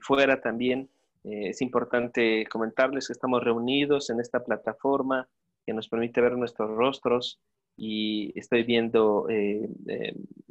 fuera 0.00 0.40
también. 0.40 0.90
Eh, 1.24 1.48
es 1.48 1.62
importante 1.62 2.46
comentarles 2.46 3.06
que 3.06 3.14
estamos 3.14 3.42
reunidos 3.42 4.10
en 4.10 4.20
esta 4.20 4.44
plataforma 4.44 5.28
que 5.66 5.72
nos 5.72 5.88
permite 5.88 6.20
ver 6.20 6.36
nuestros 6.36 6.70
rostros 6.70 7.40
y 7.76 8.38
estoy 8.38 8.62
viendo 8.62 9.26
eh, 9.30 9.68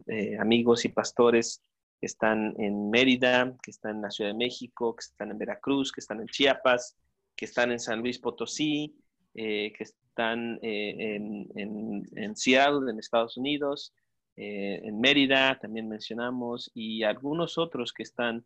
eh, 0.08 0.38
amigos 0.40 0.84
y 0.86 0.90
pastores 0.90 1.62
que 2.02 2.08
están 2.08 2.56
en 2.58 2.90
Mérida, 2.90 3.56
que 3.62 3.72
están 3.72 3.98
en 3.98 4.02
la 4.02 4.12
Ciudad 4.12 4.32
de 4.32 4.38
México, 4.38 4.96
que 4.96 5.02
están 5.02 5.30
en 5.32 5.38
Veracruz, 5.38 5.92
que 5.92 6.02
están 6.02 6.20
en 6.20 6.28
Chiapas, 6.28 6.98
que 7.36 7.46
están 7.46 7.72
en 7.72 7.80
San 7.80 8.00
Luis 8.00 8.20
Potosí, 8.20 8.96
que 9.34 9.74
están 9.80 10.60
en, 10.62 11.50
en, 11.56 12.04
en, 12.16 12.36
Seattle, 12.36 12.92
en 12.92 13.00
Estados 13.00 13.38
Unidos, 13.38 13.94
en 14.36 15.00
Mérida, 15.00 15.58
también 15.60 15.88
mencionamos, 15.88 16.70
y 16.74 17.04
algunos 17.04 17.58
otros 17.58 17.94
que 17.94 18.04
están 18.04 18.44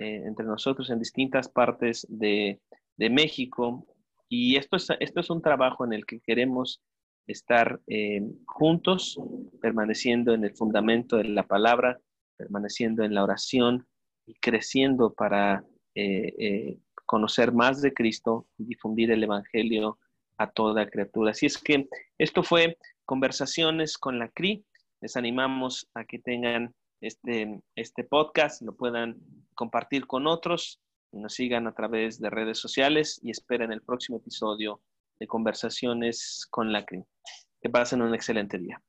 eh, 0.00 0.22
entre 0.24 0.46
nosotros 0.46 0.88
en 0.90 0.98
distintas 0.98 1.48
partes 1.48 2.06
de, 2.08 2.58
México. 2.96 3.86
Y 4.28 4.56
esto 4.56 4.76
es, 4.76 4.88
esto 5.00 5.20
es 5.20 5.30
un 5.30 5.40
trabajo 5.40 5.86
en 5.86 5.94
el 5.94 6.04
que 6.04 6.20
queremos 6.20 6.82
estar 7.26 7.80
eh, 7.86 8.22
juntos, 8.46 9.18
permaneciendo 9.60 10.34
en 10.34 10.44
el 10.44 10.54
fundamento 10.54 11.16
de 11.16 11.24
la 11.24 11.46
palabra, 11.46 11.98
permaneciendo 12.36 13.04
en 13.04 13.14
la 13.14 13.24
oración 13.24 13.86
y 14.26 14.34
creciendo 14.34 15.14
para 15.14 15.64
eh, 15.94 16.78
conocer 17.06 17.52
más 17.52 17.80
de 17.80 17.94
Cristo 17.94 18.46
y 18.58 18.64
difundir 18.64 19.10
el 19.10 19.22
Evangelio 19.22 19.98
a 20.36 20.50
toda 20.50 20.90
criatura. 20.90 21.30
Así 21.30 21.46
es 21.46 21.56
que 21.56 21.88
esto 22.18 22.42
fue 22.42 22.76
Conversaciones 23.10 23.98
con 23.98 24.20
la 24.20 24.28
CRI. 24.28 24.64
Les 25.00 25.16
animamos 25.16 25.88
a 25.94 26.04
que 26.04 26.20
tengan 26.20 26.72
este, 27.00 27.60
este 27.74 28.04
podcast, 28.04 28.62
lo 28.62 28.76
puedan 28.76 29.18
compartir 29.54 30.06
con 30.06 30.26
otros 30.26 30.80
nos 31.12 31.34
sigan 31.34 31.66
a 31.66 31.74
través 31.74 32.20
de 32.20 32.30
redes 32.30 32.58
sociales 32.58 33.20
y 33.22 33.30
esperen 33.30 33.72
el 33.72 33.82
próximo 33.82 34.18
episodio 34.18 34.80
de 35.18 35.26
Conversaciones 35.26 36.46
con 36.50 36.72
la 36.72 36.84
CRI. 36.84 37.04
Que 37.60 37.68
pasen 37.68 38.02
un 38.02 38.14
excelente 38.14 38.58
día. 38.58 38.80